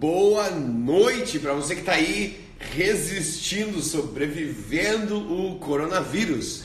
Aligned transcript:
boa 0.00 0.48
noite 0.50 1.38
para 1.38 1.52
você 1.52 1.74
que 1.74 1.82
está 1.82 1.92
aí 1.92 2.42
resistindo, 2.58 3.82
sobrevivendo 3.82 5.18
o 5.18 5.58
coronavírus. 5.58 6.64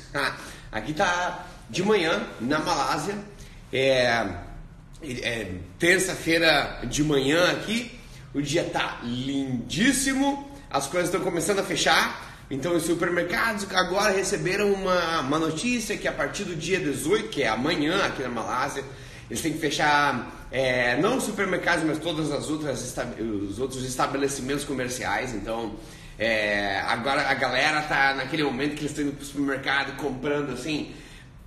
Aqui 0.72 0.94
tá 0.94 1.46
de 1.70 1.84
manhã 1.84 2.26
na 2.40 2.60
Malásia, 2.60 3.18
é, 3.74 4.26
é 5.04 5.52
terça-feira 5.78 6.80
de 6.86 7.04
manhã 7.04 7.52
aqui, 7.52 8.00
o 8.34 8.42
dia 8.42 8.64
tá 8.64 9.02
lindíssimo, 9.04 10.50
as 10.70 10.88
coisas 10.88 11.10
estão 11.10 11.22
começando 11.22 11.60
a 11.60 11.64
fechar. 11.64 12.38
Então, 12.50 12.74
os 12.74 12.84
supermercados 12.84 13.68
agora 13.74 14.14
receberam 14.14 14.72
uma, 14.72 15.20
uma 15.20 15.40
notícia 15.40 15.98
que 15.98 16.08
a 16.08 16.14
partir 16.14 16.46
do 16.46 16.56
dia 16.56 16.80
18, 16.80 17.28
que 17.28 17.44
é 17.44 17.50
amanhã 17.50 18.06
aqui 18.06 18.24
na 18.24 18.30
Malásia, 18.30 18.86
eles 19.30 19.42
têm 19.42 19.54
que 19.54 19.60
fechar 19.60 20.48
é, 20.52 20.96
não 20.98 21.18
os 21.18 21.24
supermercados, 21.24 21.84
mas 21.84 21.98
todas 21.98 22.32
as 22.32 22.50
outras 22.50 22.96
os 23.20 23.60
outros 23.60 23.84
estabelecimentos 23.84 24.64
comerciais. 24.64 25.34
Então, 25.34 25.76
é, 26.18 26.80
agora 26.88 27.30
a 27.30 27.34
galera 27.34 27.82
tá 27.82 28.14
naquele 28.14 28.44
momento 28.44 28.76
que 28.76 28.82
eles 28.82 28.92
estão 28.92 29.04
indo 29.06 29.16
pro 29.16 29.26
supermercado 29.26 29.98
comprando 29.98 30.54
assim 30.54 30.94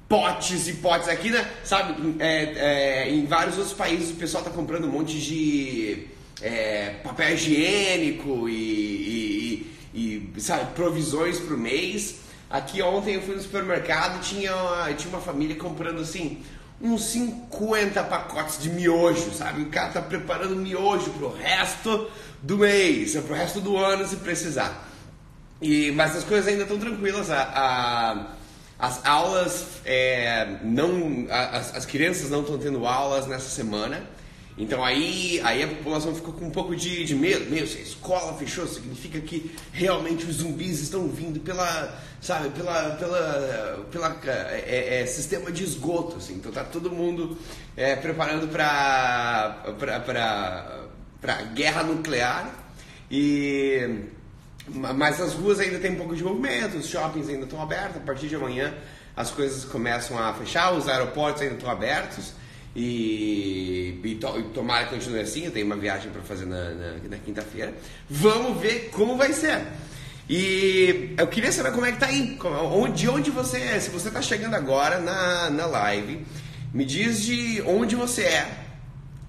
potes 0.08 0.68
e 0.68 0.74
potes 0.74 1.08
aqui, 1.08 1.30
né? 1.30 1.48
Sabe? 1.64 2.16
É, 2.18 3.06
é, 3.06 3.10
em 3.10 3.24
vários 3.26 3.56
outros 3.56 3.74
países 3.74 4.10
o 4.10 4.14
pessoal 4.14 4.42
tá 4.42 4.50
comprando 4.50 4.84
um 4.84 4.90
monte 4.90 5.18
de 5.18 6.06
é, 6.42 6.96
papel 7.02 7.34
higiênico 7.34 8.48
e, 8.48 9.66
e, 9.94 10.30
e 10.34 10.40
sabe, 10.40 10.74
provisões 10.74 11.38
pro 11.38 11.56
mês. 11.56 12.20
Aqui 12.50 12.80
ontem 12.82 13.14
eu 13.14 13.22
fui 13.22 13.34
no 13.34 13.42
supermercado 13.42 14.22
tinha 14.22 14.52
tinha 14.96 15.10
uma 15.10 15.20
família 15.20 15.54
comprando 15.56 16.00
assim 16.00 16.42
uns 16.80 17.04
50 17.06 18.02
pacotes 18.04 18.62
de 18.62 18.70
miojo, 18.70 19.32
sabe? 19.32 19.62
O 19.62 19.66
cara 19.66 19.88
tá 19.88 20.02
preparando 20.02 20.56
miojo 20.56 21.10
pro 21.10 21.32
resto 21.32 22.08
do 22.42 22.58
mês, 22.58 23.16
pro 23.16 23.34
resto 23.34 23.60
do 23.60 23.76
ano 23.76 24.06
se 24.06 24.16
precisar. 24.16 24.88
E, 25.60 25.90
mas 25.92 26.16
as 26.16 26.24
coisas 26.24 26.46
ainda 26.46 26.62
estão 26.62 26.78
tranquilas. 26.78 27.30
A, 27.30 27.42
a, 27.42 28.26
as 28.78 29.04
aulas 29.04 29.66
é, 29.84 30.58
não. 30.62 31.26
As, 31.30 31.74
as 31.74 31.86
crianças 31.86 32.30
não 32.30 32.42
estão 32.42 32.56
tendo 32.58 32.86
aulas 32.86 33.26
nessa 33.26 33.48
semana. 33.48 34.02
Então 34.58 34.84
aí, 34.84 35.40
aí 35.44 35.62
a 35.62 35.68
população 35.68 36.12
ficou 36.12 36.34
com 36.34 36.46
um 36.46 36.50
pouco 36.50 36.74
de, 36.74 37.04
de 37.04 37.14
medo. 37.14 37.48
Meu, 37.48 37.64
se 37.64 37.78
a 37.78 37.80
escola 37.80 38.36
fechou, 38.36 38.66
significa 38.66 39.20
que 39.20 39.54
realmente 39.72 40.26
os 40.26 40.36
zumbis 40.36 40.80
estão 40.80 41.06
vindo 41.06 41.38
pela, 41.38 41.96
sabe, 42.20 42.50
pela, 42.50 42.90
pela, 42.96 43.86
pela 43.92 44.20
é, 44.26 45.02
é, 45.02 45.06
sistema 45.06 45.52
de 45.52 45.62
esgoto. 45.62 46.16
Assim. 46.16 46.34
Então 46.34 46.50
tá 46.50 46.64
todo 46.64 46.90
mundo 46.90 47.38
é, 47.76 47.94
preparando 47.94 48.48
para 48.48 49.62
para 51.20 51.42
guerra 51.54 51.84
nuclear. 51.84 52.52
E 53.08 54.06
mas 54.68 55.20
as 55.20 55.32
ruas 55.34 55.60
ainda 55.60 55.78
tem 55.78 55.92
um 55.92 55.96
pouco 55.96 56.14
de 56.14 56.22
movimento, 56.22 56.76
os 56.76 56.88
shoppings 56.88 57.28
ainda 57.28 57.44
estão 57.44 57.62
abertos. 57.62 57.96
A 57.96 58.00
partir 58.00 58.28
de 58.28 58.34
amanhã 58.34 58.74
as 59.16 59.30
coisas 59.30 59.64
começam 59.64 60.18
a 60.18 60.34
fechar, 60.34 60.72
os 60.72 60.88
aeroportos 60.88 61.42
ainda 61.42 61.54
estão 61.54 61.70
abertos. 61.70 62.32
E, 62.80 64.00
e, 64.04 64.14
to, 64.14 64.38
e 64.38 64.42
tomara 64.54 64.84
que 64.84 64.94
continue 64.94 65.18
assim. 65.18 65.44
Eu 65.46 65.50
tenho 65.50 65.66
uma 65.66 65.76
viagem 65.76 66.12
para 66.12 66.22
fazer 66.22 66.46
na, 66.46 66.70
na, 66.70 66.92
na 67.10 67.16
quinta-feira. 67.16 67.74
Vamos 68.08 68.60
ver 68.60 68.90
como 68.92 69.16
vai 69.16 69.32
ser. 69.32 69.66
E 70.30 71.14
eu 71.18 71.26
queria 71.26 71.50
saber 71.50 71.72
como 71.72 71.86
é 71.86 71.90
que 71.90 71.98
tá 71.98 72.06
aí. 72.06 72.38
De 72.94 73.08
onde 73.08 73.32
você 73.32 73.58
é? 73.58 73.80
Se 73.80 73.90
você 73.90 74.08
está 74.08 74.22
chegando 74.22 74.54
agora 74.54 75.00
na, 75.00 75.50
na 75.50 75.66
live, 75.66 76.24
me 76.72 76.84
diz 76.84 77.20
de 77.22 77.60
onde 77.66 77.96
você 77.96 78.22
é. 78.22 78.64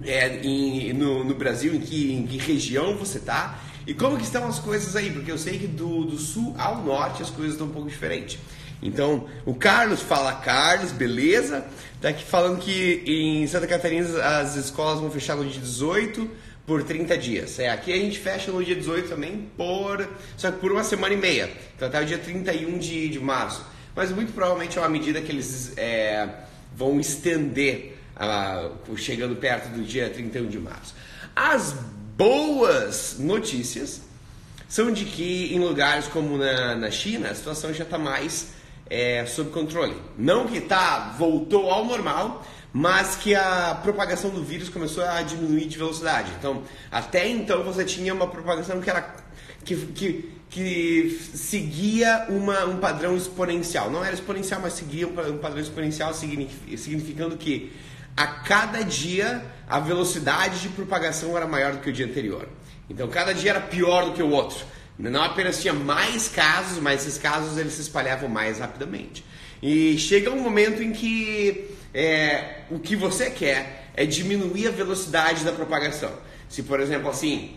é 0.03 0.41
em, 0.43 0.93
no, 0.93 1.23
no 1.23 1.33
Brasil, 1.33 1.73
em 1.73 1.79
que, 1.79 2.13
em 2.13 2.27
que 2.27 2.37
região 2.37 2.95
você 2.97 3.17
está 3.17 3.59
e 3.87 3.95
como 3.95 4.17
que 4.17 4.23
estão 4.23 4.45
as 4.45 4.59
coisas 4.59 4.95
aí, 4.95 5.09
porque 5.09 5.31
eu 5.31 5.37
sei 5.39 5.57
que 5.57 5.65
do, 5.65 6.05
do 6.05 6.19
sul 6.19 6.53
ao 6.59 6.83
norte 6.83 7.23
as 7.23 7.31
coisas 7.31 7.53
estão 7.53 7.65
um 7.65 7.71
pouco 7.71 7.89
diferentes. 7.89 8.37
Então, 8.81 9.27
o 9.45 9.53
Carlos 9.53 10.01
fala, 10.01 10.33
Carlos, 10.33 10.91
beleza? 10.91 11.65
Tá 12.01 12.09
aqui 12.09 12.23
falando 12.23 12.59
que 12.59 13.03
em 13.05 13.45
Santa 13.47 13.67
Catarina 13.67 14.07
as 14.39 14.55
escolas 14.55 14.99
vão 14.99 15.11
fechar 15.11 15.35
no 15.35 15.45
dia 15.45 15.59
18 15.59 16.29
por 16.65 16.83
30 16.83 17.17
dias. 17.17 17.59
É, 17.59 17.69
aqui 17.69 17.91
a 17.91 17.97
gente 17.97 18.19
fecha 18.19 18.51
no 18.51 18.63
dia 18.63 18.75
18 18.75 19.09
também 19.09 19.49
por 19.57 20.07
só 20.37 20.51
que 20.51 20.59
por 20.59 20.71
uma 20.71 20.83
semana 20.83 21.13
e 21.13 21.17
meia. 21.17 21.49
Então 21.75 21.87
até 21.87 22.01
o 22.01 22.05
dia 22.05 22.17
31 22.17 22.77
de, 22.77 23.09
de 23.09 23.19
março. 23.19 23.65
Mas 23.95 24.11
muito 24.11 24.31
provavelmente 24.31 24.77
é 24.77 24.81
uma 24.81 24.87
medida 24.87 25.19
que 25.19 25.31
eles 25.31 25.73
é, 25.75 26.29
vão 26.73 26.99
estender 26.99 27.97
uh, 28.15 28.95
chegando 28.95 29.35
perto 29.35 29.69
do 29.69 29.83
dia 29.83 30.09
31 30.09 30.47
de 30.47 30.59
março. 30.59 30.95
As 31.35 31.73
boas 32.15 33.17
notícias 33.19 34.01
são 34.67 34.91
de 34.91 35.05
que 35.05 35.53
em 35.53 35.59
lugares 35.59 36.07
como 36.07 36.37
na, 36.37 36.75
na 36.75 36.91
China 36.91 37.29
a 37.29 37.35
situação 37.35 37.73
já 37.73 37.83
está 37.83 37.97
mais 37.97 38.58
é, 38.89 39.25
sob 39.25 39.51
controle. 39.51 39.95
Não 40.17 40.47
que 40.47 40.59
tá, 40.59 41.15
voltou 41.17 41.69
ao 41.69 41.85
normal, 41.85 42.45
mas 42.73 43.15
que 43.15 43.35
a 43.35 43.79
propagação 43.81 44.29
do 44.29 44.43
vírus 44.43 44.69
começou 44.69 45.03
a 45.03 45.21
diminuir 45.21 45.65
de 45.65 45.77
velocidade. 45.77 46.31
Então, 46.37 46.63
até 46.91 47.27
então 47.27 47.63
você 47.63 47.83
tinha 47.85 48.13
uma 48.13 48.27
propagação 48.27 48.79
que 48.81 48.89
era 48.89 49.15
que, 49.63 49.75
que, 49.75 50.31
que 50.49 51.19
seguia 51.33 52.25
uma, 52.29 52.65
um 52.65 52.77
padrão 52.77 53.15
exponencial. 53.15 53.91
Não 53.91 54.03
era 54.03 54.13
exponencial, 54.13 54.61
mas 54.61 54.73
seguia 54.73 55.07
um 55.07 55.37
padrão 55.37 55.61
exponencial, 55.61 56.13
significando 56.13 57.37
que 57.37 57.71
a 58.15 58.27
cada 58.27 58.81
dia 58.83 59.43
a 59.67 59.79
velocidade 59.79 60.61
de 60.61 60.69
propagação 60.69 61.35
era 61.37 61.47
maior 61.47 61.73
do 61.73 61.79
que 61.79 61.89
o 61.89 61.93
dia 61.93 62.05
anterior. 62.05 62.47
Então, 62.89 63.07
cada 63.07 63.33
dia 63.33 63.51
era 63.51 63.61
pior 63.61 64.05
do 64.05 64.13
que 64.13 64.23
o 64.23 64.29
outro. 64.31 64.65
Não 64.99 65.23
apenas 65.23 65.61
tinha 65.61 65.73
mais 65.73 66.27
casos, 66.27 66.77
mas 66.79 67.07
esses 67.07 67.17
casos 67.17 67.57
eles 67.57 67.73
se 67.73 67.81
espalhavam 67.81 68.27
mais 68.27 68.59
rapidamente. 68.59 69.23
E 69.63 69.97
chega 69.97 70.29
um 70.29 70.41
momento 70.41 70.83
em 70.83 70.91
que 70.91 71.69
é, 71.93 72.63
o 72.69 72.79
que 72.79 72.97
você 72.97 73.29
quer 73.29 73.91
é 73.95 74.05
diminuir 74.05 74.67
a 74.67 74.71
velocidade 74.71 75.45
da 75.45 75.53
propagação. 75.53 76.11
Se, 76.49 76.63
por 76.63 76.81
exemplo, 76.81 77.09
assim, 77.09 77.51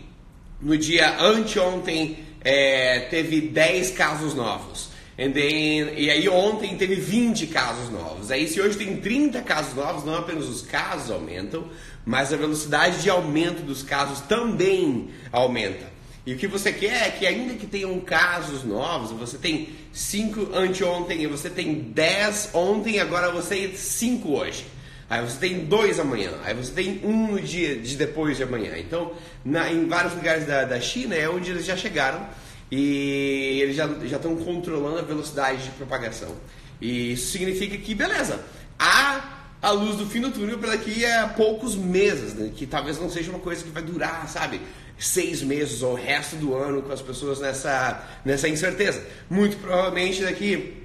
no 0.61 0.77
dia 0.77 1.19
anteontem 1.19 2.19
é, 2.41 3.01
teve 3.09 3.41
10 3.41 3.91
casos 3.91 4.33
novos. 4.33 4.93
Then, 5.17 5.93
e 5.95 6.09
aí 6.09 6.27
ontem 6.27 6.75
teve 6.75 6.95
20 6.95 7.47
casos 7.47 7.89
novos. 7.89 8.31
Aí 8.31 8.47
se 8.47 8.59
hoje 8.59 8.77
tem 8.77 8.97
30 8.97 9.41
casos 9.41 9.75
novos, 9.75 10.03
não 10.03 10.15
apenas 10.15 10.45
os 10.45 10.61
casos 10.61 11.11
aumentam, 11.11 11.67
mas 12.05 12.33
a 12.33 12.37
velocidade 12.37 13.01
de 13.01 13.09
aumento 13.09 13.61
dos 13.63 13.83
casos 13.83 14.21
também 14.21 15.09
aumenta. 15.31 15.92
E 16.25 16.33
o 16.33 16.37
que 16.37 16.47
você 16.47 16.71
quer 16.71 17.07
é 17.07 17.11
que 17.11 17.27
ainda 17.27 17.53
que 17.55 17.67
tenham 17.67 17.99
casos 17.99 18.63
novos, 18.63 19.11
você 19.11 19.37
tem 19.37 19.69
5 19.91 20.55
anteontem 20.55 21.27
você 21.27 21.49
tem 21.49 21.75
10 21.75 22.51
ontem, 22.53 22.99
agora 22.99 23.29
você 23.31 23.55
tem 23.55 23.75
5 23.75 24.31
hoje. 24.31 24.65
Aí 25.09 25.21
você 25.21 25.37
tem 25.37 25.65
dois 25.65 25.99
amanhã, 25.99 26.31
aí 26.43 26.55
você 26.55 26.71
tem 26.71 27.01
um 27.03 27.33
no 27.33 27.41
dia 27.41 27.75
de 27.75 27.95
depois 27.95 28.37
de 28.37 28.43
amanhã. 28.43 28.77
Então, 28.77 29.11
na, 29.43 29.71
em 29.71 29.85
vários 29.85 30.13
lugares 30.15 30.47
da, 30.47 30.63
da 30.63 30.79
China 30.79 31.13
é 31.13 31.29
onde 31.29 31.51
eles 31.51 31.65
já 31.65 31.75
chegaram 31.75 32.25
e 32.71 33.59
eles 33.61 33.75
já 33.75 33.85
estão 33.85 34.35
controlando 34.37 34.99
a 34.99 35.01
velocidade 35.03 35.65
de 35.65 35.69
propagação. 35.71 36.35
E 36.81 37.11
isso 37.13 37.31
significa 37.31 37.77
que, 37.77 37.93
beleza, 37.93 38.39
há 38.79 39.43
a 39.61 39.71
luz 39.71 39.97
do 39.97 40.05
fim 40.05 40.19
do 40.19 40.31
túnel 40.31 40.57
para 40.57 40.71
daqui 40.71 41.05
a 41.05 41.27
poucos 41.27 41.75
meses, 41.75 42.33
né? 42.33 42.51
que 42.55 42.65
talvez 42.65 42.99
não 42.99 43.09
seja 43.09 43.29
uma 43.29 43.39
coisa 43.39 43.63
que 43.63 43.69
vai 43.69 43.83
durar, 43.83 44.27
sabe? 44.27 44.59
Seis 44.97 45.41
meses 45.41 45.81
ou 45.81 45.93
o 45.93 45.95
resto 45.95 46.35
do 46.35 46.55
ano 46.55 46.81
com 46.81 46.91
as 46.91 47.01
pessoas 47.01 47.39
nessa, 47.39 48.03
nessa 48.23 48.47
incerteza. 48.47 49.03
Muito 49.29 49.57
provavelmente 49.57 50.23
daqui 50.23 50.83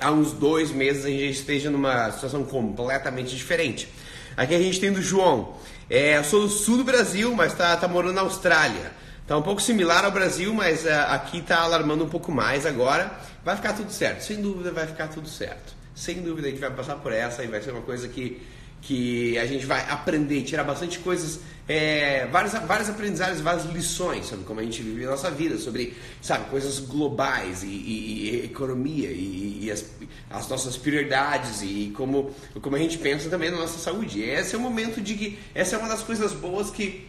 a 0.00 0.10
uns 0.10 0.32
dois 0.32 0.70
meses 0.70 1.04
a 1.04 1.08
gente 1.08 1.30
esteja 1.30 1.70
numa 1.70 2.10
situação 2.12 2.44
completamente 2.44 3.36
diferente. 3.36 3.88
Aqui 4.36 4.54
a 4.54 4.58
gente 4.58 4.80
tem 4.80 4.92
do 4.92 5.02
João. 5.02 5.56
É, 5.88 6.16
eu 6.16 6.24
sou 6.24 6.42
do 6.42 6.48
sul 6.48 6.78
do 6.78 6.84
Brasil, 6.84 7.34
mas 7.34 7.52
está 7.52 7.76
tá 7.76 7.86
morando 7.86 8.14
na 8.14 8.22
Austrália. 8.22 8.92
Está 9.22 9.36
um 9.36 9.42
pouco 9.42 9.60
similar 9.60 10.04
ao 10.04 10.10
Brasil, 10.10 10.52
mas 10.52 10.84
uh, 10.84 10.88
aqui 11.08 11.38
está 11.38 11.60
alarmando 11.60 12.04
um 12.04 12.08
pouco 12.08 12.32
mais 12.32 12.64
agora. 12.66 13.12
Vai 13.44 13.56
ficar 13.56 13.74
tudo 13.74 13.92
certo, 13.92 14.22
sem 14.22 14.40
dúvida 14.40 14.72
vai 14.72 14.86
ficar 14.86 15.08
tudo 15.08 15.28
certo. 15.28 15.72
Sem 15.94 16.22
dúvida 16.22 16.48
a 16.48 16.50
gente 16.50 16.60
vai 16.60 16.70
passar 16.70 16.96
por 16.96 17.12
essa 17.12 17.44
e 17.44 17.46
vai 17.46 17.60
ser 17.60 17.70
uma 17.70 17.82
coisa 17.82 18.08
que 18.08 18.40
que 18.82 19.38
a 19.38 19.46
gente 19.46 19.66
vai 19.66 19.88
aprender, 19.88 20.42
tirar 20.42 20.64
bastante 20.64 20.98
coisas, 20.98 21.40
é, 21.68 22.26
várias, 22.26 22.52
várias 22.66 22.88
aprendizagens, 22.88 23.40
várias 23.40 23.64
lições 23.66 24.26
sobre 24.26 24.44
como 24.44 24.60
a 24.60 24.62
gente 24.62 24.82
vive 24.82 25.04
a 25.04 25.10
nossa 25.10 25.30
vida, 25.30 25.58
sobre, 25.58 25.94
sabe, 26.20 26.48
coisas 26.50 26.80
globais 26.80 27.62
e, 27.62 27.66
e, 27.66 28.30
e 28.30 28.44
economia 28.46 29.10
e, 29.10 29.64
e 29.64 29.70
as, 29.70 29.84
as, 30.30 30.48
nossas 30.48 30.76
prioridades 30.76 31.62
e 31.62 31.92
como, 31.96 32.34
como 32.60 32.74
a 32.74 32.78
gente 32.78 32.98
pensa 32.98 33.28
também 33.28 33.50
na 33.50 33.58
nossa 33.58 33.78
saúde. 33.78 34.22
Esse 34.22 34.54
é 34.54 34.58
o 34.58 34.60
momento 34.60 35.00
de 35.00 35.14
que, 35.14 35.38
essa 35.54 35.76
é 35.76 35.78
uma 35.78 35.88
das 35.88 36.02
coisas 36.02 36.32
boas 36.32 36.70
que 36.70 37.06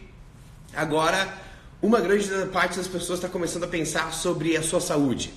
agora 0.74 1.36
uma 1.80 2.00
grande 2.00 2.28
parte 2.52 2.76
das 2.76 2.86
pessoas 2.86 3.18
está 3.18 3.28
começando 3.28 3.64
a 3.64 3.68
pensar 3.68 4.12
sobre 4.12 4.56
a 4.56 4.62
sua 4.62 4.80
saúde 4.80 5.32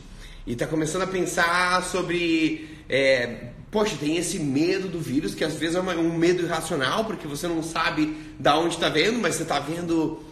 e 0.45 0.53
está 0.53 0.67
começando 0.67 1.01
a 1.01 1.07
pensar 1.07 1.83
sobre 1.83 2.69
é, 2.87 3.47
poxa, 3.71 3.95
tem 3.99 4.17
esse 4.17 4.39
medo 4.39 4.87
do 4.87 4.99
vírus, 4.99 5.35
que 5.35 5.43
às 5.43 5.55
vezes 5.55 5.75
é 5.75 5.79
um 5.79 6.17
medo 6.17 6.43
irracional, 6.43 7.05
porque 7.05 7.27
você 7.27 7.47
não 7.47 7.61
sabe 7.61 8.15
da 8.39 8.57
onde 8.57 8.75
está 8.75 8.89
vendo, 8.89 9.19
mas 9.19 9.35
você 9.35 9.43
está 9.43 9.59
vendo 9.59 10.23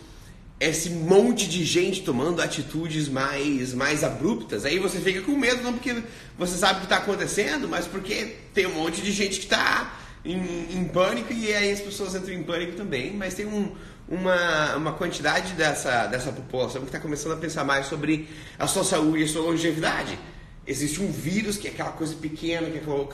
esse 0.60 0.90
monte 0.92 1.48
de 1.50 1.66
gente 1.66 2.04
tomando 2.04 2.42
atitudes 2.42 3.10
mais, 3.10 3.74
mais 3.74 4.04
abruptas, 4.04 4.64
aí 4.64 4.80
você 4.80 5.00
fica 5.00 5.22
com 5.22 5.38
medo, 5.38 5.62
não 5.62 5.74
porque 5.74 6.02
você 6.38 6.58
sabe 6.58 6.76
o 6.76 6.80
que 6.80 6.86
está 6.86 6.98
acontecendo, 6.98 7.68
mas 7.68 7.86
porque 7.86 8.36
tem 8.54 8.66
um 8.66 8.76
monte 8.76 9.02
de 9.02 9.12
gente 9.12 9.40
que 9.40 9.46
está 9.46 10.00
em, 10.24 10.38
em, 10.72 10.86
pânico 10.86 11.34
e 11.34 11.54
aí 11.54 11.72
as 11.72 11.82
pessoas 11.82 12.16
entram 12.16 12.34
em 12.34 12.44
pânico 12.44 12.78
também, 12.78 13.14
mas 13.14 13.34
tem 13.34 13.46
um, 13.46 13.76
uma, 14.08 14.76
uma 14.76 14.94
quantidade 14.94 15.54
dessa, 15.54 16.08
dessa 16.08 16.32
população 16.32 16.82
que 16.82 16.88
está 16.88 17.00
começando 17.00 17.34
a 17.34 17.38
pensar 17.38 17.66
mais 17.66 17.88
sobre 17.88 18.30
a 18.58 18.66
sua 18.66 18.86
saúde 18.86 19.22
e 19.22 19.24
a 19.26 19.28
sua 19.28 19.42
longevidade. 19.42 20.18
Existe 20.65 21.01
um 21.01 21.12
vírus 21.12 21.57
que 21.57 21.68
é 21.68 21.71
aquela 21.71 21.92
coisa 21.92 22.15
pequena, 22.15 22.69
que 22.69 22.77
é 22.77 22.81
aquela 22.81 23.06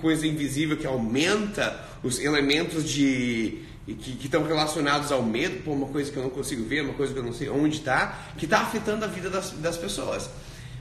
coisa 0.00 0.26
invisível 0.26 0.76
que 0.76 0.86
aumenta 0.86 1.84
os 2.02 2.18
elementos 2.18 2.88
de 2.88 3.62
que 3.86 4.18
estão 4.24 4.42
relacionados 4.42 5.12
ao 5.12 5.22
medo, 5.22 5.62
por 5.62 5.70
uma 5.70 5.86
coisa 5.86 6.10
que 6.10 6.16
eu 6.16 6.24
não 6.24 6.30
consigo 6.30 6.64
ver, 6.64 6.82
uma 6.82 6.94
coisa 6.94 7.12
que 7.12 7.18
eu 7.20 7.22
não 7.22 7.32
sei 7.32 7.48
onde 7.48 7.76
está, 7.76 8.18
que 8.36 8.44
está 8.44 8.62
afetando 8.62 9.04
a 9.04 9.08
vida 9.08 9.30
das, 9.30 9.52
das 9.52 9.76
pessoas. 9.76 10.28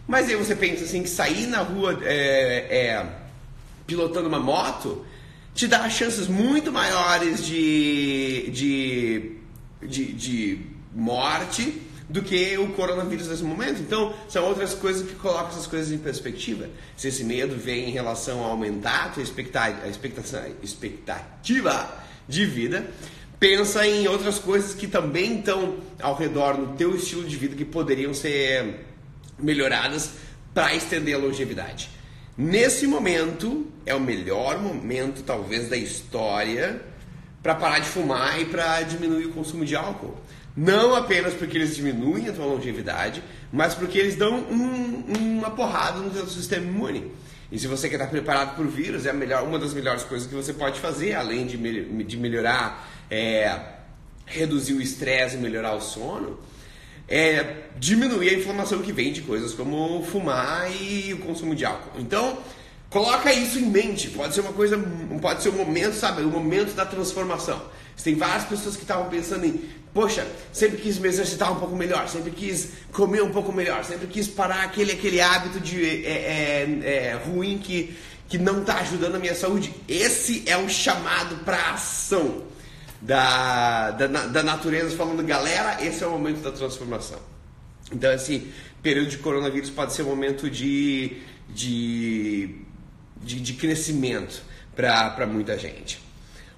Mas 0.07 0.27
aí 0.27 0.36
você 0.36 0.56
pensa 0.56 0.83
assim 0.83 1.04
que 1.04 1.10
sair 1.10 1.45
na 1.45 1.60
rua 1.60 2.00
é, 2.01 2.68
é, 2.72 3.06
pilotando 3.86 4.27
uma 4.27 4.39
moto 4.39 5.06
te 5.54 5.68
dá 5.68 5.89
chances 5.89 6.27
muito 6.27 6.72
maiores 6.72 7.45
de, 7.45 8.50
de, 8.51 9.31
de, 9.88 10.13
de 10.13 10.60
morte 10.94 11.81
do 12.07 12.22
que 12.22 12.57
o 12.57 12.72
coronavírus 12.74 13.28
nesse 13.28 13.44
momento. 13.44 13.81
Então, 13.81 14.13
são 14.30 14.46
outras 14.46 14.74
coisas 14.74 15.07
que 15.07 15.16
colocam 15.16 15.50
essas 15.50 15.68
coisas 15.68 15.92
em 15.92 15.98
perspectiva. 15.98 16.69
Se 16.96 17.07
esse 17.07 17.24
medo 17.24 17.56
vem 17.56 17.90
em 17.90 17.92
relação 17.92 18.46
a 18.46 18.50
aumentar 18.50 19.06
a 19.06 19.10
tua 19.10 19.24
expectativa, 19.24 19.88
de 22.28 22.46
vida, 22.46 22.88
pensa 23.40 23.88
em 23.88 24.07
outras 24.07 24.40
coisas 24.40 24.74
que 24.74 24.88
também 24.88 25.40
estão 25.40 25.78
ao 26.02 26.16
redor 26.16 26.57
no 26.57 26.75
teu 26.75 26.96
estilo 26.96 27.24
de 27.24 27.36
vida 27.36 27.56
que 27.56 27.66
poderiam 27.66 28.13
ser 28.13 28.86
melhoradas 29.38 30.12
para 30.54 30.74
estender 30.74 31.16
a 31.16 31.18
longevidade. 31.18 31.90
Nesse 32.38 32.88
momento 32.88 33.68
é 33.86 33.94
o 33.94 34.00
melhor 34.00 34.60
momento 34.60 35.24
talvez 35.24 35.69
da 35.69 35.78
história 35.78 36.81
para 37.44 37.56
parar 37.56 37.80
de 37.80 37.88
fumar 37.88 38.42
e 38.42 38.46
para 38.46 38.81
diminuir 38.81 39.28
o 39.28 39.31
consumo 39.31 39.63
de 39.63 39.75
álcool. 39.75 40.18
Não 40.56 40.96
apenas 40.96 41.34
porque 41.34 41.57
eles 41.57 41.75
diminuem 41.75 42.30
a 42.30 42.34
tua 42.34 42.46
longevidade, 42.46 43.22
mas 43.52 43.75
porque 43.75 43.98
eles 43.98 44.16
dão 44.16 44.38
um, 44.38 45.04
uma 45.40 45.52
porrada 45.52 46.00
no 46.00 46.10
teu 46.10 46.25
sistema 46.28 46.66
imune. 46.66 47.12
E 47.52 47.60
se 47.60 47.68
você 47.68 47.90
quer 47.90 47.96
estar 47.96 48.07
preparado 48.07 48.56
para 48.56 48.63
o 48.63 48.69
vírus, 48.69 49.06
é 49.06 49.13
melhor, 49.13 49.44
uma 49.44 49.60
das 49.60 49.74
melhores 49.74 50.04
coisas 50.04 50.28
que 50.28 50.34
você 50.34 50.54
pode 50.54 50.80
fazer, 50.80 51.13
além 51.13 51.46
de, 51.46 51.57
de 52.04 52.18
melhorar, 52.18 52.90
é, 53.12 53.60
reduzir 54.25 54.74
o 54.74 54.81
estresse 54.81 55.36
e 55.36 55.40
melhorar 55.40 55.74
o 55.74 55.81
sono, 55.81 56.40
é 57.08 57.66
diminuir 57.78 58.30
a 58.30 58.34
inflamação 58.34 58.81
que 58.81 58.92
vem 58.92 59.13
de 59.13 59.22
coisas 59.22 59.54
como 59.54 60.04
fumar 60.04 60.72
e 60.81 61.13
o 61.13 61.19
consumo 61.19 61.54
de 61.54 61.63
álcool. 61.66 62.00
Então, 62.00 62.40
coloca 62.90 63.31
isso 63.31 63.60
em 63.60 63.66
mente. 63.66 64.10
Pode 64.10 64.34
ser 64.34 64.42
uma 64.42 64.54
coisa, 64.54 64.78
pode 65.22 65.44
ser 65.44 65.50
um 65.50 65.58
momento, 65.58 65.94
sabe, 65.94 66.24
o 66.24 66.28
um 66.28 66.31
momento 66.31 66.74
da 66.74 66.86
transformação. 66.86 67.62
Tem 68.04 68.16
várias 68.16 68.46
pessoas 68.46 68.76
que 68.76 68.84
estavam 68.84 69.10
pensando 69.10 69.46
em, 69.46 69.62
poxa, 69.94 70.28
sempre 70.54 70.78
quis 70.78 71.00
me 71.00 71.08
exercitar 71.08 71.52
um 71.52 71.60
pouco 71.60 71.76
melhor, 71.76 72.08
sempre 72.08 72.30
quis 72.30 72.70
comer 72.92 73.24
um 73.24 73.32
pouco 73.32 73.52
melhor, 73.52 73.84
sempre 73.84 74.06
quis 74.08 74.28
parar 74.28 74.64
aquele, 74.64 74.92
aquele 74.92 75.20
hábito 75.22 75.60
de, 75.60 76.06
é, 76.06 76.12
é, 76.12 76.80
é, 76.84 77.14
ruim 77.26 77.58
que, 77.58 77.98
que 78.28 78.38
não 78.38 78.62
está 78.62 78.80
ajudando 78.80 79.16
a 79.16 79.20
minha 79.20 79.34
saúde. 79.34 79.74
Esse 79.88 80.44
é 80.46 80.56
o 80.56 80.70
chamado 80.70 81.38
para 81.44 81.72
ação 81.72 82.44
da, 83.02 83.92
da, 83.92 84.08
da 84.08 84.44
natureza, 84.44 84.96
falando, 84.96 85.24
galera, 85.24 85.84
esse 85.84 86.04
é 86.04 86.08
o 86.08 86.12
momento 86.12 86.42
da 86.42 86.52
transformação. 86.52 87.20
Então, 87.92 88.12
esse 88.14 88.52
período 88.84 89.10
de 89.10 89.18
coronavírus 89.18 89.70
pode 89.70 89.94
ser 89.94 90.04
um 90.04 90.10
momento 90.10 90.50
de, 90.50 91.18
de, 91.50 92.56
de, 93.22 93.40
de 93.40 93.54
crescimento 93.54 94.44
para 94.76 95.26
muita 95.26 95.58
gente. 95.58 96.05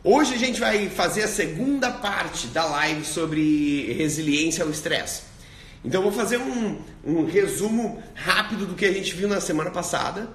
Hoje 0.04 0.36
a 0.36 0.38
gente 0.38 0.60
vai 0.60 0.90
fazer 0.90 1.24
a 1.24 1.28
segunda 1.28 1.90
parte 1.90 2.48
da 2.48 2.64
live 2.66 3.04
sobre 3.04 3.94
resiliência 3.94 4.64
ao 4.64 4.70
estresse. 4.70 5.24
Então 5.84 6.04
vou 6.04 6.12
fazer 6.12 6.38
um, 6.38 6.80
um 7.04 7.26
resumo 7.26 8.02
rápido 8.14 8.68
do 8.68 8.76
que 8.76 8.86
a 8.86 8.92
gente 8.92 9.16
viu 9.16 9.28
na 9.28 9.42
semana 9.42 9.72
passada, 9.72 10.30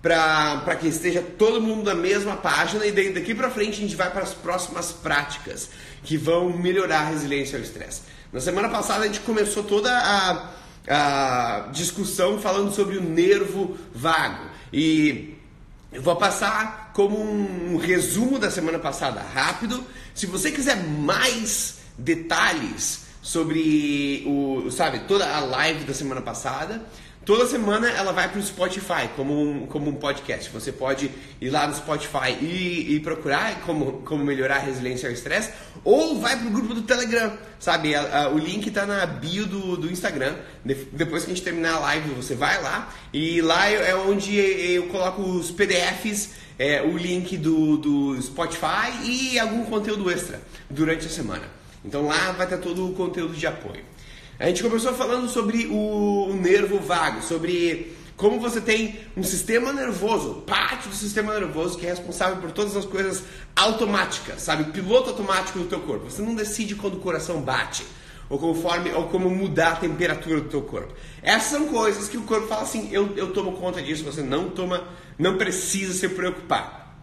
para 0.00 0.76
que 0.76 0.86
esteja 0.86 1.20
todo 1.36 1.60
mundo 1.60 1.82
na 1.82 1.94
mesma 1.94 2.36
página 2.36 2.86
e 2.86 2.92
daí, 2.92 3.12
daqui 3.12 3.34
para 3.34 3.50
frente 3.50 3.78
a 3.78 3.80
gente 3.80 3.96
vai 3.96 4.08
para 4.08 4.22
as 4.22 4.32
próximas 4.32 4.92
práticas 4.92 5.68
que 6.04 6.16
vão 6.16 6.56
melhorar 6.56 7.00
a 7.00 7.08
resiliência 7.08 7.58
ao 7.58 7.64
estresse. 7.64 8.02
Na 8.32 8.40
semana 8.40 8.68
passada 8.68 9.02
a 9.02 9.06
gente 9.08 9.20
começou 9.20 9.64
toda 9.64 9.90
a, 9.90 10.50
a 10.88 11.68
discussão 11.72 12.38
falando 12.38 12.72
sobre 12.72 12.96
o 12.96 13.02
nervo 13.02 13.76
vago 13.92 14.46
e 14.72 15.34
eu 15.90 16.02
vou 16.02 16.14
passar 16.14 16.87
como 16.98 17.16
um 17.16 17.76
resumo 17.76 18.40
da 18.40 18.50
semana 18.50 18.76
passada 18.76 19.22
rápido. 19.22 19.84
Se 20.12 20.26
você 20.26 20.50
quiser 20.50 20.74
mais 20.84 21.76
detalhes 21.96 23.02
sobre 23.22 24.24
o, 24.26 24.68
sabe, 24.72 24.98
toda 25.06 25.24
a 25.32 25.38
live 25.38 25.84
da 25.84 25.94
semana 25.94 26.20
passada, 26.20 26.84
Toda 27.28 27.46
semana 27.46 27.90
ela 27.90 28.10
vai 28.10 28.26
para 28.26 28.40
o 28.40 28.42
Spotify 28.42 29.06
como 29.14 29.38
um, 29.38 29.66
como 29.66 29.90
um 29.90 29.94
podcast. 29.96 30.48
Você 30.48 30.72
pode 30.72 31.10
ir 31.38 31.50
lá 31.50 31.66
no 31.66 31.74
Spotify 31.74 32.30
e, 32.40 32.94
e 32.94 33.00
procurar 33.00 33.60
como, 33.66 34.00
como 34.00 34.24
melhorar 34.24 34.56
a 34.56 34.60
resiliência 34.60 35.10
ao 35.10 35.12
estresse, 35.12 35.52
ou 35.84 36.18
vai 36.18 36.38
para 36.38 36.48
o 36.48 36.50
grupo 36.50 36.72
do 36.72 36.80
Telegram, 36.80 37.36
sabe? 37.60 37.94
A, 37.94 38.22
a, 38.22 38.28
o 38.30 38.38
link 38.38 38.68
está 38.68 38.86
na 38.86 39.04
bio 39.04 39.44
do, 39.44 39.76
do 39.76 39.92
Instagram. 39.92 40.36
De, 40.64 40.74
depois 40.90 41.26
que 41.26 41.30
a 41.30 41.34
gente 41.34 41.44
terminar 41.44 41.74
a 41.74 41.80
live, 41.80 42.14
você 42.14 42.34
vai 42.34 42.62
lá 42.62 42.94
e 43.12 43.42
lá 43.42 43.68
é 43.68 43.94
onde 43.94 44.34
eu 44.34 44.86
coloco 44.86 45.20
os 45.20 45.50
PDFs, 45.50 46.30
é, 46.58 46.80
o 46.80 46.96
link 46.96 47.36
do, 47.36 47.76
do 47.76 48.22
Spotify 48.22 49.04
e 49.04 49.38
algum 49.38 49.66
conteúdo 49.66 50.10
extra 50.10 50.40
durante 50.70 51.06
a 51.06 51.10
semana. 51.10 51.44
Então 51.84 52.06
lá 52.06 52.32
vai 52.32 52.46
ter 52.46 52.56
todo 52.56 52.88
o 52.88 52.94
conteúdo 52.94 53.34
de 53.34 53.46
apoio. 53.46 53.84
A 54.40 54.46
gente 54.46 54.62
começou 54.62 54.94
falando 54.94 55.28
sobre 55.28 55.66
o, 55.66 56.32
nervo 56.32 56.78
vago, 56.78 57.22
sobre 57.22 57.92
como 58.16 58.38
você 58.38 58.60
tem 58.60 59.00
um 59.16 59.24
sistema 59.24 59.72
nervoso, 59.72 60.44
parte 60.46 60.88
do 60.88 60.94
sistema 60.94 61.34
nervoso 61.34 61.76
que 61.76 61.84
é 61.84 61.88
responsável 61.88 62.36
por 62.36 62.52
todas 62.52 62.76
as 62.76 62.84
coisas 62.84 63.24
automáticas, 63.56 64.40
sabe? 64.42 64.70
Piloto 64.70 65.10
automático 65.10 65.58
do 65.58 65.64
teu 65.64 65.80
corpo. 65.80 66.08
Você 66.08 66.22
não 66.22 66.36
decide 66.36 66.76
quando 66.76 66.94
o 66.94 67.00
coração 67.00 67.40
bate 67.40 67.84
ou 68.30 68.38
conforme 68.38 68.92
ou 68.92 69.08
como 69.08 69.28
mudar 69.28 69.72
a 69.72 69.76
temperatura 69.76 70.40
do 70.40 70.48
teu 70.48 70.62
corpo. 70.62 70.94
Essas 71.20 71.50
são 71.50 71.66
coisas 71.66 72.08
que 72.08 72.16
o 72.16 72.22
corpo 72.22 72.46
fala 72.46 72.62
assim: 72.62 72.90
eu, 72.92 73.16
eu 73.16 73.32
tomo 73.32 73.56
conta 73.56 73.82
disso. 73.82 74.04
Você 74.04 74.22
não 74.22 74.50
toma, 74.50 74.84
não 75.18 75.36
precisa 75.36 75.92
se 75.92 76.08
preocupar. 76.10 76.96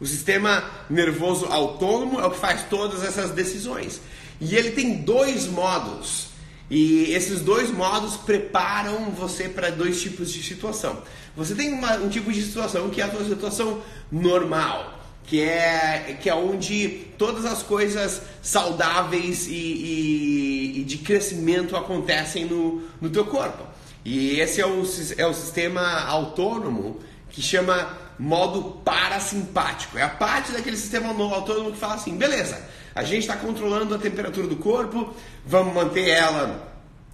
O 0.00 0.06
sistema 0.06 0.70
nervoso 0.88 1.46
autônomo 1.46 2.20
é 2.20 2.26
o 2.26 2.30
que 2.30 2.38
faz 2.38 2.62
todas 2.70 3.02
essas 3.02 3.32
decisões. 3.32 4.00
E 4.40 4.54
ele 4.54 4.70
tem 4.70 4.98
dois 4.98 5.48
modos 5.48 6.29
e 6.70 7.12
esses 7.12 7.40
dois 7.40 7.68
modos 7.70 8.16
preparam 8.16 9.10
você 9.10 9.48
para 9.48 9.70
dois 9.70 10.00
tipos 10.00 10.32
de 10.32 10.40
situação. 10.40 11.02
Você 11.36 11.54
tem 11.54 11.72
uma, 11.72 11.96
um 11.96 12.08
tipo 12.08 12.32
de 12.32 12.40
situação 12.40 12.88
que 12.90 13.00
é 13.00 13.04
a 13.04 13.10
sua 13.10 13.24
situação 13.24 13.82
normal, 14.10 15.00
que 15.24 15.40
é, 15.40 16.16
que 16.22 16.30
é 16.30 16.34
onde 16.34 17.06
todas 17.18 17.44
as 17.44 17.62
coisas 17.62 18.22
saudáveis 18.40 19.48
e, 19.48 19.52
e, 19.52 20.80
e 20.80 20.84
de 20.84 20.98
crescimento 20.98 21.76
acontecem 21.76 22.44
no, 22.44 22.82
no 23.00 23.10
teu 23.10 23.26
corpo. 23.26 23.64
E 24.04 24.38
esse 24.38 24.60
é 24.60 24.66
o, 24.66 24.84
é 25.18 25.26
o 25.26 25.34
sistema 25.34 26.04
autônomo 26.04 27.00
que 27.30 27.42
chama 27.42 27.98
modo 28.18 28.80
parasimpático. 28.84 29.98
É 29.98 30.02
a 30.02 30.08
parte 30.08 30.52
daquele 30.52 30.76
sistema 30.76 31.08
autônomo 31.08 31.72
que 31.72 31.78
fala 31.78 31.94
assim: 31.94 32.16
beleza, 32.16 32.60
a 32.94 33.02
gente 33.04 33.20
está 33.20 33.36
controlando 33.36 33.94
a 33.94 33.98
temperatura 33.98 34.46
do 34.46 34.56
corpo, 34.56 35.14
vamos 35.46 35.74
manter 35.74 36.08
ela 36.08 36.68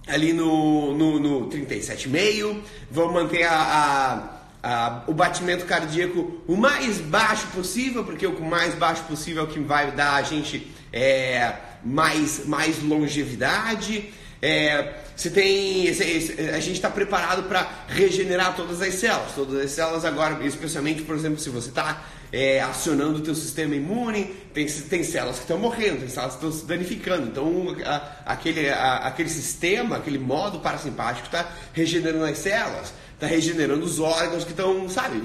ali 0.07 0.33
no, 0.33 0.93
no, 0.93 1.19
no 1.19 1.49
37,5, 1.49 2.61
vamos 2.89 3.13
manter 3.13 3.43
a, 3.43 4.33
a 4.33 4.37
Uh, 4.57 5.11
o 5.11 5.13
batimento 5.13 5.65
cardíaco 5.65 6.41
o 6.47 6.57
mais 6.57 6.97
baixo 6.97 7.45
possível, 7.53 8.03
porque 8.03 8.25
o 8.25 8.41
mais 8.41 8.73
baixo 8.73 9.03
possível 9.03 9.43
é 9.43 9.45
o 9.45 9.49
que 9.49 9.59
vai 9.59 9.91
dar 9.91 10.15
a 10.15 10.23
gente 10.23 10.73
é, 10.91 11.53
mais, 11.85 12.45
mais 12.45 12.81
longevidade. 12.81 14.11
É, 14.41 14.93
você 15.15 15.29
tem, 15.29 15.89
a 15.89 16.59
gente 16.59 16.73
está 16.73 16.89
preparado 16.89 17.43
para 17.43 17.67
regenerar 17.87 18.55
todas 18.55 18.81
as 18.81 18.93
células, 18.93 19.31
todas 19.33 19.63
as 19.63 19.71
células 19.71 20.05
agora, 20.05 20.45
especialmente, 20.45 21.01
por 21.01 21.15
exemplo, 21.15 21.39
se 21.39 21.49
você 21.49 21.69
está 21.69 22.03
é, 22.31 22.61
acionando 22.61 23.17
o 23.17 23.21
teu 23.21 23.33
sistema 23.33 23.75
imune, 23.75 24.25
tem, 24.53 24.65
tem 24.65 25.03
células 25.03 25.37
que 25.37 25.43
estão 25.43 25.57
morrendo, 25.57 25.99
tem 25.99 26.09
células 26.09 26.35
que 26.35 26.45
estão 26.45 26.59
se 26.59 26.65
danificando. 26.65 27.27
Então, 27.27 27.75
a, 27.85 28.31
aquele, 28.33 28.69
a, 28.69 28.97
aquele 28.97 29.29
sistema, 29.29 29.97
aquele 29.97 30.19
modo 30.19 30.59
parasimpático 30.59 31.25
está 31.25 31.49
regenerando 31.73 32.25
as 32.25 32.37
células, 32.37 32.93
tá 33.19 33.25
regenerando 33.25 33.83
os 33.83 33.99
órgãos 33.99 34.43
que 34.43 34.51
estão, 34.51 34.87
sabe, 34.89 35.21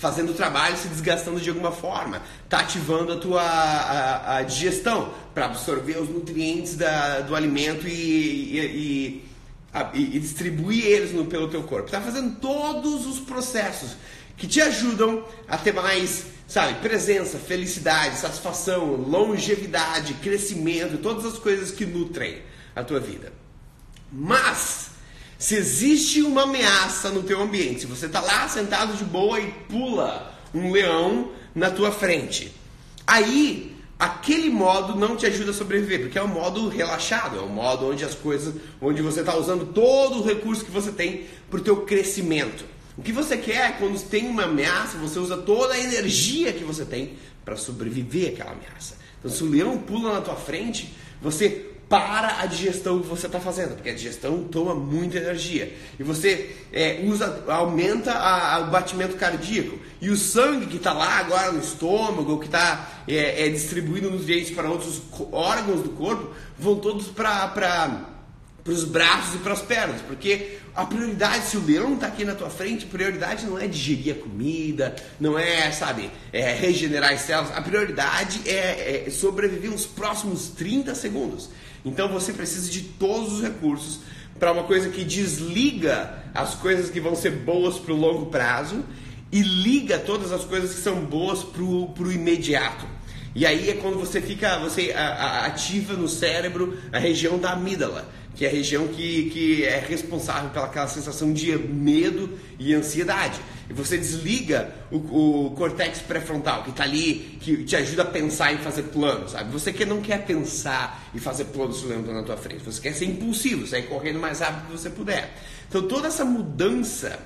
fazendo 0.00 0.32
trabalho, 0.32 0.78
se 0.78 0.88
desgastando 0.88 1.38
de 1.38 1.50
alguma 1.50 1.70
forma, 1.70 2.22
tá 2.48 2.60
ativando 2.60 3.12
a 3.12 3.16
tua 3.16 3.42
a, 3.42 4.38
a 4.38 4.42
digestão 4.42 5.12
para 5.34 5.44
absorver 5.44 5.98
os 5.98 6.08
nutrientes 6.08 6.74
da, 6.74 7.20
do 7.20 7.36
alimento 7.36 7.86
e, 7.86 7.92
e, 7.92 9.24
e, 9.92 10.16
e 10.16 10.18
distribuir 10.18 10.86
eles 10.86 11.12
no, 11.12 11.26
pelo 11.26 11.48
teu 11.48 11.62
corpo. 11.64 11.90
Tá 11.90 12.00
fazendo 12.00 12.40
todos 12.40 13.06
os 13.06 13.20
processos 13.20 13.90
que 14.38 14.46
te 14.46 14.62
ajudam 14.62 15.22
a 15.46 15.58
ter 15.58 15.74
mais, 15.74 16.24
sabe, 16.48 16.80
presença, 16.80 17.38
felicidade, 17.38 18.16
satisfação, 18.16 18.94
longevidade, 18.96 20.14
crescimento, 20.14 20.96
todas 20.96 21.26
as 21.26 21.38
coisas 21.38 21.70
que 21.70 21.84
nutrem 21.84 22.40
a 22.74 22.82
tua 22.82 23.00
vida. 23.00 23.34
Mas 24.10 24.89
se 25.40 25.54
existe 25.54 26.20
uma 26.20 26.42
ameaça 26.42 27.08
no 27.08 27.22
teu 27.22 27.40
ambiente, 27.40 27.80
se 27.80 27.86
você 27.86 28.04
está 28.04 28.20
lá 28.20 28.46
sentado 28.46 28.94
de 28.94 29.04
boa 29.04 29.40
e 29.40 29.50
pula 29.70 30.38
um 30.52 30.70
leão 30.70 31.32
na 31.54 31.70
tua 31.70 31.90
frente, 31.90 32.52
aí 33.06 33.74
aquele 33.98 34.50
modo 34.50 34.94
não 34.94 35.16
te 35.16 35.24
ajuda 35.24 35.52
a 35.52 35.54
sobreviver, 35.54 36.02
porque 36.02 36.18
é 36.18 36.22
um 36.22 36.28
modo 36.28 36.68
relaxado, 36.68 37.38
é 37.38 37.40
um 37.40 37.48
modo 37.48 37.90
onde 37.90 38.04
as 38.04 38.14
coisas, 38.14 38.54
onde 38.82 39.00
você 39.00 39.20
está 39.20 39.34
usando 39.34 39.72
todo 39.72 40.18
o 40.18 40.22
recurso 40.22 40.62
que 40.62 40.70
você 40.70 40.92
tem 40.92 41.24
para 41.48 41.58
o 41.58 41.62
teu 41.62 41.86
crescimento. 41.86 42.62
O 42.98 43.02
que 43.02 43.10
você 43.10 43.38
quer 43.38 43.70
é 43.70 43.72
quando 43.72 43.98
tem 44.10 44.28
uma 44.28 44.42
ameaça, 44.42 44.98
você 44.98 45.18
usa 45.18 45.38
toda 45.38 45.72
a 45.72 45.80
energia 45.80 46.52
que 46.52 46.64
você 46.64 46.84
tem 46.84 47.14
para 47.46 47.56
sobreviver 47.56 48.34
àquela 48.34 48.50
ameaça. 48.50 48.98
Então, 49.18 49.30
se 49.30 49.42
o 49.42 49.48
leão 49.48 49.78
pula 49.78 50.12
na 50.12 50.20
tua 50.20 50.36
frente, 50.36 50.94
você 51.22 51.70
para 51.90 52.40
a 52.40 52.46
digestão 52.46 53.00
que 53.00 53.08
você 53.08 53.26
está 53.26 53.40
fazendo, 53.40 53.74
porque 53.74 53.90
a 53.90 53.94
digestão 53.94 54.44
toma 54.44 54.76
muita 54.76 55.18
energia. 55.18 55.74
E 55.98 56.04
você 56.04 56.54
é, 56.72 57.00
usa, 57.02 57.42
aumenta 57.48 58.12
a, 58.12 58.54
a, 58.54 58.58
o 58.60 58.70
batimento 58.70 59.16
cardíaco. 59.16 59.76
E 60.00 60.08
o 60.08 60.16
sangue 60.16 60.66
que 60.66 60.76
está 60.76 60.92
lá 60.92 61.18
agora 61.18 61.50
no 61.50 61.58
estômago, 61.58 62.38
que 62.38 62.46
está 62.46 63.02
é, 63.08 63.44
é, 63.44 63.48
distribuindo 63.48 64.08
nutrientes 64.08 64.52
para 64.52 64.70
outros 64.70 65.02
órgãos 65.32 65.82
do 65.82 65.88
corpo, 65.88 66.30
vão 66.56 66.76
todos 66.76 67.08
para 67.08 68.06
os 68.64 68.84
braços 68.84 69.34
e 69.34 69.38
para 69.38 69.54
as 69.54 69.62
pernas, 69.62 70.00
porque 70.02 70.58
a 70.76 70.86
prioridade, 70.86 71.46
se 71.46 71.56
o 71.56 71.66
leão 71.66 71.94
está 71.94 72.06
aqui 72.06 72.24
na 72.24 72.36
tua 72.36 72.50
frente, 72.50 72.86
prioridade 72.86 73.44
não 73.46 73.58
é 73.58 73.66
digerir 73.66 74.14
a 74.14 74.18
comida, 74.18 74.94
não 75.18 75.36
é, 75.36 75.72
sabe, 75.72 76.08
é 76.32 76.52
regenerar 76.52 77.12
as 77.12 77.22
células, 77.22 77.56
a 77.56 77.60
prioridade 77.60 78.42
é, 78.46 79.06
é 79.06 79.10
sobreviver 79.10 79.72
os 79.72 79.86
próximos 79.86 80.50
30 80.50 80.94
segundos. 80.94 81.50
Então 81.84 82.08
você 82.08 82.32
precisa 82.32 82.70
de 82.70 82.82
todos 82.82 83.34
os 83.34 83.42
recursos 83.42 84.00
para 84.38 84.52
uma 84.52 84.64
coisa 84.64 84.88
que 84.88 85.04
desliga 85.04 86.22
as 86.34 86.54
coisas 86.54 86.90
que 86.90 87.00
vão 87.00 87.14
ser 87.14 87.30
boas 87.30 87.78
para 87.78 87.92
o 87.92 87.96
longo 87.96 88.26
prazo 88.26 88.84
e 89.32 89.42
liga 89.42 89.98
todas 89.98 90.32
as 90.32 90.44
coisas 90.44 90.74
que 90.74 90.80
são 90.80 91.04
boas 91.04 91.44
para 91.44 91.62
o 91.62 92.12
imediato. 92.12 92.86
E 93.34 93.46
aí 93.46 93.70
é 93.70 93.74
quando 93.74 93.98
você 93.98 94.20
fica, 94.20 94.58
você 94.58 94.92
ativa 94.92 95.94
no 95.94 96.08
cérebro 96.08 96.76
a 96.92 96.98
região 96.98 97.38
da 97.38 97.52
amígdala 97.52 98.08
que 98.40 98.46
é 98.46 98.48
a 98.48 98.52
região 98.52 98.88
que, 98.88 99.28
que 99.28 99.64
é 99.66 99.78
responsável 99.86 100.48
pelaquela 100.48 100.88
sensação 100.88 101.30
de 101.30 101.54
medo 101.58 102.38
e 102.58 102.72
ansiedade. 102.72 103.38
E 103.68 103.74
você 103.74 103.98
desliga 103.98 104.74
o, 104.90 104.96
o 104.96 105.50
cortex 105.50 105.98
pré-frontal, 105.98 106.62
que 106.62 106.70
está 106.70 106.84
ali, 106.84 107.36
que 107.38 107.64
te 107.64 107.76
ajuda 107.76 108.00
a 108.00 108.06
pensar 108.06 108.54
e 108.54 108.56
fazer 108.56 108.84
planos, 108.84 109.32
sabe? 109.32 109.52
Você 109.52 109.74
que 109.74 109.84
não 109.84 110.00
quer 110.00 110.24
pensar 110.24 111.06
e 111.12 111.20
fazer 111.20 111.44
planos 111.44 111.84
olhando 111.84 112.10
na 112.14 112.22
tua 112.22 112.38
frente, 112.38 112.64
você 112.64 112.80
quer 112.80 112.94
ser 112.94 113.04
impulsivo, 113.04 113.66
sair 113.66 113.82
correndo 113.82 114.18
mais 114.18 114.40
rápido 114.40 114.68
que 114.68 114.72
você 114.72 114.88
puder. 114.88 115.36
Então 115.68 115.86
toda 115.86 116.08
essa 116.08 116.24
mudança 116.24 117.18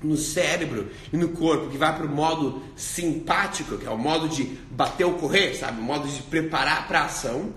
no 0.00 0.16
cérebro 0.16 0.92
e 1.12 1.16
no 1.16 1.30
corpo 1.30 1.70
que 1.70 1.76
vai 1.76 1.92
para 1.92 2.06
o 2.06 2.08
modo 2.08 2.62
simpático, 2.76 3.78
que 3.78 3.86
é 3.86 3.90
o 3.90 3.98
modo 3.98 4.28
de 4.28 4.44
bater 4.70 5.06
ou 5.06 5.14
correr, 5.14 5.56
sabe? 5.56 5.80
O 5.80 5.82
modo 5.82 6.06
de 6.06 6.22
preparar 6.22 6.86
para 6.86 7.00
a 7.00 7.04
ação 7.06 7.52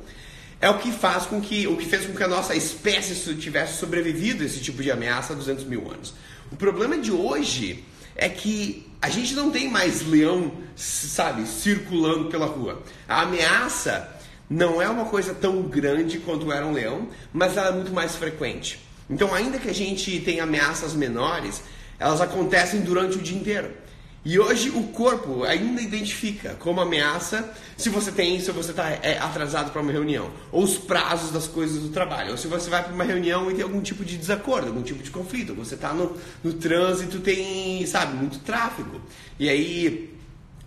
é 0.61 0.69
o 0.69 0.77
que 0.77 0.91
faz 0.91 1.25
com 1.25 1.39
que 1.39 1.67
o 1.67 1.77
que 1.77 1.85
fez 1.85 2.05
com 2.05 2.13
que 2.13 2.23
a 2.23 2.27
nossa 2.27 2.55
espécie 2.55 3.35
tivesse 3.35 3.77
sobrevivido 3.77 4.43
a 4.43 4.45
esse 4.45 4.59
tipo 4.59 4.83
de 4.83 4.91
ameaça 4.91 5.33
há 5.33 5.35
200 5.35 5.63
mil 5.65 5.89
anos. 5.89 6.13
O 6.51 6.55
problema 6.55 6.97
de 6.97 7.11
hoje 7.11 7.83
é 8.15 8.27
que 8.27 8.87
a 9.01 9.09
gente 9.09 9.33
não 9.33 9.49
tem 9.49 9.69
mais 9.69 10.05
leão, 10.05 10.51
sabe, 10.75 11.47
circulando 11.47 12.25
pela 12.25 12.45
rua. 12.45 12.83
A 13.07 13.21
ameaça 13.21 14.09
não 14.49 14.81
é 14.81 14.89
uma 14.89 15.05
coisa 15.05 15.33
tão 15.33 15.61
grande 15.61 16.19
quanto 16.19 16.51
era 16.51 16.65
um 16.65 16.73
leão, 16.73 17.07
mas 17.31 17.55
ela 17.55 17.69
é 17.69 17.71
muito 17.71 17.93
mais 17.93 18.15
frequente. 18.15 18.79
Então, 19.09 19.33
ainda 19.33 19.57
que 19.57 19.69
a 19.69 19.73
gente 19.73 20.19
tenha 20.19 20.43
ameaças 20.43 20.93
menores, 20.93 21.63
elas 21.97 22.19
acontecem 22.19 22.81
durante 22.81 23.17
o 23.17 23.21
dia 23.21 23.37
inteiro. 23.37 23.71
E 24.23 24.38
hoje 24.38 24.69
o 24.69 24.83
corpo 24.83 25.43
ainda 25.45 25.81
identifica 25.81 26.55
como 26.59 26.81
ameaça 26.81 27.53
se 27.77 27.89
você 27.89 28.11
tem, 28.11 28.39
se 28.41 28.51
você 28.51 28.71
está 28.71 28.89
é, 28.89 29.17
atrasado 29.17 29.71
para 29.71 29.81
uma 29.81 29.91
reunião, 29.91 30.29
ou 30.51 30.63
os 30.63 30.77
prazos 30.77 31.31
das 31.31 31.47
coisas 31.47 31.81
do 31.81 31.89
trabalho, 31.89 32.31
ou 32.31 32.38
se 32.38 32.47
você 32.47 32.69
vai 32.69 32.83
para 32.83 32.93
uma 32.93 33.05
reunião 33.05 33.49
e 33.49 33.53
tem 33.53 33.63
algum 33.63 33.81
tipo 33.81 34.03
de 34.03 34.17
desacordo, 34.17 34.67
algum 34.67 34.81
tipo 34.81 35.01
de 35.01 35.09
conflito, 35.09 35.55
você 35.55 35.75
está 35.75 35.93
no, 35.93 36.17
no 36.43 36.53
trânsito, 36.53 37.19
tem, 37.19 37.85
sabe, 37.85 38.17
muito 38.17 38.39
tráfego. 38.39 38.99
E 39.39 39.47
aí 39.47 40.13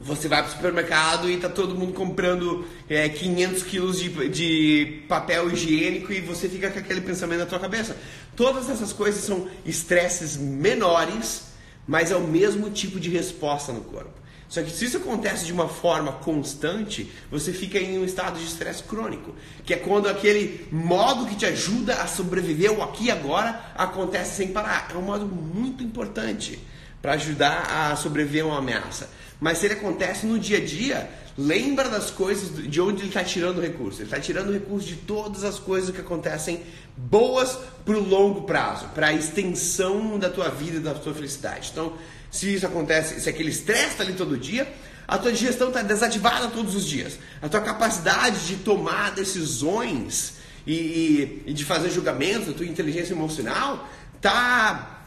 você 0.00 0.28
vai 0.28 0.42
para 0.42 0.50
o 0.50 0.54
supermercado 0.54 1.28
e 1.28 1.34
está 1.34 1.48
todo 1.48 1.74
mundo 1.74 1.92
comprando 1.92 2.66
é, 2.88 3.08
500 3.08 3.62
quilos 3.64 3.98
de, 4.00 4.28
de 4.30 5.02
papel 5.06 5.52
higiênico 5.52 6.10
e 6.10 6.20
você 6.20 6.48
fica 6.48 6.70
com 6.70 6.78
aquele 6.78 7.02
pensamento 7.02 7.40
na 7.40 7.46
tua 7.46 7.60
cabeça. 7.60 7.96
Todas 8.34 8.70
essas 8.70 8.94
coisas 8.94 9.22
são 9.22 9.46
estresses 9.64 10.38
menores 10.38 11.51
mas 11.86 12.10
é 12.10 12.16
o 12.16 12.26
mesmo 12.26 12.70
tipo 12.70 12.98
de 13.00 13.10
resposta 13.10 13.72
no 13.72 13.82
corpo. 13.82 14.22
Só 14.48 14.62
que 14.62 14.70
se 14.70 14.84
isso 14.84 14.98
acontece 14.98 15.46
de 15.46 15.52
uma 15.52 15.66
forma 15.66 16.12
constante, 16.12 17.10
você 17.30 17.54
fica 17.54 17.78
em 17.78 17.98
um 17.98 18.04
estado 18.04 18.38
de 18.38 18.44
estresse 18.44 18.82
crônico, 18.82 19.34
que 19.64 19.72
é 19.72 19.78
quando 19.78 20.10
aquele 20.10 20.68
modo 20.70 21.24
que 21.24 21.36
te 21.36 21.46
ajuda 21.46 21.94
a 21.94 22.06
sobreviver 22.06 22.70
o 22.70 22.82
aqui 22.82 23.04
e 23.04 23.10
agora 23.10 23.72
acontece 23.74 24.36
sem 24.36 24.48
parar. 24.48 24.90
É 24.94 24.98
um 24.98 25.02
modo 25.02 25.24
muito 25.24 25.82
importante 25.82 26.58
para 27.02 27.14
ajudar 27.14 27.90
a 27.90 27.96
sobreviver 27.96 28.44
a 28.44 28.46
uma 28.46 28.58
ameaça. 28.58 29.10
Mas 29.40 29.58
se 29.58 29.66
ele 29.66 29.74
acontece 29.74 30.24
no 30.24 30.38
dia 30.38 30.58
a 30.58 30.64
dia, 30.64 31.10
lembra 31.36 31.88
das 31.88 32.10
coisas 32.10 32.56
de 32.70 32.80
onde 32.80 33.00
ele 33.00 33.08
está 33.08 33.24
tirando 33.24 33.60
recurso. 33.60 33.98
Ele 33.98 34.04
está 34.04 34.20
tirando 34.20 34.52
recurso 34.52 34.86
de 34.86 34.94
todas 34.94 35.42
as 35.42 35.58
coisas 35.58 35.90
que 35.90 36.00
acontecem 36.00 36.62
boas 36.96 37.58
para 37.84 37.96
o 37.96 38.08
longo 38.08 38.42
prazo, 38.42 38.86
para 38.94 39.08
a 39.08 39.12
extensão 39.12 40.16
da 40.16 40.30
tua 40.30 40.48
vida 40.48 40.76
e 40.76 40.80
da 40.80 40.94
tua 40.94 41.12
felicidade. 41.12 41.70
Então, 41.72 41.94
se 42.30 42.54
isso 42.54 42.64
acontece, 42.64 43.20
se 43.20 43.28
aquele 43.28 43.50
estresse 43.50 43.88
está 43.88 44.04
ali 44.04 44.12
todo 44.12 44.38
dia, 44.38 44.72
a 45.08 45.18
tua 45.18 45.32
digestão 45.32 45.68
está 45.68 45.82
desativada 45.82 46.48
todos 46.48 46.76
os 46.76 46.86
dias. 46.86 47.18
A 47.42 47.48
tua 47.48 47.60
capacidade 47.60 48.46
de 48.46 48.56
tomar 48.56 49.10
decisões 49.10 50.34
e, 50.64 50.72
e, 50.74 51.42
e 51.46 51.52
de 51.52 51.64
fazer 51.64 51.90
julgamentos, 51.90 52.48
a 52.48 52.52
tua 52.52 52.66
inteligência 52.66 53.12
emocional 53.12 53.88
está 54.14 55.01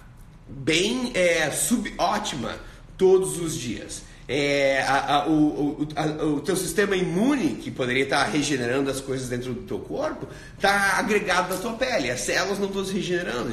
bem 0.47 1.11
é, 1.13 1.49
subótima 1.51 2.57
todos 2.97 3.39
os 3.39 3.55
dias 3.55 4.03
é, 4.27 4.81
a, 4.81 5.17
a, 5.17 5.27
o, 5.27 5.87
a, 5.95 6.05
o 6.25 6.41
teu 6.41 6.55
sistema 6.55 6.95
imune, 6.95 7.55
que 7.55 7.69
poderia 7.69 8.03
estar 8.03 8.23
regenerando 8.25 8.89
as 8.89 8.99
coisas 8.99 9.29
dentro 9.29 9.53
do 9.53 9.61
teu 9.63 9.79
corpo, 9.79 10.27
está 10.55 10.97
agregado 10.97 11.53
na 11.53 11.59
tua 11.59 11.73
pele. 11.73 12.09
As 12.09 12.21
células 12.21 12.57
não 12.57 12.67
estão 12.67 12.83
se 12.83 12.93
regenerando. 12.93 13.51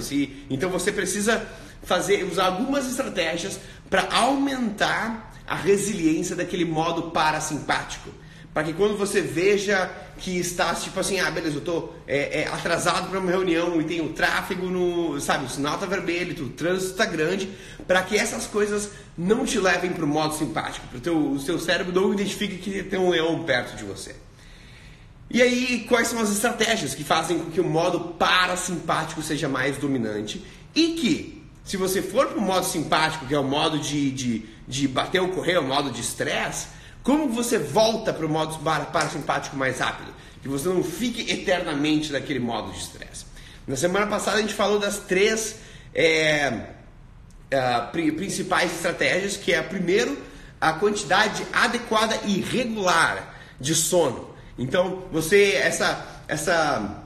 então 0.49 0.71
você 0.71 0.91
precisa 0.91 1.47
fazer, 1.83 2.25
usar 2.25 2.47
algumas 2.47 2.87
estratégias 2.87 3.61
para 3.91 4.09
aumentar 4.15 5.33
a 5.47 5.57
resiliência 5.57 6.35
daquele 6.35 6.65
modo 6.65 7.11
parasimpático. 7.11 8.11
Para 8.53 8.65
que 8.65 8.75
quando 8.75 8.99
você 8.99 9.23
veja 9.23 9.91
que 10.19 10.39
está 10.39 10.75
tipo 10.75 11.01
assim, 11.01 11.19
ah, 11.19 11.31
beleza, 11.31 11.57
eu 11.57 11.61
estou 11.61 11.97
é, 12.07 12.43
é, 12.43 12.49
atrasado 12.49 13.09
para 13.09 13.19
uma 13.19 13.31
reunião 13.31 13.81
e 13.81 13.85
tem 13.85 14.01
o 14.03 14.11
tráfego 14.11 14.67
no, 14.67 15.19
sabe, 15.21 15.47
o 15.47 15.49
sinal 15.49 15.75
está 15.75 15.87
vermelho, 15.87 16.45
o 16.45 16.51
trânsito 16.51 16.93
está 16.93 17.07
grande, 17.07 17.49
para 17.87 18.03
que 18.03 18.17
essas 18.17 18.47
coisas 18.47 18.91
não 19.17 19.47
te 19.47 19.59
levem 19.59 19.93
para 19.93 20.05
o 20.05 20.09
modo 20.09 20.35
simpático, 20.35 20.87
para 20.87 21.13
o 21.13 21.39
seu 21.41 21.59
cérebro 21.59 21.93
não 21.93 22.13
identifique 22.13 22.59
que 22.59 22.83
tem 22.83 22.99
um 23.01 23.09
leão 23.09 23.43
perto 23.45 23.75
de 23.75 23.85
você. 23.85 24.15
E 25.31 25.41
aí, 25.41 25.87
quais 25.89 26.09
são 26.09 26.21
as 26.21 26.31
estratégias 26.31 26.95
que 26.95 27.03
fazem 27.03 27.39
com 27.39 27.51
que 27.51 27.61
o 27.61 27.65
modo 27.65 28.01
parasimpático 28.19 29.23
seja 29.23 29.49
mais 29.49 29.79
dominante 29.79 30.45
e 30.75 30.89
que, 30.89 31.43
se 31.65 31.79
você 31.79 32.03
for 32.03 32.27
para 32.27 32.39
o 32.39 32.43
modo 32.43 32.67
simpático, 32.67 33.25
que 33.25 33.35
é 33.35 33.39
o 33.39 33.45
modo 33.45 33.79
de, 33.79 34.11
de, 34.11 34.45
de 34.69 34.87
bater 34.87 35.23
ou 35.23 35.29
correr, 35.29 35.57
o 35.57 35.63
modo 35.63 35.91
de 35.91 36.03
estresse, 36.03 36.67
como 37.03 37.29
você 37.29 37.59
volta 37.59 38.13
para 38.13 38.25
o 38.25 38.29
modo 38.29 38.59
parasimpático 38.93 39.57
mais 39.57 39.79
rápido? 39.79 40.13
Que 40.41 40.49
você 40.49 40.69
não 40.69 40.83
fique 40.83 41.31
eternamente 41.31 42.13
naquele 42.13 42.39
modo 42.39 42.71
de 42.73 42.79
estresse. 42.79 43.27
Na 43.67 43.77
semana 43.77 44.07
passada 44.07 44.39
a 44.39 44.41
gente 44.41 44.55
falou 44.55 44.79
das 44.79 44.99
três 44.99 45.57
é, 45.95 46.67
é, 47.51 47.81
principais 47.93 48.73
estratégias, 48.73 49.37
que 49.37 49.53
é 49.53 49.63
primeiro 49.63 50.17
a 50.61 50.73
quantidade 50.75 51.45
adequada 51.53 52.17
e 52.25 52.41
regular 52.41 53.35
de 53.61 53.75
sono. 53.75 54.31
Então 54.59 55.05
você 55.13 55.55
essa 55.55 56.23
essa 56.29 57.03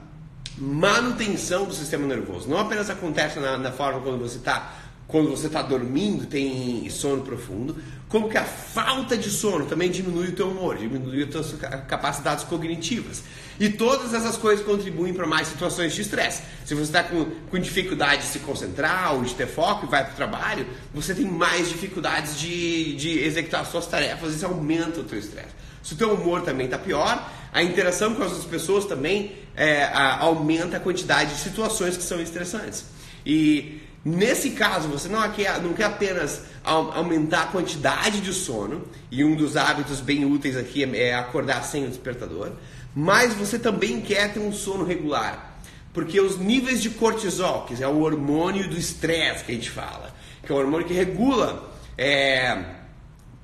manutenção 0.57 1.65
do 1.65 1.73
sistema 1.73 2.07
nervoso 2.07 2.49
não 2.49 2.57
apenas 2.57 2.89
acontece 2.89 3.39
na, 3.39 3.57
na 3.57 3.71
forma 3.71 4.01
quando 4.01 4.19
você 4.19 4.37
está 4.37 4.73
quando 5.07 5.29
você 5.29 5.47
está 5.47 5.61
dormindo, 5.61 6.25
tem 6.25 6.89
sono 6.89 7.23
profundo, 7.23 7.77
como 8.09 8.29
que 8.29 8.37
a 8.37 8.45
falta 8.45 9.17
de 9.17 9.29
sono 9.29 9.65
também 9.65 9.91
diminui 9.91 10.29
o 10.29 10.31
teu 10.31 10.49
humor, 10.49 10.77
diminui 10.77 11.23
as 11.23 11.29
tuas 11.29 11.55
capacidades 11.87 12.45
cognitivas. 12.45 13.21
E 13.59 13.69
todas 13.69 14.13
essas 14.13 14.37
coisas 14.37 14.65
contribuem 14.65 15.13
para 15.13 15.27
mais 15.27 15.47
situações 15.47 15.93
de 15.93 16.01
estresse. 16.01 16.43
Se 16.65 16.73
você 16.73 16.83
está 16.83 17.03
com, 17.03 17.25
com 17.49 17.59
dificuldade 17.59 18.21
de 18.21 18.27
se 18.27 18.39
concentrar 18.39 19.13
ou 19.15 19.23
de 19.23 19.33
ter 19.33 19.47
foco 19.47 19.85
e 19.85 19.89
vai 19.89 20.03
para 20.05 20.13
o 20.13 20.15
trabalho, 20.15 20.65
você 20.93 21.13
tem 21.13 21.25
mais 21.25 21.67
dificuldades 21.67 22.39
de, 22.39 22.95
de 22.95 23.19
executar 23.19 23.65
suas 23.65 23.87
tarefas, 23.87 24.35
isso 24.35 24.45
aumenta 24.45 25.01
o 25.01 25.03
teu 25.03 25.19
estresse. 25.19 25.67
Se 25.83 25.93
o 25.93 25.97
teu 25.97 26.13
humor 26.13 26.43
também 26.43 26.65
está 26.65 26.77
pior, 26.77 27.29
a 27.51 27.63
interação 27.63 28.13
com 28.13 28.23
as 28.23 28.31
outras 28.31 28.49
pessoas 28.49 28.85
também 28.85 29.33
é, 29.55 29.83
a, 29.85 30.19
aumenta 30.19 30.77
a 30.77 30.79
quantidade 30.79 31.33
de 31.33 31.41
situações 31.41 31.97
que 31.97 32.03
são 32.03 32.21
estressantes. 32.21 32.85
E 33.25 33.81
Nesse 34.07 34.51
caso, 34.51 34.87
você 34.87 35.09
não 35.09 35.29
quer, 35.33 35.61
não 35.61 35.73
quer 35.73 35.83
apenas 35.83 36.43
aumentar 36.63 37.41
a 37.41 37.45
quantidade 37.47 38.21
de 38.21 38.31
sono, 38.31 38.87
e 39.11 39.21
um 39.21 39.35
dos 39.35 39.57
hábitos 39.57 39.99
bem 39.99 40.23
úteis 40.23 40.55
aqui 40.55 40.85
é 40.95 41.13
acordar 41.13 41.61
sem 41.65 41.83
o 41.83 41.89
despertador, 41.89 42.53
mas 42.95 43.33
você 43.33 43.59
também 43.59 43.99
quer 43.99 44.31
ter 44.31 44.39
um 44.39 44.53
sono 44.53 44.85
regular. 44.85 45.59
Porque 45.91 46.21
os 46.21 46.37
níveis 46.37 46.81
de 46.81 46.91
cortisol, 46.91 47.65
que 47.65 47.83
é 47.83 47.87
o 47.87 47.99
hormônio 47.99 48.69
do 48.69 48.77
estresse 48.77 49.43
que 49.43 49.51
a 49.51 49.55
gente 49.55 49.69
fala, 49.69 50.15
que 50.41 50.53
é 50.53 50.55
o 50.55 50.57
hormônio 50.57 50.87
que 50.87 50.93
regula 50.93 51.69
é, 51.97 52.63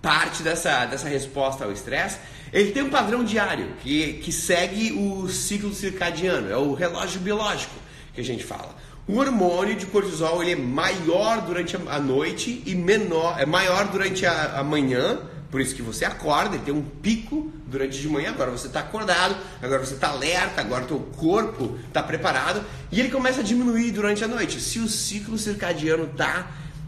parte 0.01 0.43
dessa, 0.43 0.85
dessa 0.85 1.09
resposta 1.09 1.65
ao 1.65 1.73
estresse, 1.73 2.19
ele 2.53 2.71
tem 2.71 2.83
um 2.83 2.89
padrão 2.89 3.25
diário 3.25 3.73
que, 3.81 4.13
que 4.13 4.31
segue 4.31 4.93
o 4.93 5.27
ciclo 5.27 5.73
circadiano, 5.73 6.49
é 6.49 6.55
o 6.55 6.73
relógio 6.73 7.19
biológico 7.19 7.75
que 8.13 8.21
a 8.21 8.23
gente 8.23 8.45
fala. 8.45 8.73
O 9.05 9.17
hormônio 9.17 9.75
de 9.75 9.85
cortisol 9.85 10.41
ele 10.41 10.53
é 10.53 10.55
maior 10.55 11.41
durante 11.41 11.75
a 11.75 11.99
noite 11.99 12.63
e 12.65 12.73
menor, 12.73 13.35
é 13.37 13.45
maior 13.45 13.87
durante 13.89 14.25
a, 14.25 14.59
a 14.59 14.63
manhã, 14.63 15.19
por 15.51 15.59
isso 15.59 15.75
que 15.75 15.81
você 15.81 16.05
acorda 16.05 16.55
e 16.55 16.59
tem 16.59 16.73
um 16.73 16.81
pico 16.81 17.51
durante 17.67 17.99
de 17.99 18.07
manhã, 18.07 18.29
agora 18.29 18.49
você 18.49 18.67
está 18.67 18.79
acordado, 18.79 19.35
agora 19.61 19.85
você 19.85 19.95
está 19.95 20.07
alerta, 20.07 20.61
agora 20.61 20.85
teu 20.85 20.99
corpo 21.17 21.77
está 21.85 22.01
preparado 22.01 22.63
e 22.91 22.99
ele 22.99 23.09
começa 23.09 23.41
a 23.41 23.43
diminuir 23.43 23.91
durante 23.91 24.23
a 24.23 24.27
noite. 24.27 24.61
Se 24.61 24.79
o 24.79 24.87
ciclo 24.87 25.37
circadiano 25.37 26.05
está 26.05 26.47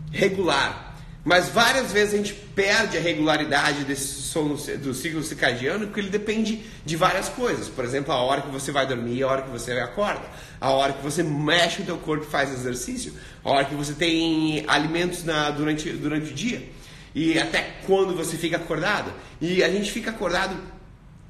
regular, 0.10 0.85
mas 1.25 1.50
várias 1.50 1.91
vezes 1.91 2.13
a 2.13 2.17
gente 2.17 2.34
perde 2.34 2.98
a 2.98 3.01
regularidade 3.01 3.84
desse 3.84 4.22
sono 4.22 4.55
do 4.55 4.94
ciclo 4.94 5.24
circadiano 5.24 5.88
porque 5.88 6.00
ele 6.00 6.10
depende 6.10 6.62
de 6.86 6.96
várias 6.96 7.27
coisas. 7.27 7.67
Por 7.67 7.84
exemplo, 7.84 8.13
a 8.13 8.17
hora 8.17 8.44
que 8.44 8.50
você 8.50 8.72
vai 8.72 8.86
dormir, 8.86 9.24
a 9.24 9.27
hora 9.27 9.41
que 9.41 9.50
você 9.50 9.72
acorda, 9.72 10.22
a 10.62 10.70
hora 10.70 10.94
que 10.94 11.01
você 11.01 11.24
mexe 11.24 11.82
o 11.82 11.86
teu 11.86 11.98
corpo 11.98 12.25
e 12.25 12.29
faz 12.29 12.53
exercício, 12.53 13.12
a 13.44 13.50
hora 13.50 13.65
que 13.65 13.74
você 13.74 13.94
tem 13.94 14.63
alimentos 14.67 15.24
na, 15.24 15.50
durante, 15.50 15.89
durante 15.94 16.32
o 16.32 16.34
dia 16.36 16.70
e 17.15 17.39
até 17.39 17.74
quando 17.88 18.15
você 18.15 18.38
fica 18.38 18.58
acordado. 18.58 19.12
E 19.41 19.63
a 19.63 19.70
gente 19.70 19.91
fica 19.91 20.12
acordado 20.12 20.55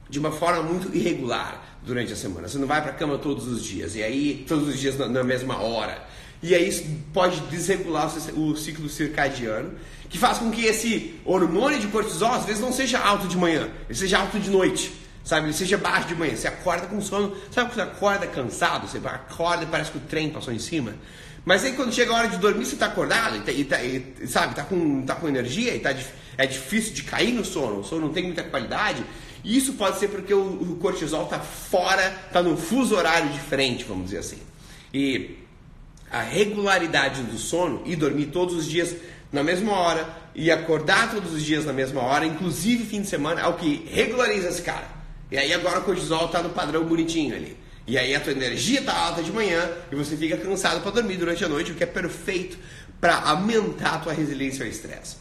de 0.10 0.20
uma 0.20 0.32
forma 0.32 0.62
muito 0.62 0.94
irregular 0.94 1.80
durante 1.86 2.12
a 2.12 2.18
semana. 2.18 2.50
Você 2.50 2.58
não 2.58 2.68
vai 2.68 2.82
para 2.82 2.92
a 2.92 2.96
cama 2.96 3.18
todos 3.18 3.48
os 3.48 3.64
dias 3.64 3.96
e 3.96 4.04
aí 4.04 4.44
todos 4.46 4.68
os 4.68 4.78
dias 4.78 4.98
na, 4.98 5.08
na 5.08 5.24
mesma 5.24 5.58
hora. 5.62 6.06
E 6.46 6.54
aí 6.54 6.70
isso 6.70 6.84
pode 7.12 7.40
desregular 7.48 8.08
o 8.36 8.56
ciclo 8.56 8.88
circadiano, 8.88 9.74
que 10.08 10.16
faz 10.20 10.38
com 10.38 10.52
que 10.52 10.64
esse 10.64 11.16
hormônio 11.25 11.80
de 11.80 11.88
cortisol 11.88 12.34
às 12.34 12.46
vezes 12.46 12.62
não 12.62 12.72
seja 12.72 13.00
alto 13.00 13.28
de 13.28 13.36
manhã, 13.36 13.68
ele 13.90 13.98
seja 13.98 14.20
alto 14.20 14.40
de 14.40 14.52
noite, 14.52 14.94
sabe? 15.24 15.48
Ele 15.48 15.54
seja 15.54 15.75
baixo 15.75 16.08
de 16.08 16.14
manhã. 16.14 16.36
Você 16.36 16.48
acorda 16.48 16.86
com 16.86 17.02
sono, 17.02 17.36
sabe 17.50 17.72
quando 17.72 17.74
você 17.74 17.82
acorda 17.82 18.28
cansado, 18.28 18.88
você 18.88 19.00
acorda 19.04 19.64
e 19.64 19.66
parece 19.66 19.90
que 19.90 19.98
o 19.98 20.02
trem 20.02 20.30
passou 20.30 20.54
em 20.54 20.60
cima. 20.60 20.94
Mas 21.44 21.66
aí 21.66 21.74
quando 21.74 21.92
chega 21.92 22.12
a 22.12 22.16
hora 22.16 22.28
de 22.28 22.38
dormir, 22.38 22.64
você 22.64 22.75
está 22.75 22.86
acordado 22.86 23.38
e, 23.38 23.42
tá, 23.42 23.52
e, 23.52 23.64
tá, 23.64 23.84
e, 23.84 24.28
sabe, 24.28 24.54
tá 24.54 24.64
com, 24.64 25.02
tá 25.02 25.16
com 25.16 25.28
energia 25.28 25.74
e 25.74 25.80
tá, 25.80 25.96
é 26.38 26.46
difícil 26.46 26.94
de 26.94 27.02
cair 27.02 27.34
no 27.34 27.44
sono, 27.44 27.80
o 27.80 27.84
sono 27.84 28.02
não 28.06 28.14
tem 28.14 28.24
muita 28.24 28.44
qualidade. 28.44 29.04
E 29.44 29.58
isso 29.58 29.74
pode 29.74 29.98
ser 29.98 30.10
porque 30.10 30.34
o, 30.34 30.44
o 30.44 30.75
cortisol 30.75 31.24
está 31.24 31.40
fora, 31.40 32.16
está 32.28 32.44
num 32.44 32.56
fuso 32.56 32.96
horário 32.96 33.30
diferente, 33.30 33.84
vamos 33.84 34.06
dizer 34.06 34.20
assim. 34.20 34.38
E 34.94 35.44
a 36.15 36.22
regularidade 36.22 37.24
do 37.24 37.38
sono 37.38 37.82
e 37.86 37.93
dormir 37.93 38.28
todos 38.28 38.56
os 38.56 38.65
dias 38.65 38.95
na 39.34 39.43
mesma 39.43 39.73
hora 39.73 40.08
e 40.34 40.49
acordar 40.49 41.12
todos 41.12 41.34
os 41.34 41.43
dias 41.43 41.65
na 41.65 41.73
mesma 41.73 42.01
hora, 42.01 42.25
inclusive 42.25 42.86
fim 42.86 43.01
de 43.01 43.08
semana, 43.08 43.41
é 43.41 43.47
o 43.47 43.56
que 43.56 43.86
regulariza 43.91 44.47
esse 44.47 44.62
cara. 44.62 44.88
E 45.30 45.38
aí 45.38 45.54
agora 45.54 45.80
o 45.80 45.84
cortisol 45.84 46.28
está 46.28 46.41
no 46.41 46.51
padrão 46.51 46.86
bonitinho 46.86 47.36
ali. 47.36 47.58
E 47.86 47.97
aí 47.97 48.15
a 48.15 48.21
tua 48.21 48.32
energia 48.32 48.80
está 48.80 48.97
alta 48.97 49.21
de 49.21 49.30
manhã 49.30 49.69
e 49.91 49.95
você 49.97 50.15
fica 50.15 50.38
cansado 50.38 50.80
para 50.80 50.91
dormir 50.91 51.17
durante 51.17 51.43
a 51.43 51.49
noite, 51.49 51.73
o 51.73 51.75
que 51.75 51.84
é 51.84 51.88
perfeito 51.88 52.58
para 53.01 53.17
aumentar 53.17 53.95
a 53.95 53.97
tua 53.97 54.13
resiliência 54.13 54.63
ao 54.63 54.71
estresse. 54.71 55.17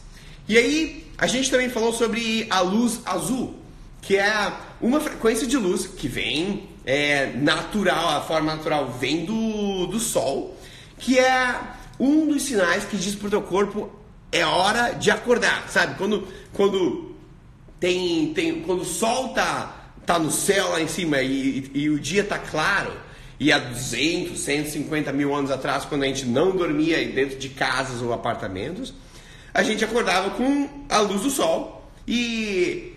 E 0.47 0.57
aí 0.57 1.11
a 1.17 1.27
gente 1.27 1.51
também 1.51 1.69
falou 1.69 1.91
sobre 1.91 2.47
a 2.49 2.61
luz 2.61 3.01
azul, 3.05 3.59
que 4.01 4.15
é 4.15 4.53
uma 4.79 5.01
frequência 5.01 5.45
de 5.45 5.57
luz 5.57 5.85
que 5.85 6.07
vem 6.07 6.69
é, 6.85 7.33
natural, 7.35 8.17
a 8.17 8.21
forma 8.21 8.55
natural 8.55 8.91
vem 8.97 9.25
do, 9.25 9.87
do 9.87 9.99
sol 9.99 10.54
que 10.97 11.19
é 11.19 11.59
um 11.99 12.27
dos 12.27 12.43
sinais 12.43 12.85
que 12.85 12.97
diz 12.97 13.15
pro 13.15 13.29
teu 13.29 13.41
corpo 13.41 13.89
é 14.31 14.45
hora 14.45 14.91
de 14.91 15.11
acordar, 15.11 15.69
sabe? 15.69 15.95
Quando, 15.97 16.27
quando 16.53 17.15
tem, 17.79 18.33
tem 18.33 18.61
quando 18.61 18.81
o 18.81 18.85
sol 18.85 19.29
tá, 19.29 19.91
tá 20.05 20.19
no 20.19 20.31
céu 20.31 20.71
lá 20.71 20.81
em 20.81 20.87
cima 20.87 21.21
e, 21.21 21.71
e, 21.73 21.79
e 21.83 21.89
o 21.89 21.99
dia 21.99 22.23
tá 22.23 22.37
claro, 22.37 22.91
e 23.39 23.51
há 23.51 23.59
200, 23.59 24.39
150 24.39 25.11
mil 25.11 25.35
anos 25.35 25.51
atrás, 25.51 25.85
quando 25.85 26.03
a 26.03 26.07
gente 26.07 26.25
não 26.25 26.55
dormia 26.55 27.05
dentro 27.07 27.37
de 27.37 27.49
casas 27.49 28.01
ou 28.01 28.13
apartamentos, 28.13 28.93
a 29.53 29.63
gente 29.63 29.83
acordava 29.83 30.31
com 30.31 30.69
a 30.89 30.99
luz 30.99 31.21
do 31.21 31.29
sol 31.29 31.89
e 32.07 32.94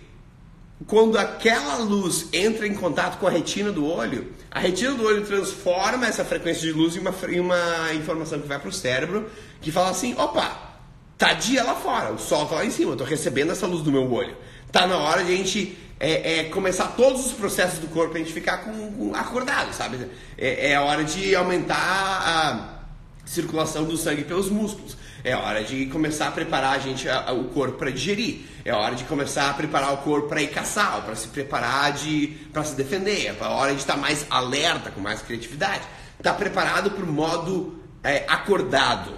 quando 0.87 1.19
aquela 1.19 1.77
luz 1.79 2.29
entra 2.33 2.67
em 2.67 2.75
contato 2.75 3.19
com 3.19 3.27
a 3.27 3.31
retina 3.31 3.73
do 3.73 3.85
olho, 3.85 4.33
a 4.51 4.61
retina 4.61 4.93
do 4.93 5.05
olho 5.05 5.25
transforma 5.25 6.07
essa 6.07 6.25
frequência 6.25 6.63
de 6.63 6.73
luz 6.73 6.95
em 6.97 7.01
uma, 7.01 7.15
em 7.29 7.41
uma 7.41 7.95
informação 7.95 8.41
que 8.41 8.47
vai 8.47 8.59
para 8.59 8.69
o 8.69 8.73
cérebro, 8.73 9.29
que 9.61 9.73
fala 9.73 9.91
assim: 9.91 10.15
opa, 10.15 10.77
tá 11.17 11.33
dia 11.33 11.65
lá 11.65 11.75
fora, 11.75 12.13
o 12.13 12.19
sol 12.19 12.47
tá 12.47 12.57
lá 12.57 12.65
em 12.65 12.71
cima, 12.71 12.93
eu 12.93 12.97
tô 12.97 13.05
recebendo 13.05 13.51
essa 13.51 13.67
luz 13.67 13.83
do 13.83 13.91
meu 13.91 14.11
olho. 14.11 14.37
Tá 14.71 14.87
na 14.87 14.99
hora 14.99 15.25
de 15.25 15.33
a 15.33 15.37
gente 15.37 15.77
é, 15.99 16.41
é, 16.41 16.45
começar 16.45 16.89
todos 16.89 17.27
os 17.27 17.33
processos 17.33 17.81
do 17.81 17.89
corpo, 17.89 18.15
a 18.15 18.19
gente 18.19 18.33
ficar 18.33 18.59
com, 18.59 18.93
com 18.93 19.15
acordado, 19.15 19.73
sabe? 19.73 20.07
É, 20.37 20.71
é 20.71 20.77
a 20.77 20.83
hora 20.83 21.03
de 21.03 21.35
aumentar 21.35 21.77
a 21.77 22.79
circulação 23.25 23.85
do 23.85 23.97
sangue 23.97 24.23
pelos 24.23 24.49
músculos. 24.49 24.97
É 25.25 25.35
hora 25.35 25.65
de 25.65 25.87
começar 25.87 26.29
a 26.29 26.31
preparar 26.31 26.77
a 26.77 26.79
gente, 26.79 27.09
a, 27.09 27.31
a, 27.31 27.33
o 27.33 27.45
corpo 27.45 27.79
para 27.79 27.91
digerir. 27.91 28.41
É 28.65 28.73
hora 28.73 28.95
de 28.95 29.05
começar 29.05 29.51
a 29.51 29.55
preparar 29.55 29.93
o 29.95 29.99
corpo 29.99 30.29
para 30.29 30.41
ir 30.41 30.49
caçar, 30.49 31.03
para 31.03 31.17
se 31.17 31.29
preparar 31.29 31.93
de 31.93 32.39
para 32.53 32.63
se 32.65 32.77
defender. 32.77 33.37
É 33.39 33.45
hora 33.45 33.73
de 33.73 33.81
estar 33.81 33.95
tá 33.95 33.99
mais 33.99 34.27
alerta, 34.31 34.91
com 34.91 35.01
mais 35.01 35.21
criatividade. 35.21 35.83
Está 36.19 36.33
preparado 36.33 36.91
para 36.91 37.05
o 37.05 37.13
modo 37.13 37.83
é, 38.03 38.25
acordado. 38.29 39.13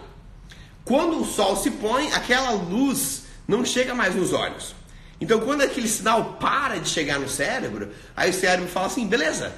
Quando 0.84 1.20
o 1.20 1.24
sol 1.24 1.56
se 1.56 1.70
põe, 1.70 2.12
aquela 2.12 2.50
luz 2.52 3.24
não 3.46 3.64
chega 3.64 3.94
mais 3.94 4.14
nos 4.14 4.32
olhos. 4.32 4.74
Então, 5.20 5.40
quando 5.40 5.60
aquele 5.60 5.88
sinal 5.88 6.36
para 6.40 6.78
de 6.78 6.88
chegar 6.88 7.18
no 7.18 7.28
cérebro, 7.28 7.90
aí 8.16 8.30
o 8.30 8.34
cérebro 8.34 8.68
fala 8.68 8.86
assim: 8.86 9.06
beleza, 9.06 9.52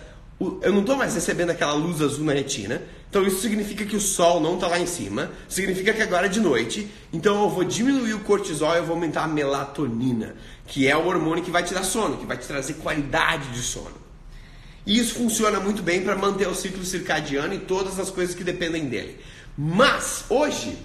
eu 0.62 0.72
não 0.72 0.80
estou 0.80 0.96
mais 0.96 1.14
recebendo 1.14 1.50
aquela 1.50 1.74
luz 1.74 2.00
azul 2.00 2.24
na 2.24 2.32
retina, 2.32 2.82
então 3.08 3.26
isso 3.26 3.40
significa 3.40 3.84
que 3.84 3.94
o 3.94 4.00
sol 4.00 4.40
não 4.40 4.54
está 4.54 4.66
lá 4.66 4.78
em 4.78 4.86
cima, 4.86 5.30
significa 5.48 5.92
que 5.92 6.00
agora 6.00 6.26
é 6.26 6.28
de 6.28 6.40
noite, 6.40 6.88
então 7.12 7.42
eu 7.42 7.50
vou 7.50 7.64
diminuir 7.64 8.14
o 8.14 8.20
cortisol 8.20 8.74
e 8.74 8.78
eu 8.78 8.84
vou 8.84 8.94
aumentar 8.94 9.24
a 9.24 9.28
melatonina, 9.28 10.34
que 10.66 10.88
é 10.88 10.96
o 10.96 11.06
hormônio 11.06 11.44
que 11.44 11.50
vai 11.50 11.62
te 11.62 11.74
dar 11.74 11.84
sono, 11.84 12.16
que 12.16 12.26
vai 12.26 12.38
te 12.38 12.46
trazer 12.46 12.74
qualidade 12.74 13.48
de 13.50 13.60
sono. 13.60 14.00
E 14.86 14.98
isso 14.98 15.14
funciona 15.14 15.60
muito 15.60 15.82
bem 15.82 16.02
para 16.02 16.16
manter 16.16 16.48
o 16.48 16.54
ciclo 16.54 16.84
circadiano 16.84 17.54
e 17.54 17.58
todas 17.58 18.00
as 18.00 18.10
coisas 18.10 18.34
que 18.34 18.42
dependem 18.42 18.86
dele. 18.86 19.18
Mas 19.56 20.24
hoje 20.28 20.76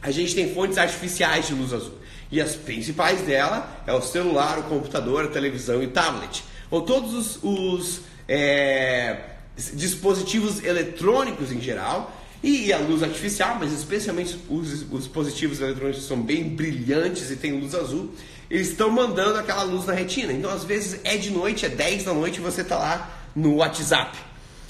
a 0.00 0.10
gente 0.10 0.34
tem 0.34 0.54
fontes 0.54 0.78
artificiais 0.78 1.48
de 1.48 1.54
luz 1.54 1.72
azul. 1.72 1.94
E 2.30 2.40
as 2.40 2.54
principais 2.54 3.22
dela 3.22 3.82
é 3.86 3.92
o 3.92 4.02
celular, 4.02 4.58
o 4.58 4.64
computador, 4.64 5.24
a 5.24 5.28
televisão 5.28 5.82
e 5.82 5.86
o 5.86 5.90
tablet. 5.90 6.44
Ou 6.70 6.82
todos 6.82 7.14
os, 7.14 7.38
os 7.42 8.00
é, 8.28 9.18
dispositivos 9.74 10.62
eletrônicos 10.62 11.52
em 11.52 11.60
geral 11.60 12.14
e 12.42 12.72
a 12.72 12.78
luz 12.78 13.02
artificial, 13.02 13.56
mas 13.58 13.72
especialmente 13.72 14.38
os, 14.48 14.82
os 14.90 15.04
dispositivos 15.04 15.60
eletrônicos 15.60 16.06
são 16.06 16.20
bem 16.20 16.44
brilhantes 16.44 17.30
e 17.30 17.36
tem 17.36 17.58
luz 17.58 17.74
azul, 17.74 18.12
eles 18.50 18.68
estão 18.68 18.90
mandando 18.90 19.38
aquela 19.38 19.62
luz 19.62 19.86
na 19.86 19.92
retina. 19.92 20.32
Então, 20.32 20.50
às 20.50 20.62
vezes 20.62 21.00
é 21.02 21.16
de 21.16 21.30
noite, 21.30 21.66
é 21.66 21.68
10 21.68 22.04
da 22.04 22.14
noite 22.14 22.38
e 22.38 22.40
você 22.40 22.60
está 22.60 22.76
lá 22.76 23.10
no 23.34 23.56
WhatsApp. 23.56 24.16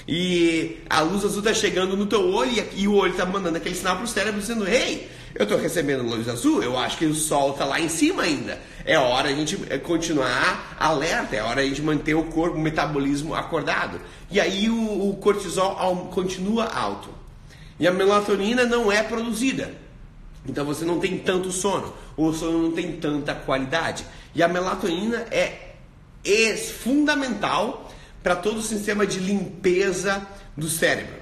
E 0.07 0.77
a 0.89 1.01
luz 1.01 1.25
azul 1.25 1.39
está 1.39 1.53
chegando 1.53 1.97
no 1.97 2.05
teu 2.05 2.21
olho 2.33 2.51
e, 2.51 2.83
e 2.83 2.87
o 2.87 2.95
olho 2.95 3.11
está 3.11 3.25
mandando 3.25 3.57
aquele 3.57 3.75
sinal 3.75 3.97
para 3.97 4.05
o 4.05 4.07
cérebro 4.07 4.39
dizendo: 4.39 4.67
Hey, 4.67 5.09
eu 5.37 5.43
estou 5.43 5.59
recebendo 5.59 6.01
luz 6.01 6.27
azul, 6.27 6.63
eu 6.63 6.75
acho 6.75 6.97
que 6.97 7.05
o 7.05 7.13
sol 7.13 7.51
está 7.51 7.63
lá 7.63 7.79
em 7.79 7.87
cima 7.87 8.23
ainda. 8.23 8.59
É 8.83 8.97
hora 8.97 9.29
a 9.29 9.33
gente 9.33 9.55
é, 9.69 9.77
continuar 9.77 10.75
alerta, 10.79 11.35
é 11.35 11.43
hora 11.43 11.61
a 11.61 11.63
gente 11.63 11.79
manter 11.79 12.15
o 12.15 12.23
corpo, 12.23 12.57
o 12.57 12.59
metabolismo 12.59 13.35
acordado. 13.35 14.01
E 14.31 14.39
aí 14.39 14.67
o, 14.67 15.09
o 15.09 15.15
cortisol 15.17 15.75
continua 16.11 16.65
alto. 16.65 17.09
E 17.79 17.87
a 17.87 17.91
melatonina 17.91 18.65
não 18.65 18.91
é 18.91 19.03
produzida. 19.03 19.71
Então 20.43 20.65
você 20.65 20.83
não 20.83 20.99
tem 20.99 21.19
tanto 21.19 21.51
sono, 21.51 21.93
o 22.15 22.33
sono 22.33 22.63
não 22.63 22.71
tem 22.71 22.93
tanta 22.93 23.35
qualidade. 23.35 24.07
E 24.33 24.41
a 24.41 24.47
melatonina 24.47 25.27
é, 25.29 25.73
é 26.25 26.57
fundamental 26.57 27.91
para 28.23 28.35
todo 28.35 28.57
o 28.57 28.63
sistema 28.63 29.05
de 29.05 29.19
limpeza 29.19 30.25
do 30.55 30.67
cérebro, 30.67 31.13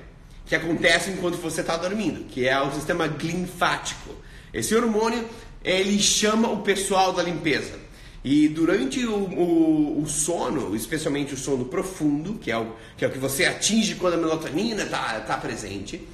que 0.45 0.55
acontece 0.55 1.09
enquanto 1.09 1.37
você 1.37 1.61
está 1.61 1.75
dormindo, 1.75 2.25
que 2.25 2.47
é 2.47 2.59
o 2.61 2.71
sistema 2.71 3.07
linfático. 3.07 4.15
Esse 4.53 4.75
hormônio 4.75 5.27
ele 5.63 5.99
chama 5.99 6.49
o 6.49 6.61
pessoal 6.61 7.11
da 7.11 7.23
limpeza. 7.23 7.85
E 8.23 8.47
durante 8.47 9.05
o, 9.05 9.15
o, 9.15 10.01
o, 10.01 10.07
sono, 10.07 10.75
especialmente 10.75 11.33
o 11.35 11.37
sono 11.37 11.65
profundo, 11.65 12.35
que 12.35 12.51
é 12.51 12.57
o 12.57 12.73
que, 12.97 13.05
é 13.05 13.07
o 13.07 13.11
que 13.11 13.19
você 13.19 13.45
atinge 13.45 13.95
quando 13.95 14.15
a 14.15 14.17
melatonina 14.17 14.83
está 14.83 15.19
tá 15.19 15.37
presente, 15.37 16.07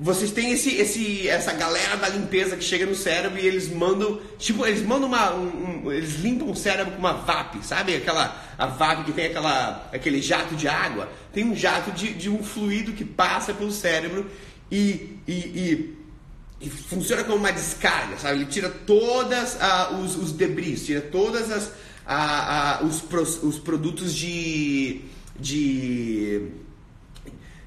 vocês 0.00 0.32
têm 0.32 0.52
esse, 0.52 0.76
esse, 0.76 1.28
essa 1.28 1.52
galera 1.52 1.96
da 1.96 2.08
limpeza 2.08 2.56
que 2.56 2.64
chega 2.64 2.86
no 2.86 2.94
cérebro 2.94 3.38
e 3.38 3.46
eles 3.46 3.68
mandam, 3.68 4.18
tipo, 4.38 4.64
eles 4.66 4.80
mandam 4.82 5.08
uma, 5.08 5.34
um, 5.34 5.84
um, 5.84 5.92
eles 5.92 6.16
limpam 6.20 6.50
o 6.50 6.56
cérebro 6.56 6.92
com 6.92 6.98
uma 6.98 7.12
VAP, 7.12 7.62
sabe? 7.62 7.94
Aquela, 7.94 8.44
a 8.56 8.66
VAP 8.66 9.04
que 9.04 9.12
tem 9.12 9.26
aquela, 9.26 9.88
aquele 9.92 10.22
jato 10.22 10.56
de 10.56 10.66
água, 10.66 11.12
tem 11.34 11.44
um 11.44 11.54
jato 11.54 11.92
de, 11.92 12.14
de 12.14 12.30
um 12.30 12.42
fluido 12.42 12.92
que 12.92 13.04
passa 13.04 13.52
pelo 13.52 13.70
cérebro 13.70 14.28
e, 14.70 15.18
e, 15.28 15.32
e, 15.32 15.98
e 16.62 16.70
funciona 16.70 17.22
como 17.22 17.36
uma 17.36 17.52
descarga, 17.52 18.16
sabe? 18.16 18.36
Ele 18.36 18.46
tira 18.46 18.70
todas 18.70 19.54
uh, 19.56 19.96
os, 20.02 20.16
os 20.16 20.32
debris, 20.32 20.86
tira 20.86 21.02
todas 21.02 21.52
as, 21.52 21.66
uh, 21.66 22.84
uh, 22.84 22.86
os, 22.86 23.42
os 23.42 23.58
produtos 23.58 24.14
de, 24.14 25.02
de 25.38 26.48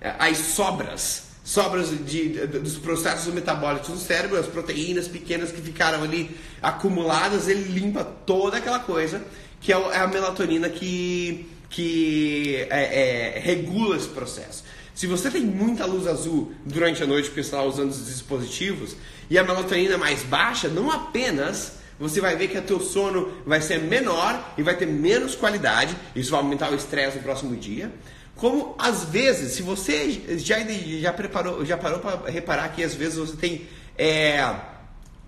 as 0.02 0.38
sobras 0.38 1.31
sobras 1.52 1.90
de, 1.90 2.30
de, 2.30 2.48
dos 2.48 2.78
processos 2.78 3.34
metabólicos 3.34 3.90
do 3.90 3.98
cérebro, 3.98 4.40
as 4.40 4.48
proteínas 4.48 5.06
pequenas 5.10 5.52
que 5.52 5.62
ficaram 5.62 6.02
ali 6.02 6.32
acumuladas, 6.62 7.50
ele 7.50 7.78
limpa 7.78 8.06
toda 8.06 8.56
aquela 8.56 8.80
coisa, 8.80 9.22
que 9.60 9.74
é, 9.74 9.76
é 9.76 9.98
a 9.98 10.08
melatonina 10.08 10.70
que, 10.70 11.46
que 11.70 12.56
é, 12.70 13.36
é, 13.36 13.40
regula 13.40 13.98
esse 13.98 14.08
processo. 14.08 14.64
Se 14.96 15.06
você 15.08 15.30
tem 15.30 15.42
muita 15.42 15.86
luz 15.86 16.08
azul 16.08 16.54
durante 16.66 17.04
a 17.04 17.08
noite 17.08 17.28
porque 17.28 17.42
está 17.42 17.62
usando 17.62 17.90
os 17.90 18.06
dispositivos 18.06 18.96
e 19.30 19.38
a 19.38 19.44
melatonina 19.44 19.96
é 19.96 19.98
mais 19.98 20.24
baixa, 20.24 20.70
não 20.70 20.90
apenas 20.90 21.74
você 22.00 22.22
vai 22.22 22.38
ver 22.38 22.48
que 22.48 22.58
o 22.58 22.62
teu 22.62 22.80
sono 22.80 23.30
vai 23.46 23.60
ser 23.60 23.80
menor 23.80 24.54
e 24.58 24.64
vai 24.64 24.78
ter 24.78 24.86
menos 24.86 25.36
qualidade, 25.36 25.98
isso 26.16 26.32
vai 26.32 26.40
aumentar 26.40 26.72
o 26.72 26.76
estresse 26.76 27.18
no 27.18 27.24
próximo 27.24 27.58
dia, 27.58 27.92
como 28.36 28.76
às 28.78 29.04
vezes, 29.04 29.54
se 29.54 29.62
você 29.62 30.38
já, 30.38 30.58
já, 31.00 31.13
preparou, 31.13 31.65
já 31.65 31.78
parou 31.78 32.00
para 32.00 32.30
reparar 32.30 32.70
que 32.70 32.84
às 32.84 32.94
vezes 32.94 33.17
você 33.17 33.36
tem 33.36 33.67
é, 33.98 34.56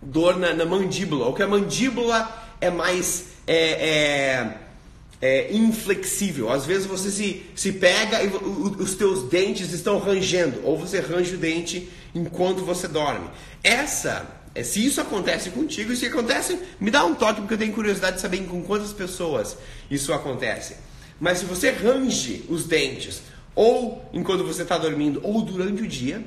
dor 0.02 0.38
na, 0.38 0.54
na, 0.54 0.66
mandíbula, 0.66 1.26
ou 1.26 1.34
que 1.34 1.44
a 1.44 1.48
mandíbula 1.48 2.30
é 2.60 2.70
mais 2.70 3.26
é, 3.46 3.58
é, 3.58 4.58
é 5.22 5.54
inflexível. 5.54 6.50
Às 6.52 6.66
vezes 6.66 6.86
você 6.86 7.12
se, 7.12 7.46
se 7.56 7.72
pega 7.74 8.24
e 8.24 8.28
os 8.28 8.96
teus 8.96 9.30
dentes 9.30 9.72
estão 9.72 10.00
rangendo, 10.00 10.62
ou 10.64 10.78
você 10.78 11.00
range 11.00 11.36
o 11.36 11.38
dente 11.38 11.90
enquanto 12.16 12.66
você 12.66 12.88
dorme. 12.88 13.30
Essa 13.64 14.44
é, 14.56 14.64
se 14.64 14.86
isso 14.86 15.02
acontece 15.02 15.50
contigo, 15.50 15.96
se 15.96 16.06
acontece, 16.06 16.60
me 16.80 16.92
dá 16.92 17.04
um 17.04 17.16
toque 17.16 17.42
porque 17.42 17.56
eu 17.56 17.58
tenho 17.58 17.74
curiosidade 17.74 18.18
de 18.18 18.22
saber 18.22 18.46
com 18.46 18.62
quantas 18.62 18.94
pessoas 18.94 19.58
isso 19.90 20.14
acontece. 20.14 20.76
Mas 21.20 21.40
se 21.40 21.46
você 21.46 21.72
range 21.72 22.46
os 22.50 22.66
dentes, 22.66 23.22
ou 23.56 24.10
enquanto 24.14 24.44
você 24.44 24.64
está 24.64 24.78
dormindo, 24.78 25.20
ou 25.24 25.42
durante 25.42 25.84
o 25.84 25.88
dia, 25.88 26.26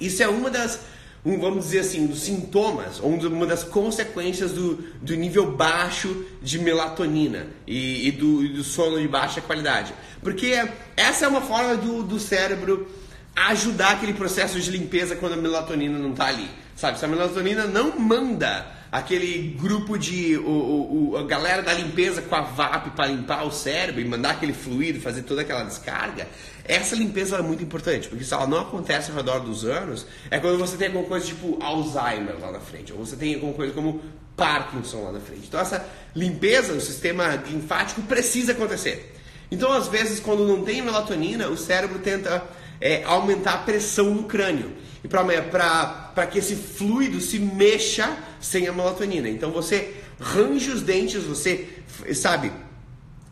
isso 0.00 0.22
é 0.22 0.28
uma 0.28 0.50
das, 0.50 0.80
um, 1.24 1.38
vamos 1.38 1.64
dizer 1.64 1.80
assim, 1.80 2.06
dos 2.06 2.20
sintomas, 2.20 3.00
ou 3.00 3.10
uma 3.10 3.46
das 3.46 3.64
consequências 3.64 4.52
do, 4.52 4.76
do 5.00 5.14
nível 5.14 5.52
baixo 5.52 6.24
de 6.42 6.58
melatonina 6.58 7.46
e, 7.66 8.08
e, 8.08 8.12
do, 8.12 8.44
e 8.44 8.48
do 8.48 8.64
sono 8.64 9.00
de 9.00 9.08
baixa 9.08 9.40
qualidade. 9.40 9.94
Porque 10.22 10.68
essa 10.96 11.24
é 11.24 11.28
uma 11.28 11.40
forma 11.40 11.76
do, 11.76 12.02
do 12.02 12.20
cérebro 12.20 12.86
ajudar 13.34 13.92
aquele 13.92 14.12
processo 14.12 14.60
de 14.60 14.70
limpeza 14.70 15.16
quando 15.16 15.32
a 15.32 15.36
melatonina 15.36 15.98
não 15.98 16.10
está 16.10 16.26
ali. 16.26 16.48
Sabe, 16.76 16.98
se 16.98 17.04
a 17.04 17.08
melatonina 17.08 17.66
não 17.66 17.98
manda 17.98 18.66
aquele 18.94 19.56
grupo 19.60 19.98
de 19.98 20.36
o, 20.36 21.10
o, 21.10 21.16
a 21.16 21.24
galera 21.24 21.62
da 21.62 21.72
limpeza 21.72 22.22
com 22.22 22.36
a 22.36 22.42
VAP 22.42 22.90
para 22.94 23.06
limpar 23.06 23.44
o 23.44 23.50
cérebro 23.50 24.00
e 24.00 24.04
mandar 24.04 24.30
aquele 24.30 24.52
fluido, 24.52 25.00
fazer 25.00 25.22
toda 25.22 25.40
aquela 25.40 25.64
descarga, 25.64 26.28
essa 26.64 26.94
limpeza 26.94 27.36
é 27.36 27.42
muito 27.42 27.64
importante, 27.64 28.06
porque 28.06 28.22
se 28.22 28.32
ela 28.32 28.46
não 28.46 28.60
acontece 28.60 29.10
ao 29.10 29.16
redor 29.16 29.40
dos 29.40 29.64
anos, 29.64 30.06
é 30.30 30.38
quando 30.38 30.58
você 30.58 30.76
tem 30.76 30.86
alguma 30.86 31.06
coisa 31.06 31.26
tipo 31.26 31.58
Alzheimer 31.60 32.38
lá 32.40 32.52
na 32.52 32.60
frente, 32.60 32.92
ou 32.92 33.04
você 33.04 33.16
tem 33.16 33.34
alguma 33.34 33.52
coisa 33.52 33.72
como 33.72 34.00
Parkinson 34.36 35.02
lá 35.02 35.10
na 35.10 35.18
frente. 35.18 35.48
Então 35.48 35.58
essa 35.58 35.84
limpeza 36.14 36.72
no 36.72 36.80
sistema 36.80 37.34
linfático 37.34 38.00
precisa 38.02 38.52
acontecer. 38.52 39.12
Então 39.50 39.72
às 39.72 39.88
vezes 39.88 40.20
quando 40.20 40.46
não 40.46 40.62
tem 40.62 40.80
melatonina, 40.80 41.48
o 41.48 41.56
cérebro 41.56 41.98
tenta 41.98 42.44
é, 42.80 43.02
aumentar 43.02 43.54
a 43.54 43.58
pressão 43.58 44.14
no 44.14 44.22
crânio 44.22 44.70
e 45.02 45.08
para 45.08 46.26
que 46.30 46.38
esse 46.38 46.54
fluido 46.54 47.20
se 47.20 47.40
mexa 47.40 48.16
sem 48.44 48.68
a 48.68 48.72
melatonina. 48.72 49.28
Então 49.28 49.50
você 49.50 49.94
range 50.20 50.70
os 50.70 50.82
dentes, 50.82 51.24
você 51.24 51.66
sabe, 52.14 52.52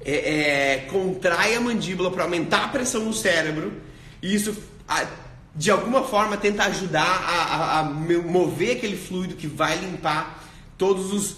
é, 0.00 0.14
é, 0.14 0.78
contrai 0.90 1.54
a 1.54 1.60
mandíbula 1.60 2.10
para 2.10 2.24
aumentar 2.24 2.64
a 2.64 2.68
pressão 2.68 3.04
no 3.04 3.12
cérebro 3.12 3.74
e 4.22 4.34
isso 4.34 4.56
a, 4.88 5.06
de 5.54 5.70
alguma 5.70 6.02
forma 6.02 6.36
tenta 6.38 6.64
ajudar 6.64 7.02
a, 7.02 7.42
a, 7.42 7.80
a, 7.80 7.84
mover 7.84 8.78
aquele 8.78 8.96
fluido 8.96 9.34
que 9.34 9.46
vai 9.46 9.76
limpar 9.76 10.42
todos 10.78 11.12
os, 11.12 11.36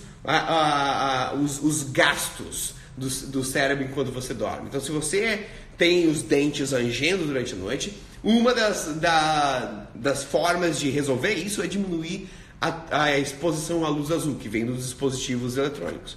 os, 1.43 1.61
os, 1.61 1.83
gastos 1.91 2.75
do, 2.97 3.09
do 3.09 3.45
cérebro 3.45 3.85
enquanto 3.85 4.13
você 4.13 4.33
dorme. 4.33 4.69
Então 4.69 4.81
se 4.81 4.93
você 4.93 5.47
tem 5.77 6.07
os 6.07 6.23
dentes 6.23 6.71
rangendo 6.71 7.27
durante 7.27 7.55
a 7.55 7.57
noite, 7.57 7.93
uma 8.23 8.55
das, 8.55 8.95
da, 9.01 9.89
das 9.97 10.23
formas 10.23 10.79
de 10.79 10.91
resolver 10.91 11.35
isso 11.35 11.61
é 11.61 11.67
diminuir 11.67 12.29
a, 12.61 13.03
a, 13.05 13.19
exposição 13.19 13.85
à 13.85 13.89
luz 13.89 14.11
azul, 14.11 14.37
que 14.37 14.49
vem 14.49 14.65
dos 14.65 14.85
dispositivos 14.85 15.57
eletrônicos. 15.57 16.17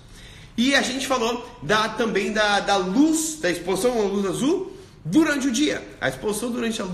E 0.57 0.73
a 0.73 0.81
gente 0.81 1.05
falou 1.05 1.47
da, 1.61 1.89
também 1.89 2.31
da, 2.31 2.59
da 2.59 2.77
luz, 2.77 3.37
da 3.39 3.49
exposição 3.49 3.99
à 3.99 4.03
luz 4.03 4.25
azul 4.25 4.73
durante 5.05 5.47
o 5.47 5.51
dia. 5.51 5.81
A 6.01 6.09
exposição 6.09 6.51
durante 6.51 6.81
a, 6.81 6.85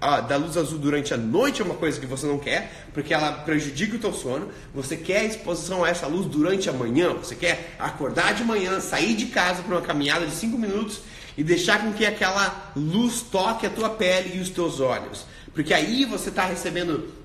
a, 0.00 0.20
da 0.20 0.36
luz 0.36 0.56
azul 0.56 0.78
durante 0.78 1.12
a 1.14 1.16
noite 1.16 1.60
é 1.60 1.64
uma 1.64 1.74
coisa 1.74 2.00
que 2.00 2.06
você 2.06 2.26
não 2.26 2.38
quer, 2.38 2.88
porque 2.92 3.12
ela 3.12 3.32
prejudica 3.32 3.96
o 3.96 3.98
teu 3.98 4.12
sono. 4.12 4.48
Você 4.74 4.96
quer 4.96 5.20
a 5.20 5.24
exposição 5.24 5.84
a 5.84 5.88
essa 5.88 6.06
luz 6.06 6.26
durante 6.26 6.68
a 6.68 6.72
manhã. 6.72 7.14
Você 7.14 7.34
quer 7.34 7.76
acordar 7.78 8.34
de 8.34 8.44
manhã, 8.44 8.80
sair 8.80 9.14
de 9.14 9.26
casa 9.26 9.62
para 9.62 9.76
uma 9.76 9.82
caminhada 9.82 10.26
de 10.26 10.34
5 10.34 10.56
minutos 10.58 11.00
e 11.36 11.44
deixar 11.44 11.80
com 11.82 11.92
que 11.92 12.04
aquela 12.04 12.72
luz 12.76 13.22
toque 13.22 13.66
a 13.66 13.70
tua 13.70 13.90
pele 13.90 14.36
e 14.36 14.40
os 14.40 14.50
teus 14.50 14.80
olhos. 14.80 15.24
Porque 15.54 15.74
aí 15.74 16.04
você 16.04 16.28
está 16.28 16.44
recebendo 16.44 17.19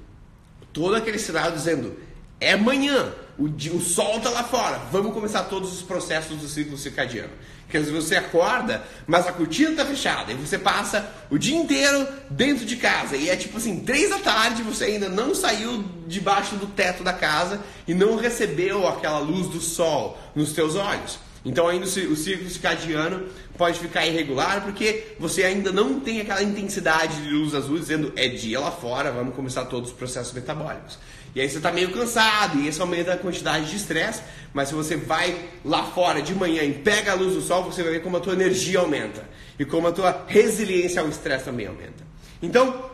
todo 0.76 0.94
aquele 0.94 1.18
sinal 1.18 1.52
dizendo: 1.52 1.98
é 2.40 2.56
manhã, 2.56 3.14
o, 3.40 3.46
o 3.46 3.82
sol 3.82 4.18
está 4.18 4.30
lá 4.30 4.44
fora, 4.44 4.80
vamos 4.92 5.14
começar 5.14 5.46
todos 5.46 5.74
os 5.74 5.82
processos 5.82 6.38
do 6.38 6.48
ciclo 6.48 6.78
circadiano. 6.78 7.32
Às 7.68 7.88
vezes 7.88 7.92
você 7.92 8.16
acorda, 8.16 8.84
mas 9.06 9.28
a 9.28 9.34
cortina 9.34 9.72
está 9.72 9.86
fechada 9.86 10.32
e 10.32 10.36
você 10.36 10.58
passa 10.58 11.12
o 11.30 11.38
dia 11.38 11.58
inteiro 11.58 12.08
dentro 12.30 12.66
de 12.66 12.78
casa. 12.78 13.18
E 13.18 13.30
é 13.30 13.36
tipo 13.36 13.58
assim, 13.58 13.80
três 13.82 14.10
da 14.10 14.20
tarde 14.20 14.64
você 14.64 14.86
ainda 14.86 15.10
não 15.10 15.36
saiu 15.36 15.84
debaixo 16.08 16.56
do 16.56 16.68
teto 16.68 17.04
da 17.04 17.12
casa 17.12 17.60
e 17.88 17.94
não 17.94 18.16
recebeu 18.16 18.88
aquela 18.88 19.20
luz 19.20 19.48
do 19.48 19.60
sol 19.60 20.18
nos 20.34 20.54
teus 20.54 20.76
olhos. 20.76 21.20
Então 21.44 21.68
ainda 21.68 21.86
o 21.86 22.16
ciclo 22.16 22.50
circadiano 22.50 23.26
pode 23.58 23.80
ficar 23.80 24.06
irregular 24.06 24.62
porque 24.64 25.16
você 25.20 25.44
ainda 25.44 25.72
não 25.72 26.00
tem 26.00 26.22
aquela 26.22 26.44
intensidade 26.44 27.22
de 27.22 27.30
luz 27.30 27.54
azul 27.56 27.78
dizendo 27.80 28.14
é 28.16 28.28
dia 28.28 28.60
lá 28.60 28.72
fora, 28.72 29.12
vamos 29.12 29.36
começar 29.36 29.66
todos 29.66 29.92
os 29.92 29.96
processos 29.96 30.34
metabólicos. 30.34 30.98
E 31.36 31.42
aí 31.42 31.50
você 31.50 31.58
está 31.58 31.72
meio 31.72 31.92
cansado 31.92 32.60
e 32.60 32.68
isso 32.68 32.82
aumenta 32.82 33.14
a 33.14 33.18
quantidade 33.18 33.70
de 33.70 33.76
estresse, 33.76 34.22
mas 34.54 34.70
se 34.70 34.76
você 34.76 34.96
vai 34.96 35.50
lá 35.66 35.84
fora 35.84 36.22
de 36.22 36.34
manhã 36.34 36.64
e 36.64 36.74
pega 36.74 37.12
a 37.12 37.16
luz 37.16 37.34
do 37.34 37.42
sol, 37.42 37.64
você 37.64 37.84
vai 37.84 37.94
ver 37.94 38.02
como 38.02 38.16
a 38.16 38.20
tua 38.22 38.34
energia 38.34 38.80
aumenta 38.80 39.28
e 39.60 39.66
como 39.66 39.88
a 39.88 39.92
tua 39.92 40.26
resiliência 40.28 41.02
ao 41.02 41.10
estresse 41.10 41.46
também 41.46 41.68
aumenta. 41.68 42.06
Então, 42.42 42.90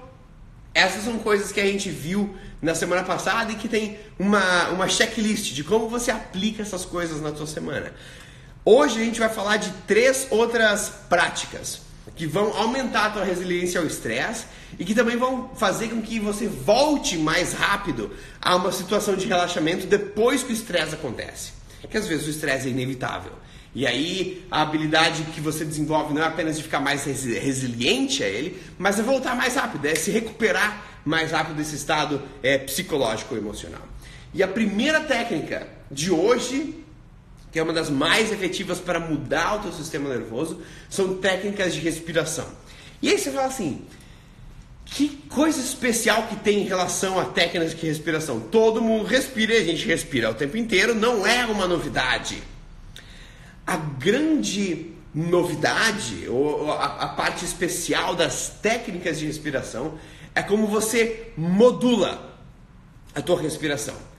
essas 0.73 1.03
são 1.03 1.19
coisas 1.19 1.51
que 1.51 1.59
a 1.59 1.65
gente 1.65 1.89
viu 1.89 2.35
na 2.61 2.73
semana 2.73 3.03
passada 3.03 3.51
e 3.51 3.55
que 3.55 3.67
tem 3.67 3.99
uma, 4.17 4.69
uma 4.69 4.87
checklist 4.87 5.53
de 5.53 5.63
como 5.63 5.89
você 5.89 6.11
aplica 6.11 6.61
essas 6.61 6.85
coisas 6.85 7.21
na 7.21 7.31
tua 7.31 7.47
semana. 7.47 7.93
Hoje 8.63 9.01
a 9.01 9.03
gente 9.03 9.19
vai 9.19 9.29
falar 9.29 9.57
de 9.57 9.71
três 9.87 10.27
outras 10.29 10.91
práticas 11.09 11.81
que 12.15 12.27
vão 12.27 12.55
aumentar 12.55 13.07
a 13.07 13.09
tua 13.09 13.23
resiliência 13.23 13.81
ao 13.81 13.87
estresse 13.87 14.45
e 14.77 14.85
que 14.85 14.93
também 14.93 15.17
vão 15.17 15.49
fazer 15.55 15.87
com 15.87 15.99
que 15.99 16.19
você 16.19 16.47
volte 16.47 17.17
mais 17.17 17.53
rápido 17.53 18.11
a 18.39 18.55
uma 18.55 18.71
situação 18.71 19.15
de 19.15 19.25
relaxamento 19.25 19.87
depois 19.87 20.43
que 20.43 20.51
o 20.51 20.53
estresse 20.53 20.93
acontece. 20.93 21.53
Que 21.89 21.97
às 21.97 22.07
vezes 22.07 22.27
o 22.27 22.29
estresse 22.29 22.67
é 22.67 22.71
inevitável. 22.71 23.31
E 23.73 23.87
aí 23.87 24.45
a 24.51 24.61
habilidade 24.61 25.23
que 25.33 25.41
você 25.41 25.65
desenvolve 25.65 26.13
não 26.13 26.21
é 26.21 26.27
apenas 26.27 26.55
de 26.55 26.61
ficar 26.61 26.79
mais 26.79 27.03
resiliente 27.05 28.23
a 28.23 28.27
ele, 28.27 28.61
mas 28.77 28.99
é 28.99 29.01
voltar 29.01 29.35
mais 29.35 29.55
rápido, 29.55 29.87
é 29.87 29.95
se 29.95 30.11
recuperar 30.11 30.85
mais 31.03 31.31
rápido 31.31 31.55
desse 31.55 31.75
estado 31.75 32.21
é, 32.43 32.59
psicológico 32.59 33.33
ou 33.33 33.41
emocional. 33.41 33.81
E 34.35 34.43
a 34.43 34.47
primeira 34.47 34.99
técnica 34.99 35.67
de 35.89 36.11
hoje, 36.11 36.80
que 37.51 37.59
é 37.59 37.63
uma 37.63 37.73
das 37.73 37.89
mais 37.89 38.31
efetivas 38.31 38.79
para 38.79 38.99
mudar 38.99 39.55
o 39.55 39.59
teu 39.59 39.73
sistema 39.73 40.09
nervoso, 40.09 40.61
são 40.89 41.15
técnicas 41.17 41.73
de 41.73 41.81
respiração. 41.81 42.47
E 43.01 43.09
aí 43.09 43.17
você 43.17 43.31
fala 43.31 43.47
assim, 43.47 43.85
que 44.85 45.09
coisa 45.29 45.59
especial 45.59 46.27
que 46.27 46.35
tem 46.37 46.59
em 46.59 46.65
relação 46.65 47.19
a 47.19 47.25
técnicas 47.25 47.75
de 47.75 47.85
respiração? 47.85 48.39
Todo 48.39 48.81
mundo 48.81 49.05
respira 49.05 49.53
e 49.53 49.61
a 49.61 49.65
gente 49.65 49.85
respira 49.85 50.29
o 50.29 50.33
tempo 50.33 50.55
inteiro, 50.57 50.95
não 50.95 51.27
é 51.27 51.45
uma 51.45 51.67
novidade. 51.67 52.41
A 53.65 53.75
grande 53.75 54.93
novidade, 55.13 56.27
ou 56.29 56.71
a, 56.71 56.85
a 56.85 57.07
parte 57.09 57.43
especial 57.43 58.15
das 58.15 58.49
técnicas 58.61 59.19
de 59.19 59.25
respiração, 59.25 59.97
é 60.33 60.41
como 60.41 60.67
você 60.67 61.31
modula 61.35 62.39
a 63.13 63.21
tua 63.21 63.41
respiração. 63.41 64.10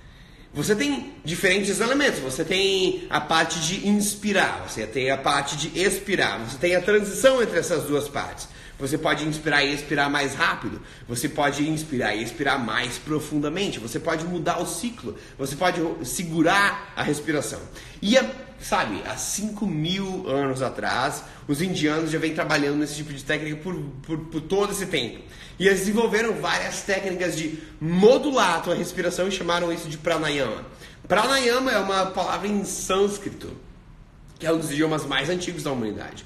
Você 0.55 0.77
tem 0.77 1.15
diferentes 1.25 1.81
elementos. 1.81 2.21
Você 2.21 2.45
tem 2.45 3.07
a 3.09 3.21
parte 3.21 3.59
de 3.61 3.89
inspirar, 3.89 4.65
você 4.69 4.87
tem 4.87 5.11
a 5.11 5.17
parte 5.17 5.57
de 5.57 5.79
expirar, 5.79 6.39
você 6.41 6.59
tem 6.59 6.77
a 6.77 6.83
transição 6.83 7.43
entre 7.43 7.59
essas 7.59 7.85
duas 7.85 8.09
partes. 8.09 8.49
Você 8.79 8.99
pode 8.99 9.25
inspirar 9.25 9.65
e 9.65 9.73
expirar 9.73 10.11
mais 10.11 10.35
rápido. 10.35 10.83
Você 11.09 11.29
pode 11.29 11.69
inspirar 11.69 12.17
e 12.17 12.23
expirar 12.23 12.59
mais 12.59 12.99
profundamente. 12.99 13.79
Você 13.79 14.01
pode 14.01 14.25
mudar 14.25 14.61
o 14.61 14.67
ciclo. 14.67 15.17
Você 15.39 15.55
pode 15.55 15.81
segurar 16.05 16.93
a 16.97 17.03
respiração. 17.03 17.61
E, 18.03 18.19
sabe, 18.65 19.03
há 19.07 19.17
5 19.17 19.67
mil 19.67 20.29
anos 20.29 20.63
atrás, 20.63 21.23
os 21.49 21.61
indianos 21.61 22.11
já 22.11 22.19
vêm 22.19 22.35
trabalhando 22.35 22.77
nesse 22.77 22.97
tipo 22.97 23.13
de 23.13 23.23
técnica 23.23 23.57
por, 23.57 23.75
por, 24.07 24.19
por 24.19 24.41
todo 24.41 24.73
esse 24.73 24.87
tempo. 24.87 25.21
E 25.59 25.67
eles 25.67 25.81
desenvolveram 25.81 26.35
várias 26.35 26.83
técnicas 26.83 27.37
de 27.37 27.59
modular 27.81 28.57
a 28.57 28.61
tua 28.61 28.75
respiração 28.75 29.29
e 29.29 29.31
chamaram 29.31 29.73
isso 29.73 29.89
de 29.89 29.99
pranayama. 29.99 30.65
Pranayama 31.07 31.71
é 31.71 31.79
uma 31.79 32.07
palavra 32.07 32.49
em 32.49 32.65
sânscrito, 32.65 33.51
que 34.39 34.47
é 34.47 34.53
um 34.53 34.59
dos 34.59 34.71
idiomas 34.71 35.05
mais 35.05 35.29
antigos 35.29 35.63
da 35.63 35.73
humanidade. 35.73 36.25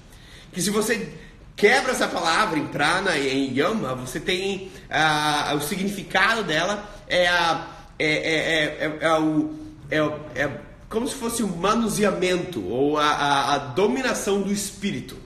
Que 0.53 0.63
se 0.63 0.71
você 0.71 1.13
quebra 1.57 1.93
essa 1.93 2.07
palavra 2.07 2.59
em 2.59 2.67
prana 2.67 3.17
e 3.17 3.29
em 3.29 3.59
yama, 3.59 3.95
você 3.95 4.21
tem 4.21 4.71
uh, 4.91 5.57
o 5.57 5.61
significado 5.61 6.45
dela 6.45 6.89
é, 7.09 7.27
a, 7.27 7.67
é, 7.99 8.07
é, 8.07 8.65
é, 8.87 8.99
é, 9.01 9.19
o, 9.19 9.55
é, 9.91 9.97
é 10.43 10.61
como 10.89 11.07
se 11.09 11.15
fosse 11.15 11.43
o 11.43 11.49
manuseamento 11.49 12.65
ou 12.65 12.99
a, 12.99 13.07
a, 13.07 13.55
a 13.55 13.59
dominação 13.59 14.43
do 14.43 14.53
espírito. 14.53 15.17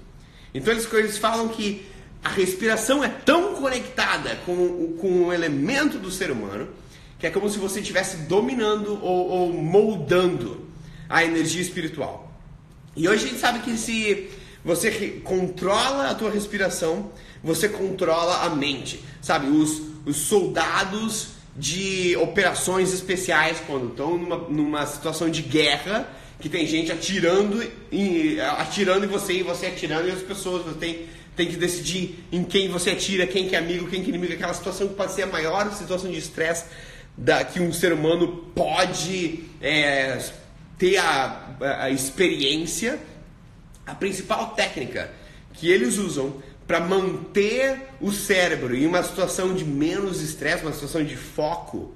Então 0.55 0.73
eles, 0.73 0.91
eles 0.93 1.19
falam 1.19 1.49
que 1.49 1.87
a 2.23 2.29
respiração 2.29 3.03
é 3.03 3.09
tão 3.09 3.55
conectada 3.55 4.37
com, 4.45 4.95
com 5.01 5.27
o 5.27 5.33
elemento 5.33 5.99
do 5.99 6.11
ser 6.11 6.31
humano 6.31 6.69
que 7.21 7.27
é 7.27 7.31
como 7.31 7.49
se 7.51 7.59
você 7.59 7.81
estivesse 7.81 8.17
dominando 8.17 8.99
ou, 9.05 9.29
ou 9.29 9.53
moldando 9.53 10.67
a 11.07 11.23
energia 11.23 11.61
espiritual. 11.61 12.33
E 12.97 13.07
hoje 13.07 13.27
a 13.27 13.29
gente 13.29 13.41
sabe 13.41 13.59
que 13.59 13.77
se 13.77 14.31
você 14.65 15.21
controla 15.23 16.11
a 16.11 16.15
tua 16.15 16.31
respiração, 16.31 17.13
você 17.45 17.69
controla 17.69 18.45
a 18.45 18.51
mente. 18.51 19.05
Sabe, 19.21 19.49
os, 19.49 19.83
os 20.07 20.17
soldados 20.17 21.29
de 21.61 22.17
operações 22.17 22.91
especiais, 22.95 23.59
quando 23.67 23.89
estão 23.89 24.17
numa, 24.17 24.37
numa 24.49 24.87
situação 24.87 25.29
de 25.29 25.43
guerra, 25.43 26.09
que 26.41 26.49
tem 26.49 26.67
gente 26.67 26.91
atirando, 26.91 27.63
em, 27.93 28.41
atirando 28.41 29.05
em 29.05 29.09
você 29.09 29.35
e 29.35 29.43
você 29.43 29.67
atirando 29.67 30.09
e 30.09 30.11
as 30.11 30.23
pessoas. 30.23 30.65
Você 30.65 30.79
tem, 30.79 31.07
tem 31.37 31.49
que 31.49 31.57
decidir 31.57 32.25
em 32.33 32.43
quem 32.43 32.71
você 32.71 32.91
atira, 32.91 33.27
quem 33.27 33.47
que 33.47 33.55
é 33.55 33.59
amigo, 33.59 33.89
quem 33.89 34.01
que 34.03 34.07
é 34.07 34.09
inimigo, 34.09 34.33
aquela 34.33 34.55
situação 34.55 34.89
que 34.89 34.95
pode 34.95 35.13
ser 35.13 35.25
a 35.25 35.27
maior 35.27 35.71
situação 35.75 36.11
de 36.11 36.17
estresse 36.17 36.65
que 37.53 37.61
um 37.61 37.71
ser 37.71 37.93
humano 37.93 38.51
pode 38.55 39.45
é, 39.61 40.19
ter 40.79 40.97
a, 40.97 41.57
a 41.61 41.91
experiência. 41.91 42.99
A 43.87 43.95
principal 43.95 44.55
técnica 44.55 45.13
que 45.53 45.71
eles 45.71 45.99
usam 45.99 46.43
para 46.71 46.79
manter 46.79 47.89
o 48.01 48.13
cérebro 48.13 48.77
em 48.77 48.87
uma 48.87 49.03
situação 49.03 49.53
de 49.53 49.65
menos 49.65 50.23
estresse, 50.23 50.63
uma 50.63 50.73
situação 50.73 51.03
de 51.03 51.17
foco, 51.17 51.93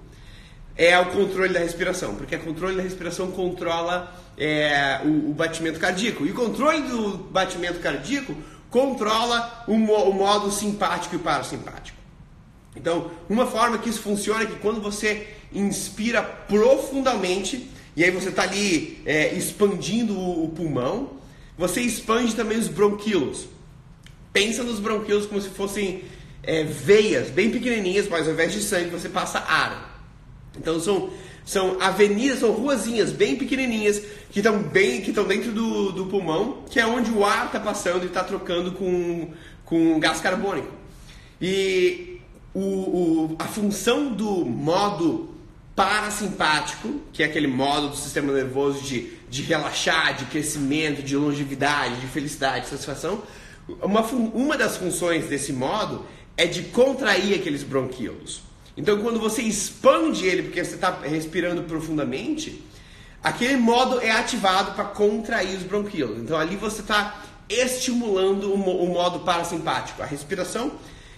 é 0.76 0.98
o 0.98 1.12
controle 1.12 1.54
da 1.54 1.60
respiração, 1.60 2.16
porque 2.16 2.34
o 2.34 2.40
controle 2.40 2.74
da 2.74 2.82
respiração 2.82 3.30
controla 3.30 4.12
é, 4.36 5.00
o, 5.04 5.30
o, 5.30 5.32
batimento 5.32 5.78
cardíaco. 5.78 6.26
E 6.26 6.32
o 6.32 6.34
controle 6.34 6.82
do 6.88 7.18
batimento 7.18 7.78
cardíaco 7.78 8.34
controla 8.68 9.62
o, 9.68 9.74
o 9.74 10.12
modo 10.12 10.50
simpático 10.50 11.14
e 11.14 11.18
parasimpático. 11.20 11.96
Então, 12.74 13.12
uma 13.28 13.46
forma 13.46 13.78
que 13.78 13.88
isso 13.88 14.00
funciona 14.00 14.42
é 14.42 14.46
que 14.46 14.56
quando 14.56 14.80
você 14.80 15.28
inspira 15.52 16.20
profundamente, 16.20 17.70
e 17.94 18.02
aí 18.02 18.10
você 18.10 18.30
está 18.30 18.42
ali 18.42 19.00
é, 19.06 19.32
expandindo 19.34 20.18
o, 20.18 20.46
o 20.46 20.48
pulmão, 20.48 21.10
você 21.56 21.80
expande 21.80 22.34
também 22.34 22.58
os 22.58 22.66
bronquíolos. 22.66 23.53
Pensa 24.34 24.64
nos 24.64 24.80
bronquíolos 24.80 25.26
como 25.26 25.40
se 25.40 25.48
fossem 25.48 26.02
é, 26.42 26.64
veias 26.64 27.30
bem 27.30 27.52
pequenininhas, 27.52 28.08
mas 28.08 28.26
ao 28.26 28.32
invés 28.32 28.52
de 28.52 28.60
sangue 28.60 28.90
você 28.90 29.08
passa 29.08 29.38
ar. 29.38 30.04
Então 30.58 30.80
são, 30.80 31.10
são 31.44 31.80
avenidas, 31.80 32.40
são 32.40 32.50
ruazinhas 32.50 33.12
bem 33.12 33.36
pequenininhas 33.36 34.02
que 34.30 34.40
estão 34.40 34.58
bem, 34.60 35.00
que 35.02 35.10
estão 35.10 35.24
dentro 35.24 35.52
do, 35.52 35.92
do 35.92 36.06
pulmão, 36.06 36.64
que 36.68 36.80
é 36.80 36.86
onde 36.86 37.12
o 37.12 37.24
ar 37.24 37.46
está 37.46 37.60
passando 37.60 38.02
e 38.02 38.06
está 38.06 38.24
trocando 38.24 38.72
com, 38.72 39.30
com 39.64 40.00
gás 40.00 40.20
carbônico. 40.20 40.72
E 41.40 42.18
o, 42.52 42.60
o, 42.60 43.36
a 43.38 43.44
função 43.44 44.12
do 44.12 44.44
modo 44.44 45.32
parasimpático, 45.76 47.00
que 47.12 47.22
é 47.22 47.26
aquele 47.26 47.46
modo 47.46 47.90
do 47.90 47.96
sistema 47.96 48.32
nervoso 48.32 48.82
de, 48.82 49.12
de 49.30 49.42
relaxar, 49.42 50.16
de 50.16 50.24
crescimento, 50.24 51.04
de 51.04 51.16
longevidade, 51.16 52.00
de 52.00 52.08
felicidade, 52.08 52.64
de 52.64 52.70
satisfação. 52.70 53.22
Uma, 53.82 54.02
uma 54.02 54.56
das 54.56 54.76
funções 54.76 55.26
desse 55.26 55.52
modo 55.52 56.04
é 56.36 56.46
de 56.46 56.64
contrair 56.64 57.34
aqueles 57.34 57.62
bronquíolos. 57.62 58.42
Então, 58.76 59.00
quando 59.00 59.20
você 59.20 59.42
expande 59.42 60.26
ele, 60.26 60.42
porque 60.44 60.64
você 60.64 60.74
está 60.74 60.90
respirando 61.02 61.62
profundamente, 61.62 62.62
aquele 63.22 63.56
modo 63.56 64.00
é 64.00 64.10
ativado 64.10 64.72
para 64.72 64.84
contrair 64.84 65.56
os 65.56 65.62
bronquíolos. 65.62 66.18
Então, 66.18 66.36
ali 66.36 66.56
você 66.56 66.80
está 66.80 67.22
estimulando 67.48 68.52
o, 68.52 68.86
modo 68.88 69.20
parasimpático. 69.20 70.02
A 70.02 70.06
respiração 70.06 70.72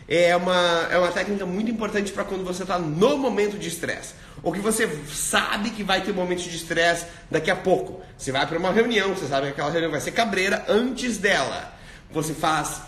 é 0.09 0.37
uma, 0.37 0.88
é 0.90 0.98
uma 0.98 1.11
técnica 1.11 1.46
muito 1.46 1.70
importante 1.70 2.12
para 2.12 2.24
quando 2.24 2.44
você 2.44 2.62
está 2.62 2.78
no 2.78 3.16
momento 3.16 3.59
de 3.59 3.68
estresse. 3.68 4.14
Ou 4.42 4.52
que 4.52 4.61
você 4.61 4.88
sabe 5.09 5.70
que 5.70 5.82
vai 5.82 6.02
ter 6.02 6.11
um 6.11 6.14
momento 6.14 6.42
de 6.42 6.54
estresse 6.54 7.06
daqui 7.30 7.50
a 7.50 7.56
pouco. 7.56 8.02
Você 8.18 8.30
vai 8.30 8.46
para 8.46 8.59
uma 8.59 8.70
reunião, 8.70 9.14
você 9.14 9.26
sabe 9.26 9.46
que 9.46 9.52
aquela 9.52 9.70
reunião 9.70 9.90
vai 9.90 10.00
ser 10.00 10.12
cabreira 10.12 10.64
antes 10.68 11.16
dela. 11.16 11.75
Você 12.11 12.35
faz 12.35 12.81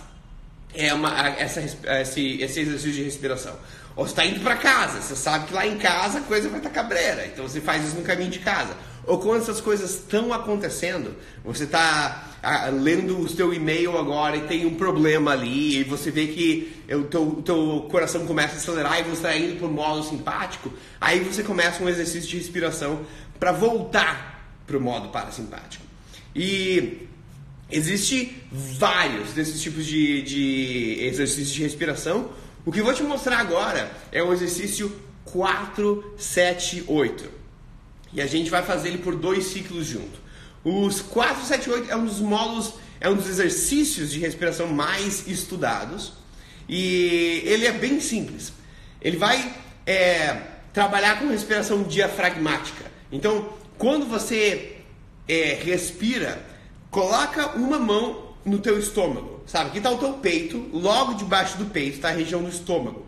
é 0.75 0.93
uma, 0.93 1.29
essa, 1.31 1.61
esse, 1.61 2.43
esse 2.43 2.61
exercício 2.61 2.93
de 2.93 3.03
respiração. 3.03 3.57
Ou 3.97 4.07
você 4.07 4.13
está 4.13 4.25
indo 4.25 4.41
para 4.41 4.57
casa, 4.57 5.01
você 5.01 5.17
sabe 5.17 5.47
que 5.47 5.55
lá 5.55 5.67
em 5.67 5.77
casa 5.77 6.19
a 6.19 6.23
coisa 6.23 6.49
vai 6.49 6.59
estar 6.59 6.71
tá 6.71 6.75
cabreira. 6.75 7.27
Então 7.27 7.49
você 7.49 7.61
faz 7.61 7.85
isso 7.85 7.97
no 7.97 8.03
caminho 8.03 8.31
de 8.31 8.39
casa. 8.39 8.77
Ou 9.05 9.19
quando 9.19 9.41
essas 9.41 9.61
coisas 9.61 9.91
estão 9.91 10.33
acontecendo, 10.33 11.17
você 11.43 11.65
está 11.65 12.25
lendo 12.81 13.19
o 13.19 13.29
seu 13.29 13.53
e-mail 13.53 13.99
agora 13.99 14.37
e 14.37 14.43
tem 14.43 14.67
um 14.67 14.75
problema 14.75 15.33
ali, 15.33 15.79
e 15.79 15.85
você 15.85 16.11
vê 16.11 16.27
que 16.27 16.85
o 16.91 17.05
teu, 17.05 17.43
teu 17.45 17.89
coração 17.91 18.27
começa 18.27 18.55
a 18.55 18.57
acelerar 18.59 19.01
e 19.01 19.05
você 19.05 19.15
está 19.15 19.37
indo 19.37 19.57
para 19.57 19.67
o 19.67 19.73
modo 19.73 20.05
simpático, 20.05 20.71
aí 21.01 21.21
você 21.21 21.43
começa 21.43 21.83
um 21.83 21.89
exercício 21.89 22.29
de 22.29 22.37
respiração 22.37 23.01
para 23.41 23.51
voltar 23.51 24.53
para 24.67 24.77
o 24.77 24.81
modo 24.81 25.09
parasimpático. 25.09 25.83
E 26.37 27.08
existe 27.71 28.43
vários 28.51 29.33
desses 29.33 29.61
tipos 29.61 29.85
de, 29.87 30.23
de 30.23 30.97
exercícios 31.01 31.53
de 31.53 31.63
respiração. 31.63 32.31
O 32.65 32.73
que 32.73 32.81
eu 32.81 32.85
vou 32.85 32.95
te 32.95 33.03
mostrar 33.03 33.39
agora 33.39 33.93
é 34.11 34.23
o 34.23 34.33
exercício 34.33 34.91
478. 35.25 37.31
E 38.13 38.21
a 38.21 38.27
gente 38.27 38.51
vai 38.51 38.63
fazer 38.63 38.89
ele 38.89 38.99
por 38.99 39.15
dois 39.15 39.47
ciclos 39.47 39.87
junto. 39.87 40.29
Os 40.65 41.01
4, 41.01 41.47
7, 41.47 41.71
8 41.71 41.91
é 41.91 41.97
um 41.97 42.05
dos 42.05 42.21
módulos, 42.21 42.75
é 43.01 43.09
um 43.09 43.15
dos 43.15 43.29
exercícios 43.29 44.11
de 44.11 44.19
respiração 44.19 44.67
mais 44.69 45.27
estudados. 45.29 46.13
E 46.69 47.43
ele 47.45 47.67
é 47.67 47.73
bem 47.73 48.01
simples. 48.01 48.53
Ele 49.01 49.17
vai 49.17 49.55
é, 49.87 50.43
trabalhar 50.73 51.19
com 51.19 51.29
respiração 51.29 51.83
diafragmática. 51.83 52.85
Então, 53.11 53.51
quando 53.79 54.07
você 54.07 54.77
é, 55.27 55.59
respira, 55.63 56.45
coloca 56.91 57.57
uma 57.57 57.79
mão 57.79 58.29
no 58.45 58.59
teu 58.59 58.79
estômago, 58.79 59.43
sabe? 59.47 59.71
Aqui 59.71 59.79
está 59.79 59.91
o 59.91 59.99
teu 59.99 60.15
peito, 60.15 60.69
logo 60.73 61.15
debaixo 61.15 61.59
do 61.59 61.67
peito 61.67 61.97
está 61.97 62.09
a 62.09 62.13
região 62.13 62.43
do 62.43 62.49
estômago. 62.49 63.07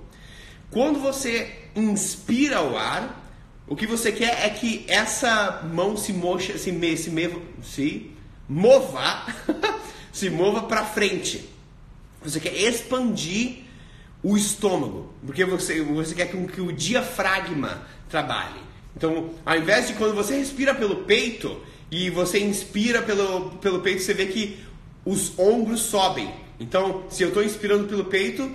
Quando 0.70 1.00
você 1.00 1.50
inspira 1.74 2.62
o 2.62 2.76
ar, 2.76 3.20
o 3.66 3.74
que 3.74 3.86
você 3.86 4.12
quer 4.12 4.46
é 4.46 4.50
que 4.50 4.84
essa 4.88 5.62
mão 5.72 5.96
se 5.96 6.12
moxa, 6.12 6.58
se, 6.58 6.72
me, 6.72 6.96
se, 6.96 7.10
me, 7.10 7.42
se 7.62 8.10
mova, 8.48 9.26
se 10.12 10.28
mova 10.28 10.62
para 10.62 10.84
frente. 10.84 11.48
Você 12.22 12.38
quer 12.38 12.54
expandir 12.54 13.64
o 14.22 14.36
estômago, 14.36 15.14
porque 15.24 15.44
você, 15.44 15.82
você 15.82 16.14
quer 16.14 16.28
que 16.28 16.60
o 16.60 16.72
diafragma 16.72 17.82
trabalhe. 18.08 18.60
Então, 18.94 19.30
ao 19.46 19.56
invés 19.56 19.86
de 19.86 19.94
quando 19.94 20.14
você 20.14 20.36
respira 20.36 20.74
pelo 20.74 21.04
peito 21.04 21.60
e 21.90 22.08
você 22.10 22.38
inspira 22.38 23.02
pelo, 23.02 23.50
pelo 23.60 23.80
peito, 23.80 24.02
você 24.02 24.14
vê 24.14 24.26
que 24.26 24.58
os 25.04 25.36
ombros 25.38 25.80
sobem. 25.80 26.32
Então, 26.58 27.04
se 27.10 27.22
eu 27.22 27.28
estou 27.28 27.42
inspirando 27.42 27.88
pelo 27.88 28.04
peito, 28.04 28.50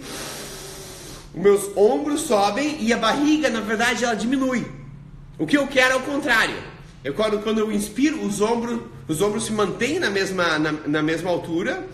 os 1.33 1.41
meus 1.41 1.75
ombros 1.75 2.21
sobem 2.21 2.77
e 2.79 2.93
a 2.93 2.97
barriga, 2.97 3.49
na 3.49 3.59
verdade, 3.59 4.05
ela 4.05 4.15
diminui. 4.15 4.65
O 5.37 5.45
que 5.45 5.57
eu 5.57 5.67
quero 5.67 5.93
é 5.93 5.97
o 5.97 6.03
contrário. 6.03 6.55
Eu, 7.03 7.13
quando, 7.13 7.39
quando 7.39 7.59
eu 7.59 7.71
inspiro, 7.71 8.23
os 8.25 8.39
ombros, 8.41 8.79
os 9.07 9.21
ombros 9.21 9.45
se 9.45 9.51
mantêm 9.51 9.99
na 9.99 10.09
mesma, 10.09 10.57
na, 10.57 10.71
na 10.71 11.03
mesma 11.03 11.29
altura, 11.29 11.85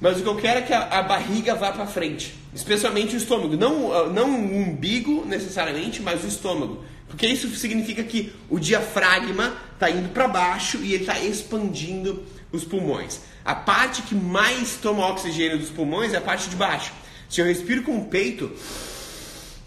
mas 0.00 0.18
o 0.18 0.22
que 0.22 0.28
eu 0.28 0.36
quero 0.36 0.58
é 0.58 0.62
que 0.62 0.72
a, 0.72 0.82
a 0.82 1.02
barriga 1.02 1.54
vá 1.54 1.72
para 1.72 1.86
frente, 1.86 2.34
especialmente 2.54 3.14
o 3.14 3.18
estômago. 3.18 3.56
Não, 3.56 4.12
não 4.12 4.30
o 4.30 4.56
umbigo 4.58 5.24
necessariamente, 5.26 6.02
mas 6.02 6.22
o 6.22 6.26
estômago. 6.26 6.84
Porque 7.16 7.28
isso 7.28 7.48
significa 7.56 8.04
que 8.04 8.30
o 8.50 8.60
diafragma 8.60 9.56
está 9.72 9.88
indo 9.88 10.10
para 10.10 10.28
baixo 10.28 10.76
e 10.82 10.92
ele 10.92 11.04
está 11.04 11.18
expandindo 11.18 12.22
os 12.52 12.62
pulmões. 12.62 13.20
A 13.42 13.54
parte 13.54 14.02
que 14.02 14.14
mais 14.14 14.76
toma 14.82 15.08
oxigênio 15.08 15.58
dos 15.58 15.70
pulmões 15.70 16.12
é 16.12 16.18
a 16.18 16.20
parte 16.20 16.50
de 16.50 16.56
baixo. 16.56 16.92
Se 17.26 17.40
eu 17.40 17.46
respiro 17.46 17.82
com 17.84 17.96
o 17.96 18.04
peito 18.04 18.52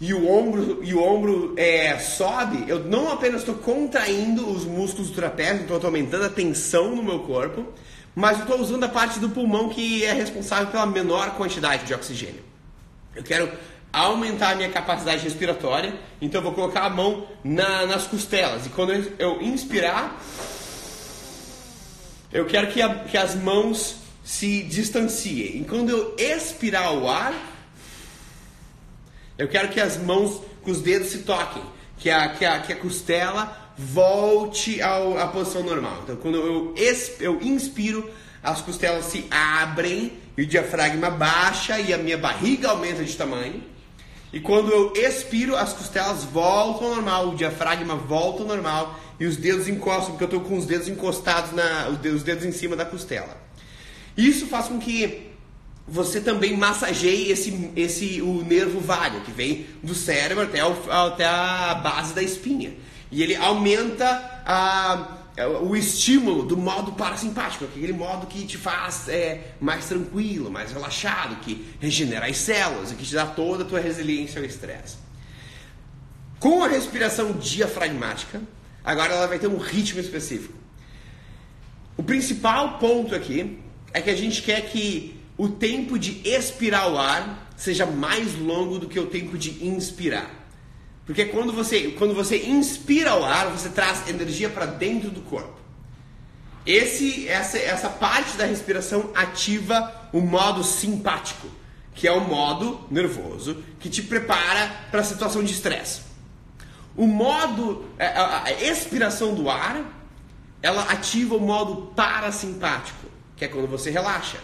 e 0.00 0.14
o 0.14 0.30
ombro, 0.30 0.78
e 0.84 0.94
o 0.94 1.02
ombro 1.02 1.52
é, 1.56 1.98
sobe, 1.98 2.70
eu 2.70 2.84
não 2.84 3.10
apenas 3.10 3.40
estou 3.40 3.56
contraindo 3.56 4.48
os 4.48 4.64
músculos 4.64 5.08
do 5.10 5.16
trapézio, 5.16 5.62
estou 5.62 5.80
aumentando 5.82 6.26
a 6.26 6.30
tensão 6.30 6.94
no 6.94 7.02
meu 7.02 7.18
corpo, 7.18 7.66
mas 8.14 8.36
eu 8.36 8.44
estou 8.44 8.60
usando 8.60 8.84
a 8.84 8.88
parte 8.88 9.18
do 9.18 9.28
pulmão 9.28 9.70
que 9.70 10.04
é 10.04 10.12
responsável 10.12 10.68
pela 10.68 10.86
menor 10.86 11.34
quantidade 11.34 11.84
de 11.84 11.94
oxigênio. 11.94 12.44
Eu 13.16 13.24
quero 13.24 13.50
aumentar 13.92 14.52
a 14.52 14.54
minha 14.54 14.70
capacidade 14.70 15.22
respiratória, 15.22 15.94
então 16.20 16.40
eu 16.40 16.44
vou 16.44 16.52
colocar 16.52 16.82
a 16.82 16.90
mão 16.90 17.26
na, 17.42 17.86
nas 17.86 18.06
costelas. 18.06 18.66
E 18.66 18.68
quando 18.68 18.92
eu 18.92 19.42
inspirar, 19.42 20.20
eu 22.32 22.46
quero 22.46 22.68
que, 22.68 22.80
a, 22.80 22.94
que 23.04 23.16
as 23.16 23.34
mãos 23.34 23.96
se 24.24 24.62
distanciem. 24.62 25.62
E 25.62 25.64
quando 25.64 25.90
eu 25.90 26.14
expirar 26.16 26.94
o 26.94 27.08
ar, 27.08 27.34
eu 29.36 29.48
quero 29.48 29.68
que 29.68 29.80
as 29.80 29.96
mãos 29.96 30.40
com 30.62 30.70
os 30.70 30.80
dedos 30.80 31.08
se 31.08 31.18
toquem, 31.18 31.62
que 31.98 32.10
a, 32.10 32.28
que 32.28 32.44
a, 32.44 32.60
que 32.60 32.72
a 32.72 32.76
costela 32.76 33.72
volte 33.76 34.80
ao, 34.82 35.18
à 35.18 35.26
posição 35.26 35.62
normal. 35.62 36.00
Então, 36.04 36.16
quando 36.16 36.36
eu, 36.36 36.74
eu 37.18 37.40
inspiro, 37.42 38.08
as 38.42 38.60
costelas 38.60 39.06
se 39.06 39.26
abrem 39.30 40.12
e 40.36 40.42
o 40.42 40.46
diafragma 40.46 41.10
baixa 41.10 41.80
e 41.80 41.92
a 41.92 41.98
minha 41.98 42.18
barriga 42.18 42.70
aumenta 42.70 43.02
de 43.02 43.16
tamanho. 43.16 43.62
E 44.32 44.38
quando 44.38 44.70
eu 44.70 44.92
expiro, 44.94 45.56
as 45.56 45.72
costelas 45.72 46.24
voltam 46.24 46.88
ao 46.88 46.94
normal, 46.96 47.28
o 47.28 47.34
diafragma 47.34 47.96
volta 47.96 48.42
ao 48.42 48.48
normal 48.48 48.98
e 49.18 49.26
os 49.26 49.36
dedos 49.36 49.68
encostam, 49.68 50.10
porque 50.12 50.24
eu 50.24 50.38
estou 50.38 50.40
com 50.40 50.56
os 50.56 50.64
dedos 50.64 50.88
encostados, 50.88 51.52
na, 51.52 51.88
os 51.88 52.22
dedos 52.22 52.44
em 52.44 52.52
cima 52.52 52.76
da 52.76 52.84
costela. 52.84 53.36
Isso 54.16 54.46
faz 54.46 54.68
com 54.68 54.78
que 54.78 55.30
você 55.86 56.20
também 56.20 56.56
massageie 56.56 57.32
esse, 57.32 57.70
esse, 57.74 58.22
o 58.22 58.44
nervo 58.44 58.80
vago, 58.80 59.22
que 59.22 59.32
vem 59.32 59.66
do 59.82 59.94
cérebro 59.94 60.44
até, 60.44 60.64
o, 60.64 60.76
até 60.88 61.26
a 61.26 61.74
base 61.74 62.14
da 62.14 62.22
espinha. 62.22 62.72
E 63.10 63.22
ele 63.24 63.34
aumenta 63.34 64.42
a 64.46 65.19
o 65.62 65.76
estímulo 65.76 66.44
do 66.44 66.56
modo 66.56 66.92
parasimpático, 66.92 67.64
aquele 67.64 67.92
modo 67.92 68.26
que 68.26 68.44
te 68.46 68.58
faz 68.58 69.08
é, 69.08 69.54
mais 69.60 69.86
tranquilo, 69.86 70.50
mais 70.50 70.72
relaxado, 70.72 71.36
que 71.36 71.74
regenera 71.80 72.26
as 72.26 72.36
células 72.36 72.92
e 72.92 72.94
que 72.94 73.04
te 73.04 73.14
dá 73.14 73.26
toda 73.26 73.64
a 73.64 73.66
tua 73.66 73.80
resiliência 73.80 74.40
ao 74.40 74.44
estresse. 74.44 74.96
Com 76.38 76.64
a 76.64 76.68
respiração 76.68 77.32
diafragmática, 77.32 78.40
agora 78.84 79.14
ela 79.14 79.26
vai 79.26 79.38
ter 79.38 79.46
um 79.46 79.58
ritmo 79.58 80.00
específico. 80.00 80.54
O 81.96 82.02
principal 82.02 82.78
ponto 82.78 83.14
aqui 83.14 83.58
é 83.92 84.00
que 84.00 84.10
a 84.10 84.16
gente 84.16 84.42
quer 84.42 84.62
que 84.70 85.20
o 85.36 85.48
tempo 85.48 85.98
de 85.98 86.20
expirar 86.26 86.90
o 86.90 86.98
ar 86.98 87.50
seja 87.56 87.84
mais 87.84 88.38
longo 88.38 88.78
do 88.78 88.88
que 88.88 88.98
o 88.98 89.06
tempo 89.06 89.36
de 89.36 89.66
inspirar. 89.66 90.39
Porque 91.10 91.24
quando 91.24 91.52
você, 91.52 91.88
quando 91.98 92.14
você 92.14 92.36
inspira 92.46 93.16
o 93.16 93.24
ar, 93.24 93.48
você 93.48 93.68
traz 93.68 94.08
energia 94.08 94.48
para 94.48 94.64
dentro 94.64 95.10
do 95.10 95.20
corpo. 95.22 95.58
Esse, 96.64 97.26
essa, 97.26 97.58
essa 97.58 97.88
parte 97.88 98.36
da 98.36 98.44
respiração 98.44 99.10
ativa 99.12 100.08
o 100.12 100.20
modo 100.20 100.62
simpático, 100.62 101.48
que 101.96 102.06
é 102.06 102.12
o 102.12 102.20
modo 102.20 102.86
nervoso 102.88 103.60
que 103.80 103.90
te 103.90 104.04
prepara 104.04 104.70
para 104.92 105.00
a 105.00 105.02
situação 105.02 105.42
de 105.42 105.52
estresse. 105.52 106.02
O 106.96 107.08
modo, 107.08 107.86
é, 107.98 108.06
a, 108.06 108.44
a 108.44 108.52
expiração 108.52 109.34
do 109.34 109.50
ar, 109.50 109.82
ela 110.62 110.84
ativa 110.92 111.34
o 111.34 111.40
modo 111.40 111.92
parasimpático, 111.96 113.08
que 113.36 113.44
é 113.44 113.48
quando 113.48 113.66
você 113.66 113.90
relaxa. 113.90 114.38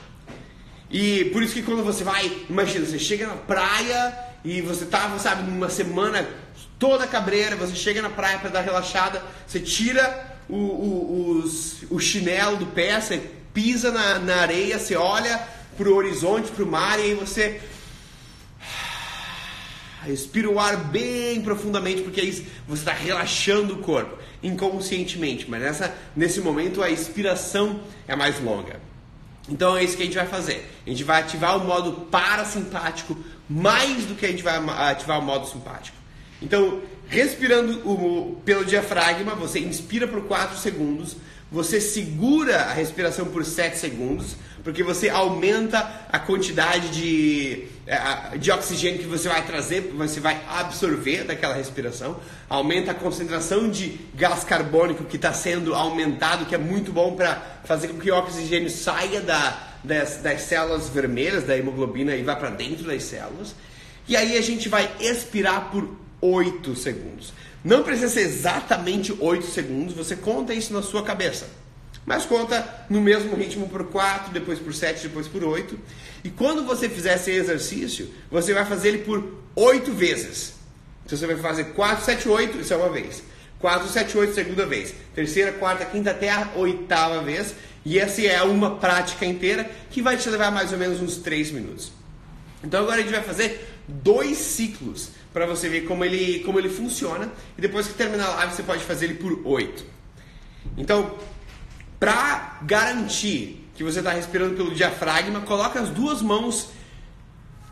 E 0.90 1.26
por 1.26 1.44
isso 1.44 1.54
que 1.54 1.62
quando 1.62 1.84
você 1.84 2.02
vai, 2.02 2.44
imagina, 2.50 2.84
você 2.84 2.98
chega 2.98 3.28
na 3.28 3.36
praia 3.36 4.18
e 4.44 4.60
você 4.60 4.84
tava, 4.84 5.16
sabe, 5.20 5.48
numa 5.48 5.70
semana 5.70 6.28
toda 6.78 7.06
cabreira, 7.06 7.56
você 7.56 7.74
chega 7.74 8.02
na 8.02 8.10
praia 8.10 8.38
para 8.38 8.50
dar 8.50 8.60
relaxada, 8.60 9.22
você 9.46 9.60
tira 9.60 10.36
o, 10.48 10.56
o, 10.56 11.30
os, 11.38 11.82
o 11.90 11.98
chinelo 11.98 12.56
do 12.56 12.66
pé, 12.66 13.00
você 13.00 13.18
pisa 13.52 13.90
na, 13.90 14.18
na 14.18 14.36
areia, 14.36 14.78
você 14.78 14.96
olha 14.96 15.40
pro 15.76 15.94
horizonte, 15.94 16.50
pro 16.52 16.66
mar 16.66 16.98
e 16.98 17.02
aí 17.02 17.14
você 17.14 17.60
respira 20.04 20.48
o 20.48 20.60
ar 20.60 20.76
bem 20.76 21.40
profundamente 21.42 22.02
porque 22.02 22.20
aí 22.20 22.32
você 22.68 22.80
está 22.82 22.92
relaxando 22.92 23.74
o 23.74 23.78
corpo 23.78 24.16
inconscientemente, 24.42 25.50
mas 25.50 25.60
nessa, 25.60 25.94
nesse 26.14 26.40
momento 26.40 26.82
a 26.82 26.90
expiração 26.90 27.80
é 28.06 28.14
mais 28.14 28.40
longa. 28.40 28.80
Então 29.48 29.76
é 29.76 29.82
isso 29.82 29.96
que 29.96 30.02
a 30.02 30.06
gente 30.06 30.16
vai 30.16 30.26
fazer. 30.26 30.70
A 30.86 30.90
gente 30.90 31.04
vai 31.04 31.22
ativar 31.22 31.56
o 31.56 31.64
modo 31.64 31.92
parasimpático 32.10 33.16
mais 33.48 34.04
do 34.04 34.14
que 34.14 34.26
a 34.26 34.28
gente 34.28 34.42
vai 34.42 34.56
ativar 34.90 35.18
o 35.18 35.22
modo 35.22 35.46
simpático. 35.46 35.95
Então, 36.40 36.82
respirando 37.08 37.88
o, 37.88 38.40
pelo 38.44 38.64
diafragma, 38.64 39.34
você 39.34 39.58
inspira 39.60 40.06
por 40.06 40.22
4 40.24 40.58
segundos, 40.58 41.16
você 41.50 41.80
segura 41.80 42.62
a 42.62 42.72
respiração 42.72 43.26
por 43.26 43.44
7 43.44 43.78
segundos, 43.78 44.36
porque 44.64 44.82
você 44.82 45.08
aumenta 45.08 45.78
a 46.10 46.18
quantidade 46.18 46.88
de, 46.88 47.68
eh, 47.86 48.36
de 48.36 48.50
oxigênio 48.50 48.98
que 48.98 49.06
você 49.06 49.28
vai 49.28 49.46
trazer, 49.46 49.92
você 49.96 50.18
vai 50.18 50.42
absorver 50.48 51.22
daquela 51.22 51.54
respiração, 51.54 52.18
aumenta 52.50 52.90
a 52.90 52.94
concentração 52.94 53.70
de 53.70 53.96
gás 54.12 54.42
carbônico 54.42 55.04
que 55.04 55.14
está 55.14 55.32
sendo 55.32 55.72
aumentado, 55.72 56.46
que 56.46 56.54
é 56.54 56.58
muito 56.58 56.90
bom 56.90 57.14
para 57.14 57.60
fazer 57.64 57.88
com 57.88 57.98
que 58.00 58.10
o 58.10 58.18
oxigênio 58.18 58.68
saia 58.68 59.20
da, 59.20 59.56
das, 59.84 60.16
das 60.16 60.40
células 60.42 60.88
vermelhas, 60.88 61.44
da 61.44 61.56
hemoglobina, 61.56 62.16
e 62.16 62.24
vá 62.24 62.34
para 62.34 62.50
dentro 62.50 62.86
das 62.86 63.04
células. 63.04 63.54
E 64.08 64.16
aí 64.16 64.36
a 64.36 64.42
gente 64.42 64.68
vai 64.68 64.90
expirar 64.98 65.70
por 65.70 66.05
8 66.20 66.74
segundos. 66.76 67.32
Não 67.64 67.82
precisa 67.82 68.08
ser 68.08 68.20
exatamente 68.20 69.14
8 69.18 69.46
segundos, 69.46 69.94
você 69.94 70.14
conta 70.14 70.54
isso 70.54 70.72
na 70.72 70.82
sua 70.82 71.02
cabeça. 71.02 71.48
Mas 72.04 72.24
conta 72.24 72.86
no 72.88 73.00
mesmo 73.00 73.34
ritmo 73.34 73.68
por 73.68 73.84
4, 73.86 74.32
depois 74.32 74.60
por 74.60 74.72
7, 74.72 75.08
depois 75.08 75.26
por 75.26 75.42
8. 75.42 75.76
E 76.22 76.30
quando 76.30 76.64
você 76.64 76.88
fizer 76.88 77.16
esse 77.16 77.32
exercício, 77.32 78.08
você 78.30 78.54
vai 78.54 78.64
fazer 78.64 78.88
ele 78.88 78.98
por 78.98 79.42
8 79.56 79.92
vezes. 79.92 80.54
Então 81.04 81.18
você 81.18 81.26
vai 81.26 81.36
fazer 81.36 81.64
4, 81.72 82.04
7, 82.04 82.28
8, 82.28 82.60
isso 82.60 82.72
é 82.72 82.76
uma 82.76 82.90
vez. 82.90 83.22
4, 83.58 83.88
7, 83.88 84.18
8, 84.18 84.34
segunda 84.34 84.66
vez. 84.66 84.94
Terceira, 85.14 85.52
quarta, 85.52 85.84
quinta, 85.84 86.10
até 86.10 86.30
a 86.30 86.52
oitava 86.54 87.22
vez. 87.22 87.54
E 87.84 87.98
essa 87.98 88.22
é 88.22 88.42
uma 88.42 88.76
prática 88.76 89.24
inteira 89.24 89.68
que 89.90 90.02
vai 90.02 90.16
te 90.16 90.28
levar 90.28 90.50
mais 90.50 90.72
ou 90.72 90.78
menos 90.78 91.00
uns 91.00 91.16
3 91.16 91.50
minutos. 91.52 91.90
Então 92.62 92.82
agora 92.82 92.96
a 92.96 93.02
gente 93.02 93.12
vai 93.12 93.22
fazer 93.22 93.68
dois 93.88 94.38
ciclos 94.38 95.10
para 95.36 95.44
você 95.44 95.68
ver 95.68 95.82
como 95.82 96.02
ele, 96.02 96.38
como 96.46 96.58
ele 96.58 96.70
funciona. 96.70 97.30
E 97.58 97.60
depois 97.60 97.86
que 97.86 97.92
terminar 97.92 98.24
a 98.24 98.34
live, 98.36 98.54
você 98.54 98.62
pode 98.62 98.82
fazer 98.82 99.04
ele 99.04 99.16
por 99.16 99.46
8. 99.46 99.84
Então, 100.78 101.14
para 102.00 102.58
garantir 102.62 103.68
que 103.74 103.84
você 103.84 103.98
está 103.98 104.12
respirando 104.12 104.56
pelo 104.56 104.74
diafragma, 104.74 105.42
coloca 105.42 105.78
as 105.78 105.90
duas 105.90 106.22
mãos 106.22 106.70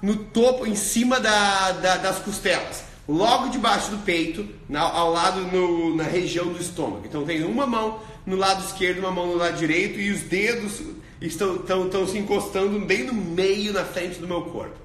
no 0.02 0.14
topo, 0.14 0.66
em 0.66 0.74
cima 0.74 1.18
da, 1.18 1.72
da, 1.72 1.96
das 1.96 2.18
costelas, 2.18 2.84
logo 3.08 3.48
debaixo 3.48 3.90
do 3.92 3.96
peito, 4.04 4.46
na, 4.68 4.82
ao 4.82 5.10
lado 5.10 5.40
no, 5.46 5.96
na 5.96 6.04
região 6.04 6.48
do 6.48 6.60
estômago. 6.60 7.06
Então 7.06 7.24
tem 7.24 7.44
uma 7.44 7.66
mão 7.66 7.98
no 8.26 8.36
lado 8.36 8.62
esquerdo, 8.62 8.98
uma 8.98 9.10
mão 9.10 9.28
no 9.28 9.36
lado 9.36 9.56
direito 9.56 9.98
e 9.98 10.10
os 10.10 10.20
dedos 10.20 10.82
estão, 11.18 11.56
estão, 11.56 11.86
estão 11.86 12.06
se 12.06 12.18
encostando 12.18 12.78
bem 12.80 13.04
no 13.04 13.14
meio, 13.14 13.72
na 13.72 13.86
frente 13.86 14.18
do 14.18 14.28
meu 14.28 14.42
corpo. 14.42 14.76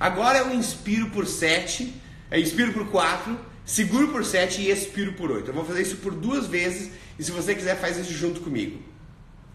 Agora 0.00 0.38
eu 0.38 0.52
inspiro 0.52 1.08
por 1.10 1.24
7 1.24 2.02
é, 2.30 2.40
inspiro 2.40 2.72
por 2.72 2.88
4, 2.88 3.38
seguro 3.64 4.08
por 4.08 4.24
7 4.24 4.62
e 4.62 4.70
expiro 4.70 5.12
por 5.12 5.30
8. 5.30 5.48
Eu 5.48 5.54
vou 5.54 5.64
fazer 5.64 5.82
isso 5.82 5.96
por 5.96 6.14
duas 6.14 6.46
vezes 6.46 6.90
e 7.18 7.24
se 7.24 7.30
você 7.30 7.54
quiser 7.54 7.76
faz 7.76 7.96
isso 7.96 8.12
junto 8.12 8.40
comigo. 8.40 8.80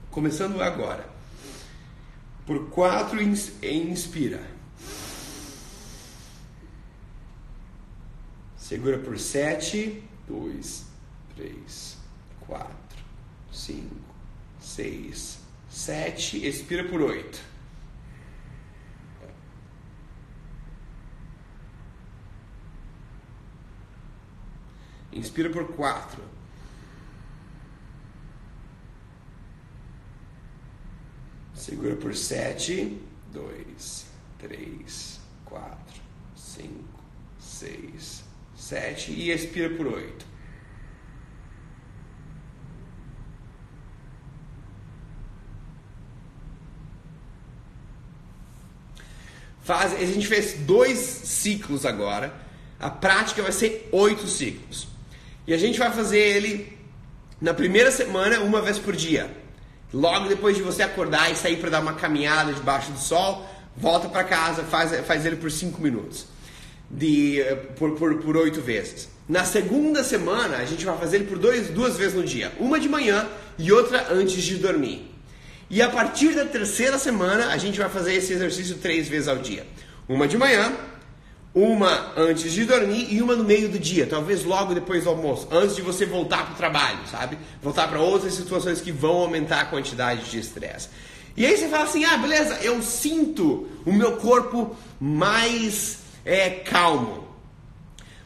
Começando 0.10 0.62
agora. 0.62 1.10
Por 2.46 2.70
quatro, 2.70 3.22
inspira. 3.22 4.42
Segura 8.58 8.98
por 8.98 9.20
sete, 9.20 10.02
dois, 10.28 10.86
três, 11.36 11.98
quatro, 12.40 12.98
cinco, 13.52 13.96
seis, 14.62 15.40
sete. 15.70 16.46
Expira 16.46 16.86
por 16.86 17.02
oito. 17.02 17.51
Inspira 25.12 25.50
por 25.50 25.68
quatro. 25.76 26.22
Segura 31.54 31.96
por 31.96 32.16
sete, 32.16 33.00
dois, 33.32 34.08
três, 34.40 35.20
quatro, 35.46 36.02
cinco, 36.36 37.00
seis, 37.40 38.24
sete 38.56 39.12
e 39.12 39.30
expira 39.30 39.76
por 39.76 39.88
oito. 39.88 40.26
Faz, 49.62 49.94
a 49.94 50.06
gente 50.06 50.28
fez 50.28 50.56
dois 50.66 50.98
ciclos 50.98 51.86
agora. 51.86 52.34
A 52.80 52.90
prática 52.90 53.44
vai 53.44 53.52
ser 53.52 53.88
oito 53.92 54.28
ciclos. 54.28 54.91
E 55.52 55.54
a 55.54 55.58
gente 55.58 55.78
vai 55.78 55.92
fazer 55.92 56.18
ele 56.18 56.78
na 57.42 57.54
primeira 57.54 57.92
semana, 57.92 58.40
uma 58.40 58.62
vez 58.62 58.80
por 58.80 58.96
dia. 58.96 59.30
Logo 59.94 60.30
depois 60.30 60.56
de 60.56 60.64
você 60.64 60.82
acordar 60.82 61.30
e 61.30 61.36
sair 61.36 61.58
para 61.58 61.70
dar 61.70 61.82
uma 61.82 61.92
caminhada 61.92 62.54
debaixo 62.54 62.90
do 62.94 62.98
sol, 62.98 63.46
volta 63.76 64.08
para 64.08 64.24
casa, 64.24 64.64
faz, 64.64 65.06
faz 65.06 65.26
ele 65.26 65.36
por 65.36 65.52
5 65.52 65.82
minutos, 65.82 66.26
de, 66.90 67.44
por, 67.76 67.98
por, 67.98 68.16
por 68.20 68.38
8 68.38 68.62
vezes. 68.62 69.10
Na 69.28 69.44
segunda 69.44 70.06
semana, 70.06 70.56
a 70.56 70.64
gente 70.64 70.86
vai 70.86 70.98
fazer 70.98 71.18
ele 71.18 71.26
por 71.26 71.38
dois, 71.38 71.68
duas 71.68 71.98
vezes 71.98 72.14
no 72.14 72.24
dia, 72.24 72.54
uma 72.58 72.80
de 72.80 72.88
manhã 72.88 73.28
e 73.60 73.74
outra 73.74 74.08
antes 74.10 74.42
de 74.42 74.56
dormir. 74.56 75.06
E 75.70 75.82
a 75.82 75.90
partir 75.90 76.34
da 76.34 76.46
terceira 76.46 76.98
semana, 76.98 77.48
a 77.48 77.58
gente 77.58 77.78
vai 77.78 77.90
fazer 77.90 78.14
esse 78.14 78.32
exercício 78.32 78.78
três 78.78 79.10
vezes 79.10 79.28
ao 79.28 79.40
dia. 79.40 79.68
Uma 80.08 80.30
de 80.30 80.38
manhã, 80.38 80.72
uma 81.54 82.14
antes 82.16 82.52
de 82.52 82.66
dormir 82.66 83.08
e 83.10 83.22
uma 83.22 83.36
no 83.36 83.44
meio 83.44 83.68
do 83.68 83.78
dia, 83.78 84.08
talvez 84.08 84.44
logo 84.44 84.74
depois 84.74 85.04
do 85.04 85.10
almoço, 85.10 85.48
antes 85.52 85.76
de 85.76 85.82
você 85.82 86.06
voltar 86.06 86.46
para 86.46 86.54
o 86.54 86.58
trabalho, 86.58 87.00
sabe? 87.10 87.38
Voltar 87.62 87.88
para 87.90 88.00
outras 88.00 88.34
situações 88.34 88.80
que 88.80 88.92
vão 88.92 89.18
aumentar 89.18 89.62
a 89.62 89.66
quantidade 89.66 90.30
de 90.30 90.40
estresse. 90.40 90.88
E 91.36 91.46
aí 91.46 91.58
você 91.58 91.68
fala 91.68 91.84
assim: 91.84 92.06
ah, 92.06 92.18
beleza, 92.18 92.60
eu 92.62 92.82
sinto 92.82 93.68
o 93.86 93.92
meu 93.92 94.18
corpo 94.18 94.76
mais 95.00 96.00
é, 96.26 96.50
calmo. 96.50 97.21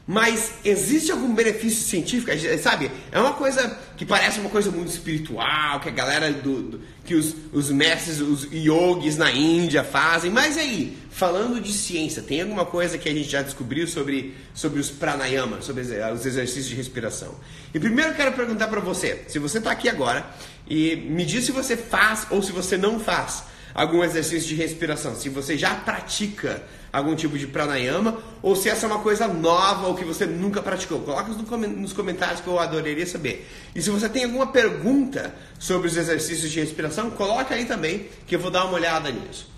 Mas 0.08 0.54
existe 0.64 1.12
algum 1.12 1.34
benefício 1.34 1.84
científico? 1.84 2.32
Sabe? 2.62 2.92
É 3.12 3.20
uma 3.20 3.34
coisa 3.34 3.76
que 3.98 4.06
parece 4.06 4.40
uma 4.40 4.52
coisa 4.52 4.70
muito 4.70 4.90
espiritual, 4.90 5.80
que 5.80 5.90
a 5.90 5.92
galera 5.92 6.32
do, 6.32 6.62
do 6.62 6.82
que 7.04 7.16
os, 7.16 7.36
os 7.52 7.72
mestres, 7.72 8.22
os 8.22 8.48
yogis 8.54 9.18
na 9.18 9.32
Índia 9.32 9.84
fazem. 9.84 10.30
Mas 10.30 10.60
aí, 10.60 10.96
falando 11.10 11.60
de 11.60 11.74
ciência, 11.74 12.22
tem 12.22 12.42
alguma 12.42 12.66
coisa 12.66 13.00
que 13.00 13.10
a 13.10 13.14
gente 13.14 13.28
já 13.28 13.42
descobriu 13.42 13.88
sobre, 13.88 14.36
sobre 14.54 14.80
os 14.80 14.92
pranayama, 14.92 15.62
sobre 15.62 15.82
os 15.82 16.26
exercícios 16.26 16.68
de 16.68 16.76
respiração? 16.76 17.34
E 17.74 17.80
primeiro 17.80 18.12
eu 18.12 18.16
quero 18.16 18.34
perguntar 18.34 18.68
para 18.68 18.82
você, 18.82 19.24
se 19.28 19.40
você 19.40 19.58
está 19.58 19.72
aqui 19.72 19.90
agora 19.90 20.24
e 20.70 20.96
me 20.96 21.26
diz 21.26 21.46
se 21.46 21.52
você 21.52 21.76
faz 21.76 22.28
ou 22.30 22.44
se 22.44 22.52
você 22.52 22.78
não 22.78 23.00
faz 23.00 23.44
algum 23.74 24.04
exercício 24.04 24.48
de 24.50 24.56
respiração, 24.56 25.16
se 25.16 25.30
você 25.30 25.58
já 25.58 25.74
pratica 25.76 26.64
algum 26.98 27.16
tipo 27.16 27.38
de 27.38 27.48
pranayama 27.48 28.18
ou 28.42 28.56
se 28.56 28.70
essa 28.70 28.86
é 28.86 28.90
uma 28.90 29.00
coisa 29.00 29.28
nova 29.28 29.88
ou 29.88 29.96
que 29.96 30.06
você 30.06 30.26
nunca 30.26 30.62
praticou. 30.62 31.00
Coloca 31.02 31.30
nos 31.30 31.94
comentários 31.94 32.42
que 32.42 32.48
eu 32.48 32.60
adoraria 32.60 33.06
saber. 33.06 33.48
E 33.74 33.82
se 33.82 33.90
você 33.90 34.08
tem 34.08 34.24
alguma 34.24 34.48
pergunta 34.48 35.34
sobre 35.60 35.88
os 35.88 35.98
exercícios 35.98 36.52
de 36.52 36.60
respiração, 36.60 37.10
coloca 37.12 37.54
aí 37.54 37.66
também 37.66 38.08
que 38.26 38.36
eu 38.36 38.40
vou 38.40 38.50
dar 38.52 38.66
uma 38.66 38.76
olhada 38.76 39.12
nisso. 39.12 39.50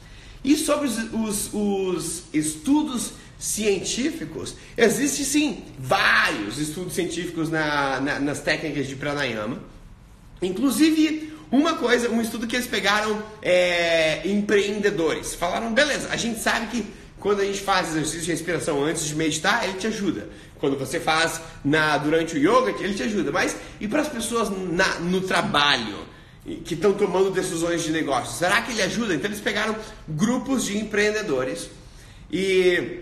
E 0.44 0.56
sobre 0.56 0.88
os, 0.88 0.98
os, 1.14 1.54
os 1.54 2.24
estudos 2.34 3.12
científicos, 3.38 4.56
existe 4.76 5.24
sim 5.24 5.64
vários 5.78 6.58
estudos 6.58 6.94
científicos 6.94 7.50
na, 7.50 8.00
na, 8.00 8.20
nas 8.20 8.40
técnicas 8.40 8.88
de 8.88 8.96
pranayama. 8.96 9.60
Inclusive, 10.42 11.34
uma 11.52 11.76
coisa, 11.76 12.10
um 12.10 12.22
estudo 12.22 12.48
que 12.48 12.56
eles 12.56 12.68
pegaram 12.68 13.22
é, 13.42 14.28
empreendedores. 14.28 15.34
Falaram, 15.34 15.74
beleza, 15.74 16.10
a 16.12 16.18
gente 16.18 16.40
sabe 16.40 16.68
que 16.68 16.86
quando 17.20 17.42
a 17.42 17.46
gente 17.46 17.62
faz 17.62 17.90
exercício 17.90 18.22
de 18.22 18.32
respiração 18.32 18.84
antes 18.84 19.06
de 19.06 19.16
meditar, 19.16 19.64
ele 19.64 19.78
te 19.78 19.88
ajuda. 19.88 20.30
Quando 20.60 20.78
você 20.78 21.00
faz 21.00 21.42
na, 21.64 21.98
durante 21.98 22.36
o 22.36 22.38
yoga, 22.38 22.72
ele 22.80 22.94
te 22.94 23.04
ajuda. 23.04 23.32
Mas 23.32 23.56
e 23.80 23.88
para 23.88 24.02
as 24.02 24.08
pessoas 24.08 24.50
na, 24.50 25.00
no 25.00 25.22
trabalho? 25.22 26.08
que 26.64 26.76
estão 26.76 26.94
tomando 26.94 27.30
decisões 27.30 27.84
de 27.84 27.92
negócio. 27.92 28.38
Será 28.38 28.62
que 28.62 28.72
ele 28.72 28.82
ajuda? 28.82 29.14
Então 29.14 29.30
eles 29.30 29.42
pegaram 29.42 29.76
grupos 30.08 30.64
de 30.64 30.78
empreendedores 30.78 31.70
e 32.32 33.02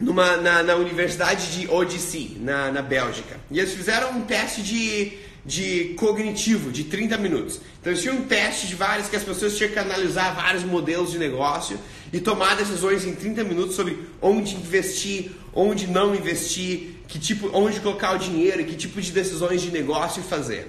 numa, 0.00 0.36
na, 0.38 0.62
na 0.62 0.74
Universidade 0.76 1.52
de 1.52 1.68
Odyssey, 1.68 2.38
na, 2.40 2.72
na 2.72 2.80
Bélgica. 2.80 3.38
E 3.50 3.58
eles 3.58 3.74
fizeram 3.74 4.12
um 4.12 4.22
teste 4.22 4.62
de 4.62 5.18
de 5.48 5.94
cognitivo 5.94 6.70
de 6.70 6.84
30 6.84 7.16
minutos. 7.16 7.58
Então 7.80 7.90
eles 7.90 8.02
tinham 8.02 8.16
um 8.16 8.24
teste 8.24 8.66
de 8.66 8.74
vários 8.74 9.08
que 9.08 9.16
as 9.16 9.24
pessoas 9.24 9.56
tinham 9.56 9.72
que 9.72 9.78
analisar 9.78 10.34
vários 10.34 10.62
modelos 10.62 11.10
de 11.10 11.18
negócio 11.18 11.78
e 12.12 12.20
tomar 12.20 12.54
decisões 12.54 13.06
em 13.06 13.14
30 13.14 13.44
minutos 13.44 13.74
sobre 13.74 13.98
onde 14.20 14.54
investir, 14.54 15.30
onde 15.54 15.86
não 15.86 16.14
investir, 16.14 16.96
que 17.08 17.18
tipo, 17.18 17.48
onde 17.54 17.80
colocar 17.80 18.14
o 18.14 18.18
dinheiro, 18.18 18.62
que 18.62 18.76
tipo 18.76 19.00
de 19.00 19.10
decisões 19.10 19.62
de 19.62 19.70
negócio 19.70 20.22
fazer. 20.22 20.68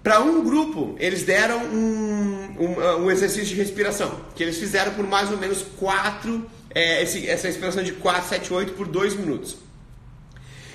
Para 0.00 0.20
um 0.20 0.44
grupo, 0.44 0.94
eles 1.00 1.24
deram 1.24 1.58
um, 1.64 2.54
um, 2.56 3.04
um, 3.04 3.10
exercício 3.10 3.46
de 3.46 3.56
respiração, 3.56 4.20
que 4.36 4.44
eles 4.44 4.56
fizeram 4.58 4.94
por 4.94 5.04
mais 5.04 5.28
ou 5.28 5.36
menos 5.36 5.64
4, 5.76 6.48
é, 6.72 7.02
essa 7.02 7.48
respiração 7.48 7.82
de 7.82 7.92
4, 7.92 8.28
7, 8.28 8.54
8 8.54 8.72
por 8.74 8.86
2 8.86 9.16
minutos. 9.16 9.56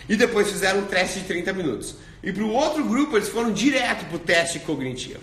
E 0.09 0.17
depois 0.17 0.51
fizeram 0.51 0.81
um 0.81 0.85
teste 0.85 1.21
de 1.21 1.25
30 1.25 1.53
minutos. 1.53 1.95
E 2.23 2.31
para 2.31 2.43
o 2.43 2.51
outro 2.51 2.85
grupo, 2.85 3.17
eles 3.17 3.27
foram 3.27 3.51
direto 3.51 4.05
para 4.05 4.15
o 4.15 4.19
teste 4.19 4.59
cognitivo. 4.59 5.19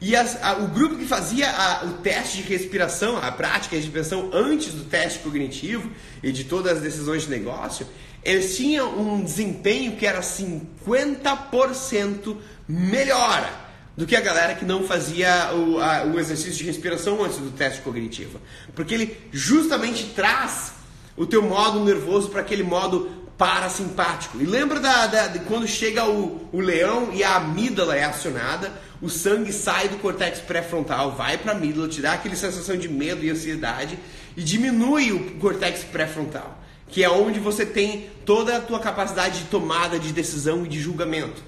E 0.00 0.16
as, 0.16 0.42
a, 0.42 0.54
o 0.54 0.66
grupo 0.66 0.96
que 0.96 1.04
fazia 1.04 1.48
a, 1.48 1.84
o 1.84 1.92
teste 1.98 2.38
de 2.38 2.42
respiração, 2.42 3.18
a 3.18 3.30
prática 3.30 3.76
de 3.76 3.82
respiração 3.82 4.30
antes 4.32 4.72
do 4.72 4.82
teste 4.82 5.20
cognitivo 5.20 5.88
e 6.20 6.32
de 6.32 6.42
todas 6.42 6.78
as 6.78 6.82
decisões 6.82 7.22
de 7.22 7.30
negócio, 7.30 7.86
eles 8.24 8.56
tinham 8.56 8.98
um 8.98 9.22
desempenho 9.22 9.96
que 9.96 10.04
era 10.04 10.20
50% 10.20 12.36
melhor 12.66 13.48
do 13.96 14.04
que 14.04 14.16
a 14.16 14.20
galera 14.20 14.56
que 14.56 14.64
não 14.64 14.82
fazia 14.84 15.54
o, 15.54 15.80
a, 15.80 16.02
o 16.04 16.18
exercício 16.18 16.54
de 16.54 16.64
respiração 16.64 17.22
antes 17.22 17.38
do 17.38 17.52
teste 17.52 17.82
cognitivo. 17.82 18.40
Porque 18.74 18.94
ele 18.94 19.16
justamente 19.30 20.06
traz 20.16 20.72
o 21.16 21.26
teu 21.26 21.42
modo 21.42 21.84
nervoso 21.84 22.28
para 22.28 22.40
aquele 22.40 22.64
modo 22.64 23.21
parasimpático. 23.42 24.40
E 24.40 24.44
lembra 24.44 24.78
da, 24.78 25.08
da, 25.08 25.26
de 25.26 25.40
quando 25.40 25.66
chega 25.66 26.08
o, 26.08 26.48
o 26.52 26.60
leão 26.60 27.10
e 27.12 27.24
a 27.24 27.34
amígdala 27.38 27.96
é 27.96 28.04
acionada, 28.04 28.72
o 29.00 29.10
sangue 29.10 29.52
sai 29.52 29.88
do 29.88 29.96
cortex 29.96 30.38
pré-frontal, 30.38 31.10
vai 31.10 31.36
para 31.36 31.50
a 31.50 31.56
amígdala, 31.56 31.88
te 31.88 32.00
dá 32.00 32.12
aquela 32.12 32.36
sensação 32.36 32.76
de 32.76 32.88
medo 32.88 33.24
e 33.24 33.30
ansiedade 33.30 33.98
e 34.36 34.44
diminui 34.44 35.10
o 35.10 35.40
cortex 35.40 35.82
pré-frontal, 35.82 36.56
que 36.86 37.02
é 37.02 37.10
onde 37.10 37.40
você 37.40 37.66
tem 37.66 38.10
toda 38.24 38.58
a 38.58 38.60
tua 38.60 38.78
capacidade 38.78 39.40
de 39.40 39.44
tomada 39.46 39.98
de 39.98 40.12
decisão 40.12 40.64
e 40.64 40.68
de 40.68 40.78
julgamento. 40.78 41.42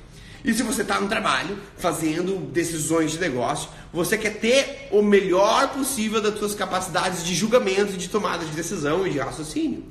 E 0.45 0.53
se 0.53 0.65
você 0.65 0.83
está 0.83 1.01
no 1.01 1.07
trabalho, 1.07 1.57
fazendo 1.79 2.41
decisões 2.51 3.13
de 3.13 3.21
negócio, 3.21 3.71
você 3.93 4.19
quer 4.19 4.41
ter 4.41 4.89
o 4.91 5.01
melhor 5.01 5.69
possível 5.69 6.21
das 6.21 6.37
suas 6.41 6.57
capacidades 6.57 7.25
de 7.25 7.37
julgamento, 7.37 7.97
de 7.97 8.09
tomada 8.09 8.45
de 8.45 8.51
decisão 8.51 9.07
e 9.07 9.11
de 9.11 9.21
raciocínio. 9.21 9.85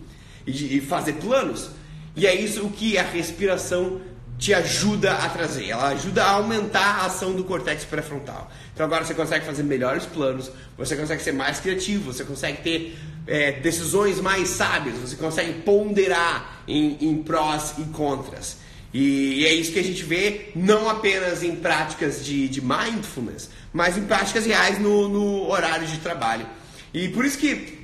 E, 0.46 0.52
de, 0.52 0.78
e 0.78 0.82
fazer 0.82 1.14
planos. 1.14 1.70
E 2.16 2.28
é 2.28 2.36
isso 2.36 2.70
que 2.70 2.98
a 2.98 3.04
respiração 3.04 4.02
te 4.38 4.54
ajuda 4.54 5.14
a 5.14 5.30
trazer. 5.30 5.70
Ela 5.70 5.90
ajuda 5.90 6.24
a 6.24 6.32
aumentar 6.32 7.02
a 7.02 7.06
ação 7.06 7.34
do 7.34 7.44
cortex 7.44 7.86
pré-frontal. 7.86 8.52
Então 8.74 8.86
agora 8.86 9.06
você 9.06 9.14
consegue 9.14 9.46
fazer 9.46 9.64
melhores 9.64 10.06
planos, 10.06 10.52
você 10.78 10.96
consegue 10.96 11.24
ser 11.24 11.32
mais 11.32 11.60
criativo, 11.60 12.12
você 12.12 12.24
consegue 12.24 12.62
ter 12.62 12.98
é, 13.26 13.54
decisões 13.54 14.20
mais 14.20 14.50
sábias, 14.50 14.98
você 14.98 15.16
consegue 15.16 15.62
ponderar 15.62 16.64
em, 16.68 16.98
em 17.00 17.24
prós 17.24 17.76
e 17.78 17.84
contras. 17.86 18.58
E, 18.94 19.42
e, 19.42 19.46
é 19.48 19.54
isso 19.54 19.72
que 19.72 19.80
a 19.80 19.84
gente 19.84 20.04
vê 20.04 20.52
não 20.56 20.88
apenas 20.88 21.42
em 21.42 21.56
práticas 21.56 22.24
de, 22.24 22.48
de 22.48 22.62
mindfulness, 22.62 23.50
mas 23.72 23.98
em 23.98 24.04
práticas 24.04 24.46
reais 24.46 24.78
no, 24.78 25.10
no 25.10 25.50
horário 25.50 25.88
de 25.88 25.98
trabalho. 25.98 26.46
E 26.94 27.10
por 27.10 27.26
isso 27.26 27.38
que 27.38 27.83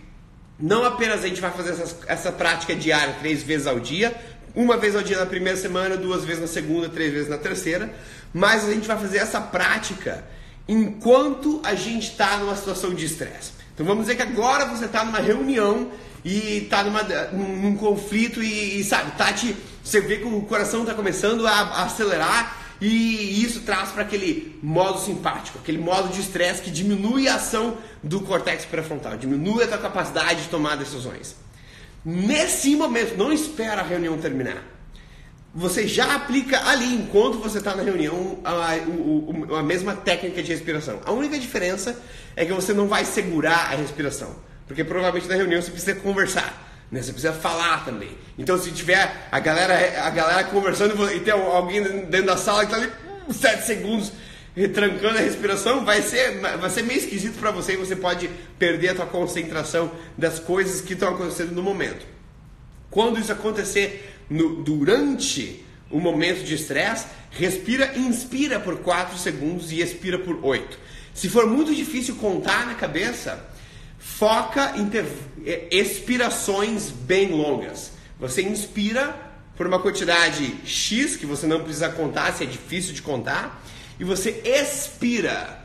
não 0.59 0.83
apenas 0.83 1.23
a 1.23 1.27
gente 1.27 1.39
vai 1.39 1.51
fazer 1.51 1.71
essa, 1.71 1.97
essa 2.07 2.31
prática 2.31 2.75
diária 2.75 3.15
três 3.19 3.41
vezes 3.41 3.65
ao 3.65 3.79
dia, 3.79 4.13
uma 4.55 4.77
vez 4.77 4.95
ao 4.95 5.01
dia 5.01 5.17
na 5.17 5.25
primeira 5.25 5.57
semana, 5.57 5.95
duas 5.95 6.25
vezes 6.25 6.41
na 6.41 6.47
segunda, 6.47 6.89
três 6.89 7.13
vezes 7.13 7.29
na 7.29 7.37
terceira, 7.37 7.93
mas 8.33 8.67
a 8.67 8.73
gente 8.73 8.87
vai 8.87 8.97
fazer 8.97 9.19
essa 9.19 9.39
prática 9.39 10.23
enquanto 10.67 11.61
a 11.63 11.73
gente 11.75 12.11
está 12.11 12.37
numa 12.37 12.55
situação 12.55 12.93
de 12.93 13.05
estresse. 13.05 13.53
Então 13.73 13.85
vamos 13.85 14.03
dizer 14.03 14.15
que 14.15 14.21
agora 14.21 14.65
você 14.65 14.85
está 14.85 15.05
numa 15.05 15.19
reunião 15.19 15.91
e 16.23 16.63
está 16.63 16.83
num, 16.83 17.55
num 17.61 17.77
conflito 17.77 18.43
e, 18.43 18.79
e, 18.79 18.83
sabe, 18.83 19.11
tá 19.11 19.31
te, 19.31 19.55
você 19.83 20.01
vê 20.01 20.17
que 20.17 20.25
o 20.25 20.41
coração 20.41 20.81
está 20.81 20.93
começando 20.93 21.47
a, 21.47 21.51
a 21.51 21.83
acelerar 21.85 22.68
e 22.81 23.43
isso 23.43 23.61
traz 23.61 23.89
para 23.89 24.03
aquele 24.03 24.57
modo 24.63 24.99
simpático, 24.99 25.59
aquele 25.59 25.77
modo 25.77 26.09
de 26.09 26.21
estresse 26.21 26.61
que 26.61 26.71
diminui 26.71 27.27
a 27.27 27.35
ação 27.35 27.77
do 28.01 28.21
córtex 28.21 28.63
pré-frontal, 28.65 29.17
diminui 29.17 29.63
a 29.63 29.67
tua 29.67 29.77
capacidade 29.77 30.43
de 30.43 30.49
tomar 30.49 30.77
decisões. 30.77 31.35
Nesse 32.05 32.75
momento, 32.77 33.17
não 33.17 33.33
espera 33.33 33.81
a 33.81 33.83
reunião 33.83 34.17
terminar. 34.17 34.63
Você 35.53 35.87
já 35.87 36.15
aplica 36.15 36.69
ali, 36.69 36.93
enquanto 36.93 37.39
você 37.39 37.57
está 37.57 37.75
na 37.75 37.83
reunião, 37.83 38.39
a, 38.45 38.51
a, 38.51 39.59
a 39.59 39.63
mesma 39.63 39.95
técnica 39.95 40.41
de 40.41 40.51
respiração. 40.53 41.01
A 41.05 41.11
única 41.11 41.37
diferença 41.37 41.99
é 42.35 42.45
que 42.45 42.53
você 42.53 42.71
não 42.71 42.87
vai 42.87 43.03
segurar 43.03 43.73
a 43.73 43.75
respiração, 43.75 44.35
porque 44.67 44.83
provavelmente 44.83 45.27
na 45.27 45.35
reunião 45.35 45.61
você 45.61 45.71
precisa 45.71 45.95
conversar. 45.95 46.68
Né? 46.91 47.01
Você 47.01 47.11
precisa 47.11 47.33
falar 47.33 47.85
também. 47.85 48.17
Então, 48.37 48.57
se 48.57 48.71
tiver 48.71 49.27
a 49.31 49.39
galera, 49.39 50.03
a 50.03 50.09
galera 50.09 50.43
conversando 50.45 51.11
e 51.11 51.19
tem 51.19 51.33
alguém 51.33 51.83
dentro 52.05 52.27
da 52.27 52.37
sala 52.37 52.65
que 52.65 52.73
está 52.73 52.77
ali 52.77 53.33
7 53.33 53.65
segundos 53.65 54.11
trancando 54.73 55.17
a 55.17 55.21
respiração, 55.21 55.85
vai 55.85 56.01
ser, 56.01 56.39
vai 56.39 56.69
ser 56.69 56.83
meio 56.83 56.99
esquisito 56.99 57.39
para 57.39 57.51
você 57.51 57.73
e 57.73 57.77
você 57.77 57.95
pode 57.95 58.29
perder 58.57 58.89
a 58.89 58.95
tua 58.95 59.05
concentração 59.05 59.91
das 60.17 60.39
coisas 60.39 60.81
que 60.81 60.93
estão 60.93 61.09
acontecendo 61.09 61.51
no 61.51 61.63
momento. 61.63 62.05
Quando 62.89 63.19
isso 63.19 63.31
acontecer 63.31 64.17
no, 64.29 64.63
durante 64.63 65.63
o 65.89 65.99
momento 65.99 66.43
de 66.43 66.55
estresse, 66.55 67.05
respira, 67.31 67.97
inspira 67.97 68.59
por 68.59 68.79
4 68.79 69.17
segundos 69.17 69.71
e 69.71 69.81
expira 69.81 70.19
por 70.19 70.43
8. 70.43 70.77
Se 71.13 71.29
for 71.29 71.47
muito 71.47 71.73
difícil 71.73 72.15
contar 72.15 72.65
na 72.65 72.75
cabeça, 72.75 73.48
foca 73.99 74.73
em 74.77 74.87
ter 74.87 75.05
é, 75.45 75.67
expirações 75.69 76.89
bem 76.89 77.31
longas. 77.31 77.91
Você 78.19 78.41
inspira 78.41 79.15
por 79.55 79.67
uma 79.67 79.79
quantidade 79.79 80.55
X, 80.65 81.17
que 81.17 81.25
você 81.25 81.45
não 81.45 81.61
precisa 81.61 81.89
contar, 81.89 82.33
se 82.33 82.43
é 82.43 82.47
difícil 82.47 82.93
de 82.93 83.01
contar, 83.01 83.61
e 83.99 84.05
você 84.05 84.41
expira 84.45 85.59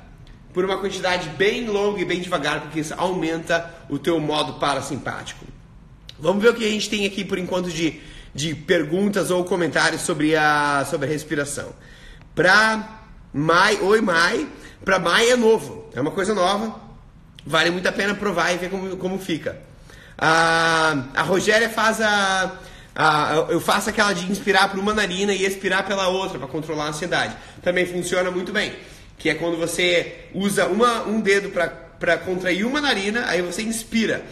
por 0.52 0.64
uma 0.64 0.78
quantidade 0.78 1.28
bem 1.30 1.66
longa 1.66 2.00
e 2.00 2.04
bem 2.04 2.20
devagar, 2.20 2.60
porque 2.60 2.80
isso 2.80 2.94
aumenta 2.96 3.72
o 3.88 3.98
teu 3.98 4.18
modo 4.20 4.54
parasimpático. 4.54 5.44
Vamos 6.18 6.42
ver 6.42 6.50
o 6.50 6.54
que 6.54 6.64
a 6.64 6.70
gente 6.70 6.90
tem 6.90 7.06
aqui 7.06 7.24
por 7.24 7.38
enquanto 7.38 7.70
de, 7.70 8.00
de 8.34 8.54
perguntas 8.54 9.30
ou 9.30 9.44
comentários 9.44 10.02
sobre 10.02 10.34
a, 10.36 10.84
sobre 10.88 11.06
a 11.06 11.10
respiração. 11.10 11.72
Para 12.34 13.00
Mai, 13.32 13.78
oi 13.80 14.00
Mai, 14.00 14.48
para 14.84 14.98
Mai 14.98 15.30
é 15.30 15.36
novo, 15.36 15.88
é 15.92 16.00
uma 16.00 16.12
coisa 16.12 16.34
nova, 16.34 16.83
Vale 17.46 17.70
muito 17.70 17.86
a 17.86 17.92
pena 17.92 18.14
provar 18.14 18.52
e 18.52 18.58
ver 18.58 18.70
como, 18.70 18.96
como 18.96 19.18
fica. 19.18 19.58
A, 20.16 21.04
a 21.14 21.22
Rogéria 21.22 21.68
faz 21.68 22.00
a, 22.00 22.52
a, 22.94 23.46
Eu 23.50 23.60
faço 23.60 23.90
aquela 23.90 24.12
de 24.12 24.30
inspirar 24.30 24.70
por 24.70 24.78
uma 24.78 24.94
narina 24.94 25.34
e 25.34 25.44
expirar 25.44 25.86
pela 25.86 26.08
outra 26.08 26.38
para 26.38 26.48
controlar 26.48 26.86
a 26.86 26.88
ansiedade. 26.88 27.36
Também 27.62 27.86
funciona 27.86 28.30
muito 28.30 28.52
bem. 28.52 28.74
Que 29.18 29.30
é 29.30 29.34
quando 29.34 29.56
você 29.56 30.28
usa 30.34 30.66
uma, 30.66 31.02
um 31.04 31.20
dedo 31.20 31.50
para 31.50 32.16
contrair 32.18 32.64
uma 32.64 32.80
narina, 32.80 33.26
aí 33.28 33.42
você 33.42 33.62
inspira 33.62 34.24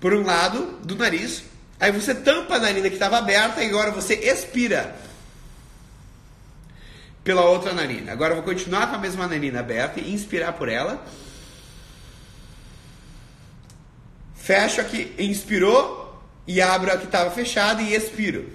por 0.00 0.14
um 0.14 0.24
lado 0.24 0.78
do 0.84 0.94
nariz, 0.94 1.42
aí 1.80 1.90
você 1.90 2.14
tampa 2.14 2.56
a 2.56 2.58
narina 2.58 2.88
que 2.88 2.94
estava 2.94 3.18
aberta 3.18 3.62
e 3.62 3.66
agora 3.66 3.90
você 3.90 4.14
expira 4.14 4.94
pela 7.24 7.44
outra 7.44 7.72
narina. 7.72 8.12
Agora 8.12 8.32
eu 8.32 8.36
vou 8.36 8.44
continuar 8.44 8.88
com 8.88 8.94
a 8.94 8.98
mesma 8.98 9.26
narina 9.26 9.60
aberta 9.60 10.00
e 10.00 10.12
inspirar 10.14 10.52
por 10.52 10.68
ela. 10.68 11.04
Fecho 14.46 14.80
aqui, 14.80 15.12
inspirou 15.18 16.22
e 16.46 16.62
abro 16.62 16.92
a 16.92 16.96
que 16.96 17.06
estava 17.06 17.32
fechada 17.32 17.82
e 17.82 17.92
expiro. 17.92 18.48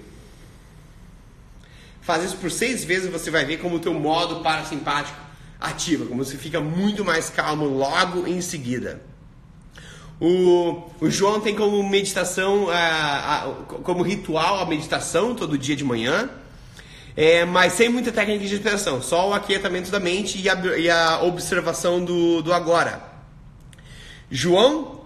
Faz 2.00 2.24
isso 2.24 2.38
por 2.38 2.50
seis 2.50 2.82
vezes 2.82 3.12
você 3.12 3.30
vai 3.30 3.44
ver 3.44 3.58
como 3.58 3.76
o 3.76 3.78
teu 3.78 3.92
modo 3.92 4.40
parasimpático 4.40 5.20
ativa, 5.60 6.06
como 6.06 6.24
você 6.24 6.38
fica 6.38 6.62
muito 6.62 7.04
mais 7.04 7.28
calmo 7.28 7.66
logo 7.66 8.26
em 8.26 8.40
seguida. 8.40 9.02
O, 10.18 10.82
o 10.98 11.10
João 11.10 11.40
tem 11.40 11.54
como 11.54 11.86
meditação, 11.86 12.70
a, 12.70 13.42
a, 13.42 13.54
como 13.84 14.02
ritual 14.02 14.60
a 14.60 14.64
meditação 14.64 15.34
todo 15.34 15.58
dia 15.58 15.76
de 15.76 15.84
manhã, 15.84 16.30
é, 17.14 17.44
mas 17.44 17.74
sem 17.74 17.90
muita 17.90 18.10
técnica 18.10 18.42
de 18.42 18.50
respiração, 18.50 19.02
só 19.02 19.28
o 19.28 19.34
aquietamento 19.34 19.90
da 19.90 20.00
mente 20.00 20.40
e 20.40 20.48
a, 20.48 20.54
e 20.78 20.88
a 20.88 21.22
observação 21.22 22.02
do, 22.02 22.40
do 22.40 22.50
agora. 22.50 23.12
João 24.30 25.01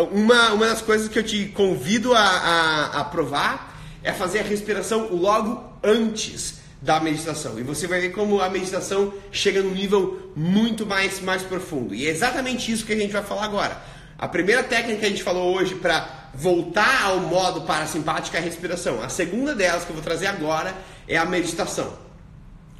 uma, 0.00 0.52
uma 0.52 0.66
das 0.66 0.80
coisas 0.80 1.08
que 1.08 1.18
eu 1.18 1.22
te 1.22 1.46
convido 1.46 2.14
a, 2.14 2.20
a, 2.20 3.00
a 3.00 3.04
provar 3.04 3.78
é 4.02 4.12
fazer 4.12 4.40
a 4.40 4.42
respiração 4.42 5.08
logo 5.10 5.62
antes 5.82 6.60
da 6.80 6.98
meditação. 6.98 7.58
E 7.58 7.62
você 7.62 7.86
vai 7.86 8.00
ver 8.00 8.10
como 8.10 8.40
a 8.40 8.48
meditação 8.48 9.14
chega 9.30 9.62
num 9.62 9.72
nível 9.72 10.32
muito 10.34 10.84
mais, 10.84 11.20
mais 11.20 11.42
profundo. 11.42 11.94
E 11.94 12.06
é 12.06 12.10
exatamente 12.10 12.72
isso 12.72 12.84
que 12.84 12.92
a 12.92 12.96
gente 12.96 13.12
vai 13.12 13.22
falar 13.22 13.44
agora. 13.44 13.80
A 14.18 14.26
primeira 14.26 14.62
técnica 14.62 15.00
que 15.00 15.06
a 15.06 15.08
gente 15.08 15.22
falou 15.22 15.54
hoje 15.54 15.74
para 15.76 16.30
voltar 16.34 17.04
ao 17.04 17.20
modo 17.20 17.62
parasimpático 17.62 18.36
é 18.36 18.40
a 18.40 18.42
respiração. 18.42 19.02
A 19.02 19.08
segunda 19.08 19.54
delas 19.54 19.84
que 19.84 19.90
eu 19.90 19.94
vou 19.94 20.02
trazer 20.02 20.26
agora 20.26 20.74
é 21.06 21.16
a 21.16 21.24
meditação. 21.24 21.92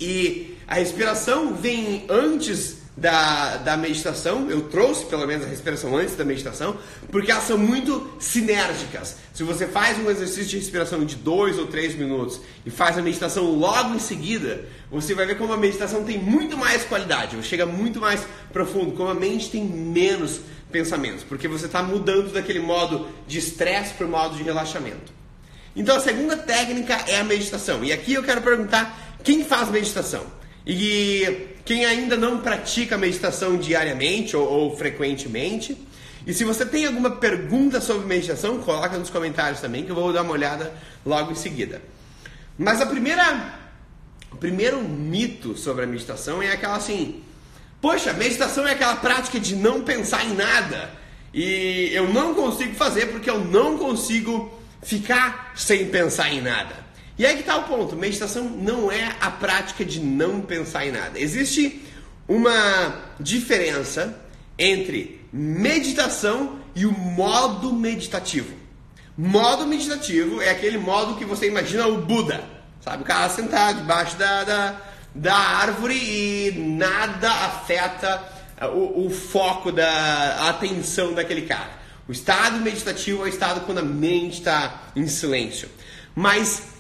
E 0.01 0.57
a 0.67 0.75
respiração 0.75 1.55
vem 1.55 2.05
antes 2.09 2.82
da, 2.97 3.57
da 3.57 3.77
meditação, 3.77 4.51
eu 4.51 4.63
trouxe 4.63 5.07
pelo 5.07 5.27
menos 5.27 5.47
a 5.47 5.49
respiração 5.49 5.97
antes 5.97 6.15
da 6.15 6.25
meditação, 6.25 6.77
porque 7.11 7.31
elas 7.31 7.45
são 7.45 7.57
muito 7.57 8.13
sinérgicas. 8.21 9.17
Se 9.33 9.43
você 9.43 9.67
faz 9.67 9.99
um 9.99 10.11
exercício 10.11 10.45
de 10.45 10.59
respiração 10.59 11.05
de 11.05 11.17
dois 11.17 11.59
ou 11.59 11.67
três 11.67 11.95
minutos 11.95 12.41
e 12.67 12.71
faz 12.71 12.99
a 12.99 13.03
meditação 13.03 13.45
logo 13.45 13.95
em 13.95 13.99
seguida, 13.99 14.65
você 14.91 15.15
vai 15.15 15.25
ver 15.25 15.39
como 15.39 15.53
a 15.53 15.57
meditação 15.57 16.05
tem 16.05 16.19
muito 16.19 16.57
mais 16.57 16.85
qualidade, 16.85 17.43
chega 17.43 17.65
muito 17.65 17.99
mais 17.99 18.27
profundo, 18.53 18.93
como 18.93 19.09
a 19.09 19.15
mente 19.15 19.51
tem 19.51 19.65
menos 19.65 20.41
pensamentos, 20.71 21.25
porque 21.25 21.49
você 21.49 21.67
está 21.67 21.83
mudando 21.83 22.33
daquele 22.33 22.61
modo 22.61 23.07
de 23.27 23.39
estresse 23.39 23.95
para 23.95 24.07
o 24.07 24.11
modo 24.11 24.37
de 24.37 24.43
relaxamento. 24.43 25.13
Então 25.75 25.97
a 25.97 26.01
segunda 26.01 26.37
técnica 26.37 26.95
é 27.07 27.19
a 27.21 27.25
meditação. 27.25 27.83
E 27.83 27.93
aqui 27.93 28.13
eu 28.13 28.23
quero 28.23 28.43
perguntar 28.43 29.17
quem 29.25 29.45
faz 29.45 29.71
meditação? 29.71 30.42
E 30.67 31.49
quem 31.65 31.85
ainda 31.85 32.17
não 32.17 32.39
pratica 32.39 32.99
meditação 32.99 33.57
diariamente 33.57 34.37
ou, 34.37 34.49
ou, 34.49 34.77
frequentemente. 34.77 35.77
E 36.27 36.33
se 36.33 36.45
você 36.45 36.65
tem 36.65 36.87
alguma 36.87 37.11
pergunta 37.11 37.81
sobre 37.81 38.07
meditação, 38.07 38.59
coloca 38.59 38.97
nos 38.97 39.11
comentários 39.11 39.61
também 39.61 39.85
que 39.85 39.91
eu 39.91 39.95
vou 39.95 40.13
dar 40.13 40.23
uma 40.23 40.33
olhada 40.33 40.73
logo 41.05 41.33
em 41.33 41.35
seguida. 41.35 41.83
Mas 42.57 42.81
a 42.81 42.87
primeira, 42.87 43.59
o 44.31 44.37
primeiro 44.37 44.81
mito 44.83 45.57
sobre 45.57 45.85
a 45.85 45.87
meditação 45.87 46.43
é 46.43 46.53
aquela 46.53 46.77
assim: 46.77 47.23
poxa, 47.81 48.13
meditação 48.13 48.67
é 48.67 48.73
aquela 48.73 48.97
prática 48.97 49.41
de 49.41 49.57
não 49.57 49.83
pensar 49.83 50.25
em 50.25 50.35
nada. 50.35 50.91
E 51.35 51.91
eu 51.93 52.13
não 52.13 52.35
consigo 52.35 52.75
fazer 52.75 53.07
porque 53.07 53.31
eu 53.31 53.43
não 53.45 53.79
consigo 53.79 54.53
ficar 54.83 55.53
sem 55.57 55.87
pensar 55.87 56.31
em 56.33 56.41
nada. 56.41 56.82
E 57.23 57.27
aí 57.27 57.35
que 57.35 57.43
está 57.43 57.57
o 57.57 57.63
ponto: 57.63 57.95
meditação 57.95 58.43
não 58.43 58.91
é 58.91 59.15
a 59.21 59.31
prática 59.31 59.85
de 59.85 60.01
não 60.01 60.41
pensar 60.41 60.85
em 60.85 60.91
nada. 60.91 61.21
Existe 61.21 61.81
uma 62.27 62.97
diferença 63.21 64.21
entre 64.59 65.25
meditação 65.33 66.59
e 66.75 66.85
o 66.85 66.91
modo 66.91 67.73
meditativo. 67.73 68.53
Modo 69.17 69.69
meditativo 69.69 70.43
é 70.43 70.51
aquele 70.51 70.79
modo 70.79 71.15
que 71.15 71.25
você 71.25 71.47
imagina 71.47 71.87
o 71.87 71.99
Buda, 71.99 72.43
sabe? 72.81 73.05
O 73.05 73.07
cara 73.07 73.29
sentado 73.29 73.83
debaixo 73.83 74.17
da, 74.17 74.43
da, 74.43 74.81
da 75.15 75.37
árvore 75.37 75.95
e 75.95 76.53
nada 76.59 77.31
afeta 77.31 78.21
o, 78.75 79.07
o 79.07 79.11
foco 79.11 79.71
da 79.71 80.49
atenção 80.49 81.13
daquele 81.15 81.43
cara. 81.43 81.71
O 82.09 82.11
estado 82.11 82.59
meditativo 82.59 83.23
é 83.23 83.27
o 83.27 83.29
estado 83.29 83.61
quando 83.61 83.79
a 83.79 83.85
mente 83.85 84.39
está 84.39 84.89
em 84.97 85.07
silêncio. 85.07 85.69
Mas 86.17 86.72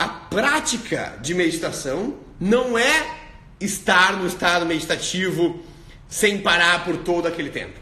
a 0.00 0.08
prática 0.08 1.18
de 1.20 1.34
meditação 1.34 2.14
não 2.40 2.78
é 2.78 3.18
estar 3.60 4.16
no 4.16 4.26
estado 4.26 4.64
meditativo 4.64 5.60
sem 6.08 6.38
parar 6.38 6.86
por 6.86 6.96
todo 6.96 7.28
aquele 7.28 7.50
tempo. 7.50 7.78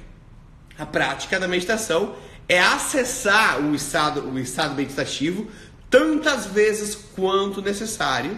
A 0.76 0.84
prática 0.84 1.38
da 1.38 1.46
meditação 1.46 2.16
é 2.48 2.58
acessar 2.58 3.60
o 3.60 3.72
estado, 3.72 4.28
o 4.28 4.36
estado 4.36 4.74
meditativo 4.74 5.46
tantas 5.88 6.46
vezes 6.46 6.96
quanto 7.14 7.62
necessário 7.62 8.36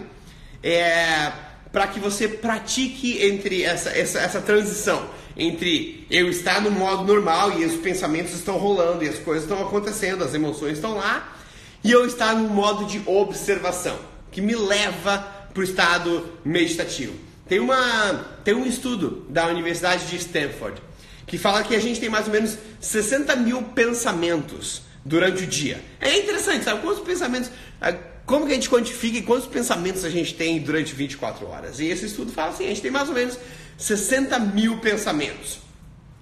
é, 0.61 1.31
para 1.71 1.87
que 1.87 1.99
você 1.99 2.27
pratique 2.27 3.25
entre 3.25 3.63
essa, 3.63 3.89
essa, 3.89 4.19
essa 4.19 4.41
transição 4.41 5.09
entre 5.35 6.05
eu 6.11 6.29
estar 6.29 6.61
no 6.61 6.69
modo 6.69 7.03
normal 7.03 7.59
e 7.59 7.65
os 7.65 7.81
pensamentos 7.81 8.33
estão 8.33 8.57
rolando 8.57 9.03
e 9.03 9.09
as 9.09 9.17
coisas 9.17 9.49
estão 9.49 9.59
acontecendo, 9.65 10.23
as 10.23 10.35
emoções 10.35 10.73
estão 10.73 10.93
lá 10.93 11.40
e 11.83 11.91
eu 11.91 12.05
estar 12.05 12.35
no 12.35 12.49
modo 12.49 12.85
de 12.85 13.01
observação, 13.05 13.97
que 14.31 14.41
me 14.41 14.55
leva 14.55 15.17
para 15.53 15.61
o 15.61 15.63
estado 15.63 16.37
meditativo. 16.43 17.13
Tem, 17.47 17.59
uma, 17.59 18.13
tem 18.43 18.53
um 18.53 18.65
estudo 18.65 19.25
da 19.29 19.47
Universidade 19.47 20.07
de 20.07 20.15
Stanford 20.15 20.81
que 21.27 21.37
fala 21.37 21.63
que 21.63 21.75
a 21.75 21.79
gente 21.79 21.99
tem 21.99 22.09
mais 22.09 22.27
ou 22.27 22.33
menos 22.33 22.57
60 22.79 23.35
mil 23.37 23.61
pensamentos 23.63 24.81
durante 25.03 25.43
o 25.43 25.47
dia. 25.47 25.81
É 25.99 26.17
interessante, 26.17 26.65
sabe? 26.65 26.81
Quantos 26.81 27.03
pensamentos. 27.03 27.49
Ah, 27.79 27.93
como 28.25 28.45
que 28.45 28.51
a 28.51 28.55
gente 28.55 28.69
quantifica 28.69 29.17
e 29.17 29.21
quantos 29.21 29.47
pensamentos 29.47 30.03
a 30.05 30.09
gente 30.09 30.33
tem 30.33 30.59
durante 30.59 30.93
24 30.93 31.47
horas? 31.47 31.79
E 31.79 31.85
esse 31.85 32.05
estudo 32.05 32.31
fala 32.31 32.51
assim: 32.51 32.65
a 32.65 32.69
gente 32.69 32.81
tem 32.81 32.91
mais 32.91 33.09
ou 33.09 33.15
menos 33.15 33.37
60 33.77 34.39
mil 34.39 34.77
pensamentos 34.77 35.59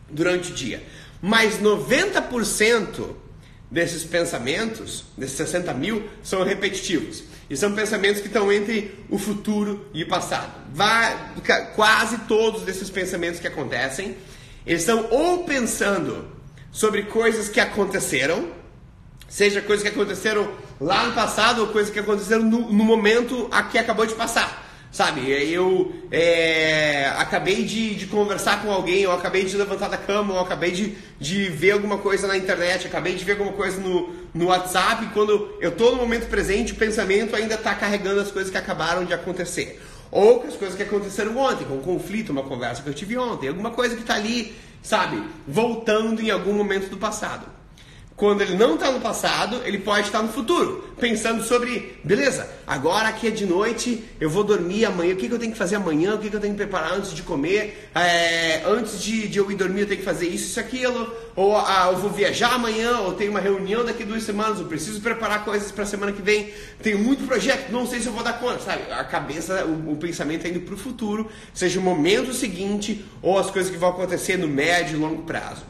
durante 0.10 0.52
o 0.52 0.56
dia. 0.56 0.84
Mas 1.22 1.60
90% 1.60 3.16
desses 3.70 4.04
pensamentos, 4.04 5.06
desses 5.18 5.38
60 5.38 5.74
mil, 5.74 6.10
são 6.24 6.44
repetitivos. 6.44 7.24
E 7.50 7.58
são 7.58 7.74
pensamentos 7.74 8.22
que 8.22 8.28
estão 8.28 8.52
entre 8.52 8.96
o 9.10 9.18
futuro 9.18 9.88
e 9.94 10.04
o 10.04 10.08
passado. 10.08 10.52
Vai, 10.74 11.34
quase 11.76 12.20
todos 12.20 12.62
desses 12.62 12.90
pensamentos 12.90 13.40
que 13.40 13.48
acontecem, 13.48 14.16
eles 14.66 14.82
estão 14.82 15.08
ou 15.10 15.44
pensando 15.44 16.28
sobre 16.72 17.04
coisas 17.04 17.50
que 17.50 17.60
aconteceram, 17.60 18.52
seja 19.28 19.62
coisas 19.62 19.84
que 19.84 19.90
aconteceram 19.90 20.52
lá 20.80 21.08
no 21.08 21.14
passado 21.14 21.62
ou 21.62 21.68
coisas 21.68 21.92
que 21.92 22.00
aconteceram 22.00 22.44
no, 22.44 22.72
no 22.72 22.84
momento 22.84 23.48
a 23.52 23.64
que 23.64 23.78
acabou 23.78 24.06
de 24.06 24.14
passar. 24.14 24.69
Sabe, 24.92 25.30
eu 25.30 25.94
é, 26.10 27.14
acabei 27.18 27.64
de, 27.64 27.94
de, 27.94 28.08
conversar 28.08 28.64
com 28.64 28.72
alguém, 28.72 29.02
eu 29.02 29.12
acabei 29.12 29.46
de 29.46 29.56
levantar 29.56 29.88
da 29.88 29.98
cama, 29.98 30.34
eu 30.34 30.40
acabei 30.40 30.72
de, 30.72 30.98
de 31.20 31.48
ver 31.48 31.72
alguma 31.72 32.00
coisa 32.00 32.26
na 32.26 32.36
internet, 32.36 32.88
acabei 32.88 33.14
de 33.14 33.24
ver 33.24 33.34
alguma 33.34 33.54
coisa 33.54 33.80
no, 33.80 34.10
no 34.34 34.48
WhatsApp, 34.48 35.06
e 35.06 35.08
quando 35.10 35.58
eu 35.62 35.70
estou 35.70 35.92
no 35.92 35.98
momento 35.98 36.28
presente, 36.28 36.74
o 36.74 36.76
pensamento 36.76 37.36
ainda 37.36 37.54
está 37.54 37.76
carregando 37.76 38.20
as 38.20 38.32
coisas 38.32 38.52
que 38.52 38.58
acabaram 38.58 39.06
de 39.06 39.14
acontecer. 39.14 39.80
Ou 40.12 40.44
as 40.48 40.56
coisas 40.56 40.76
que 40.76 40.82
aconteceram 40.82 41.38
ontem, 41.38 41.66
com 41.66 41.76
um 41.76 41.82
conflito, 41.82 42.32
uma 42.32 42.44
conversa 42.44 42.82
que 42.82 42.90
eu 42.90 42.94
tive 42.94 43.16
ontem, 43.16 43.48
alguma 43.48 43.70
coisa 43.70 43.96
que 43.96 44.02
está 44.02 44.16
ali, 44.16 44.56
sabe, 44.82 45.22
voltando 45.48 46.20
em 46.20 46.32
algum 46.32 46.54
momento 46.54 46.90
do 46.90 46.98
passado. 46.98 47.59
Quando 48.20 48.42
ele 48.42 48.58
não 48.58 48.74
está 48.74 48.92
no 48.92 49.00
passado, 49.00 49.62
ele 49.64 49.78
pode 49.78 50.08
estar 50.08 50.22
no 50.22 50.28
futuro, 50.28 50.94
pensando 51.00 51.42
sobre, 51.42 51.98
beleza, 52.04 52.50
agora 52.68 53.08
aqui 53.08 53.30
é 53.30 53.32
de 53.32 53.46
noite, 53.46 54.04
eu 54.20 54.30
vou 54.30 54.44
dormir 54.44 54.84
amanhã, 54.84 55.14
o 55.14 55.16
que, 55.16 55.30
que 55.30 55.34
eu 55.34 55.40
tenho 55.40 55.54
que 55.54 55.58
fazer 55.58 55.78
amanhã, 55.78 56.16
o 56.16 56.18
que, 56.18 56.30
que 56.30 56.36
eu 56.36 56.40
tenho 56.42 56.54
que 56.54 56.58
preparar 56.58 56.96
antes 56.96 57.14
de 57.14 57.24
comer, 57.24 57.90
é, 57.96 58.62
antes 58.66 59.02
de, 59.02 59.26
de, 59.30 59.38
eu 59.38 59.50
ir 59.50 59.56
dormir 59.56 59.82
eu 59.82 59.88
tenho 59.88 60.02
que 60.02 60.06
fazer 60.06 60.28
isso, 60.28 60.50
isso, 60.50 60.60
aquilo, 60.60 61.10
ou 61.34 61.56
ah, 61.56 61.92
eu 61.94 61.98
vou 61.98 62.10
viajar 62.10 62.56
amanhã, 62.56 63.00
ou 63.00 63.14
tenho 63.14 63.32
uma 63.32 63.40
reunião 63.40 63.86
daqui 63.86 64.04
duas 64.04 64.24
semanas, 64.24 64.60
eu 64.60 64.66
preciso 64.66 65.00
preparar 65.00 65.46
coisas 65.46 65.72
para 65.72 65.86
a 65.86 65.88
semana 65.88 66.12
que 66.12 66.22
vem, 66.22 66.52
tenho 66.84 67.00
muito 67.00 67.26
projeto, 67.26 67.72
não 67.72 67.88
sei 67.88 68.02
se 68.02 68.08
eu 68.08 68.12
vou 68.12 68.22
dar 68.22 68.34
conta, 68.34 68.60
sabe? 68.60 68.82
A 68.92 69.06
cabeça, 69.06 69.64
o, 69.64 69.94
o 69.94 69.96
pensamento 69.96 70.46
é 70.46 70.50
indo 70.50 70.60
para 70.60 70.74
o 70.74 70.78
futuro, 70.78 71.32
seja 71.54 71.80
o 71.80 71.82
momento 71.82 72.34
seguinte, 72.34 73.06
ou 73.22 73.40
as 73.40 73.50
coisas 73.50 73.72
que 73.72 73.78
vão 73.78 73.92
acontecer 73.92 74.36
no 74.36 74.50
médio 74.50 74.98
e 74.98 75.00
longo 75.00 75.24
prazo. 75.24 75.64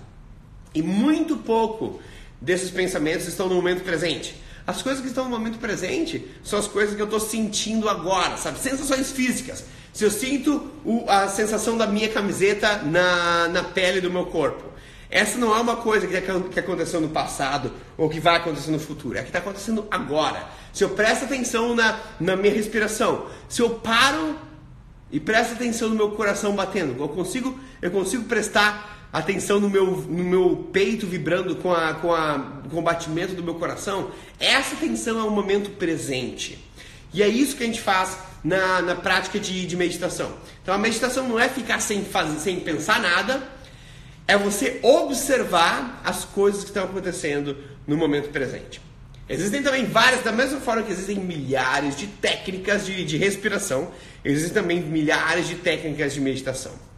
E 0.74 0.82
muito 0.82 1.38
pouco 1.38 2.00
desses 2.42 2.70
pensamentos 2.70 3.28
estão 3.28 3.48
no 3.48 3.56
momento 3.56 3.84
presente. 3.84 4.36
As 4.66 4.82
coisas 4.82 5.02
que 5.02 5.08
estão 5.08 5.24
no 5.24 5.32
momento 5.32 5.58
presente 5.58 6.28
são 6.44 6.60
as 6.60 6.68
coisas 6.68 6.96
que 6.96 7.02
eu 7.02 7.06
estou 7.06 7.20
sentindo 7.20 7.90
agora, 7.90 8.38
sabe? 8.38 8.60
Sensações 8.60 9.12
físicas. 9.12 9.64
Se 9.92 10.04
eu 10.04 10.12
sinto 10.12 10.70
o, 10.86 11.06
a 11.10 11.28
sensação 11.28 11.78
da 11.78 11.88
minha 11.88 12.08
camiseta 12.10 12.84
na, 12.84 13.48
na 13.48 13.64
pele 13.64 14.00
do 14.00 14.12
meu 14.12 14.28
corpo, 14.28 14.64
essa 15.10 15.40
não 15.40 15.56
é 15.56 15.60
uma 15.60 15.78
coisa 15.78 16.06
que, 16.06 16.22
que 16.22 16.60
aconteceu 16.60 17.02
no 17.02 17.10
passado 17.10 17.72
ou 17.98 18.08
que 18.08 18.20
vai 18.20 18.38
acontecer 18.38 18.70
no 18.70 18.80
futuro, 18.80 19.18
é 19.18 19.22
que 19.22 19.30
está 19.30 19.40
acontecendo 19.40 19.88
agora. 19.90 20.48
Se 20.72 20.84
eu 20.84 20.90
presto 20.90 21.26
atenção 21.26 21.76
na, 21.76 22.00
na 22.20 22.36
minha 22.36 22.54
respiração, 22.54 23.26
se 23.48 23.62
eu 23.62 23.72
paro 23.72 24.36
e 25.12 25.20
presto 25.20 25.54
atenção 25.54 25.90
no 25.90 25.96
meu 25.96 26.12
coração 26.12 26.56
batendo, 26.56 27.02
eu 27.02 27.10
consigo, 27.10 27.60
eu 27.82 27.90
consigo 27.90 28.26
prestar 28.26 28.99
atenção 29.12 29.60
no 29.60 29.70
meu, 29.70 29.86
no 29.86 30.24
meu 30.24 30.70
peito 30.72 31.08
vibrando 31.08 31.56
com, 31.56 31.74
a, 31.74 31.94
com, 31.96 32.14
a, 32.14 32.40
com 32.70 32.80
o 32.80 32.82
batimento 32.82 33.34
do 33.34 33.44
meu 33.44 33.56
coração, 33.56 34.12
essa 34.40 34.76
atenção 34.76 35.20
é 35.20 35.24
o 35.24 35.32
momento 35.32 35.72
presente. 35.72 36.60
E 37.14 37.24
é 37.24 37.28
isso 37.28 37.56
que 37.56 37.64
a 37.64 37.66
gente 37.66 37.82
faz 37.82 38.18
na, 38.44 38.82
na 38.82 38.96
prática 38.96 39.40
de, 39.40 39.66
de 39.66 39.76
meditação. 39.76 40.32
Então 40.62 40.74
a 40.74 40.78
meditação 40.78 41.28
não 41.28 41.40
é 41.40 41.50
ficar 41.50 41.80
sem, 41.80 42.04
fazer, 42.04 42.40
sem 42.40 42.60
pensar 42.60 43.00
nada, 43.00 43.42
é 44.28 44.38
você 44.38 44.80
observar 44.84 46.02
as 46.06 46.24
coisas 46.24 46.62
que 46.62 46.70
estão 46.70 46.84
acontecendo 46.84 47.58
no 47.88 47.98
momento 47.98 48.30
presente. 48.30 48.80
Existem 49.28 49.62
também 49.62 49.86
várias, 49.86 50.24
da 50.24 50.32
mesma 50.32 50.60
forma 50.60 50.84
que 50.84 50.92
existem 50.92 51.18
milhares 51.18 51.96
de 51.96 52.08
técnicas 52.08 52.86
de, 52.86 53.04
de 53.06 53.18
respiração, 53.18 53.92
existem 54.24 54.54
também 54.54 54.82
milhares 54.82 55.48
de 55.48 55.56
técnicas 55.56 56.14
de 56.14 56.22
meditação. 56.22 56.89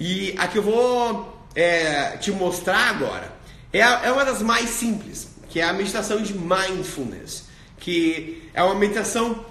E 0.00 0.34
a 0.38 0.46
que 0.46 0.58
eu 0.58 0.62
vou 0.62 1.46
é, 1.54 2.16
te 2.18 2.30
mostrar 2.30 2.90
agora 2.90 3.32
é, 3.72 3.80
é 3.80 4.12
uma 4.12 4.24
das 4.24 4.40
mais 4.40 4.70
simples, 4.70 5.28
que 5.48 5.60
é 5.60 5.64
a 5.64 5.72
meditação 5.72 6.22
de 6.22 6.34
mindfulness, 6.34 7.44
que 7.78 8.48
é 8.54 8.62
uma 8.62 8.74
meditação 8.74 9.44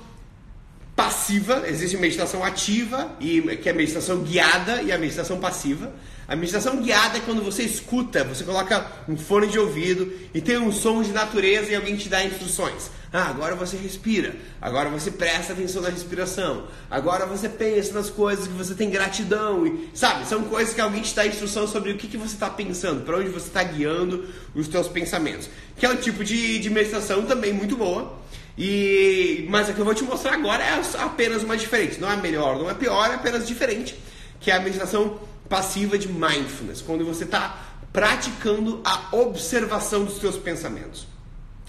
passiva, 0.96 1.64
existe 1.68 1.96
meditação 1.98 2.44
ativa, 2.44 3.16
e, 3.20 3.42
que 3.58 3.70
é 3.70 3.72
a 3.72 3.76
meditação 3.76 4.24
guiada 4.24 4.82
e 4.82 4.92
a 4.92 4.98
meditação 4.98 5.40
passiva. 5.40 5.94
A 6.28 6.36
meditação 6.36 6.82
guiada 6.82 7.20
é 7.20 7.22
quando 7.22 7.42
você 7.42 7.64
escuta, 7.64 8.22
você 8.26 8.44
coloca 8.44 8.86
um 9.08 9.16
fone 9.16 9.48
de 9.48 9.58
ouvido 9.58 10.12
e 10.34 10.42
tem 10.42 10.58
um 10.58 10.74
som 10.74 11.02
de 11.02 11.14
natureza 11.14 11.72
e 11.72 11.76
alguém 11.76 11.96
te 11.96 12.10
dá 12.10 12.22
instruções. 12.26 12.92
Ah, 13.14 13.30
agora 13.30 13.56
você 13.56 13.78
respira, 13.78 14.36
agora 14.62 14.90
você 14.90 15.10
presta 15.10 15.54
atenção 15.54 15.82
na 15.82 15.90
respiração, 15.90 16.68
agora 16.92 17.26
você 17.26 17.48
pensa 17.48 17.94
nas 17.94 18.10
coisas 18.10 18.46
que 18.46 18.54
você 18.54 18.74
tem 18.74 18.90
gratidão, 18.90 19.66
e 19.66 19.90
sabe, 19.94 20.28
são 20.28 20.44
coisas 20.44 20.74
que 20.74 20.82
alguém 20.82 21.02
te 21.02 21.16
dá 21.16 21.26
instrução 21.26 21.66
sobre 21.66 21.94
o 21.94 21.98
que, 21.98 22.10
que 22.10 22.18
você 22.18 22.34
está 22.34 22.50
pensando, 22.50 23.06
para 23.06 23.18
onde 23.18 23.30
você 23.30 23.48
está 23.48 23.64
guiando 23.64 24.26
os 24.54 24.68
seus 24.68 24.90
pensamentos. 24.90 25.50
Que 25.78 25.86
é 25.86 25.90
um 25.90 25.96
tipo 25.96 26.26
de, 26.26 26.60
de 26.60 26.70
meditação 26.70 27.24
também 27.24 27.54
muito 27.54 27.78
boa. 27.78 28.18
E, 28.58 29.46
mas 29.50 29.70
a 29.70 29.74
que 29.74 29.80
eu 29.80 29.86
vou 29.86 29.94
te 29.94 30.04
mostrar 30.04 30.34
agora 30.34 30.62
é 30.62 30.82
apenas 30.98 31.44
uma 31.44 31.56
diferente. 31.56 32.02
Não 32.02 32.12
é 32.12 32.18
melhor, 32.18 32.58
não 32.58 32.70
é 32.70 32.74
pior, 32.74 33.10
é 33.10 33.14
apenas 33.14 33.48
diferente. 33.48 33.96
Que 34.40 34.52
é 34.52 34.56
a 34.56 34.60
meditação 34.60 35.20
passiva 35.50 35.98
de 35.98 36.08
mindfulness, 36.08 36.82
quando 36.82 37.06
você 37.06 37.24
está 37.24 37.58
praticando 37.92 38.82
a 38.84 39.16
observação 39.16 40.04
dos 40.04 40.20
seus 40.20 40.38
pensamentos. 40.38 41.08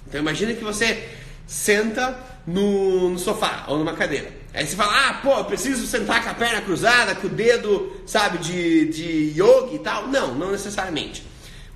Então 0.07 0.21
imagina 0.21 0.55
que 0.55 0.65
você 0.65 1.09
senta 1.47 2.19
no, 2.47 3.11
no, 3.11 3.19
sofá 3.19 3.65
ou 3.69 3.79
numa 3.79 3.95
cadeira. 3.95 4.31
Aí 4.53 4.67
você 4.67 4.75
fala, 4.75 5.09
ah, 5.09 5.15
pô, 5.23 5.45
preciso 5.45 5.87
sentar 5.87 6.23
com 6.23 6.31
a 6.31 6.35
perna 6.35 6.61
cruzada, 6.63 7.15
com 7.15 7.27
o 7.27 7.31
dedo, 7.31 7.93
sabe, 8.07 8.39
de, 8.39 8.89
de 8.89 9.41
yoga 9.41 9.75
e 9.75 9.79
tal. 9.79 10.09
Não, 10.09 10.35
não 10.35 10.51
necessariamente. 10.51 11.25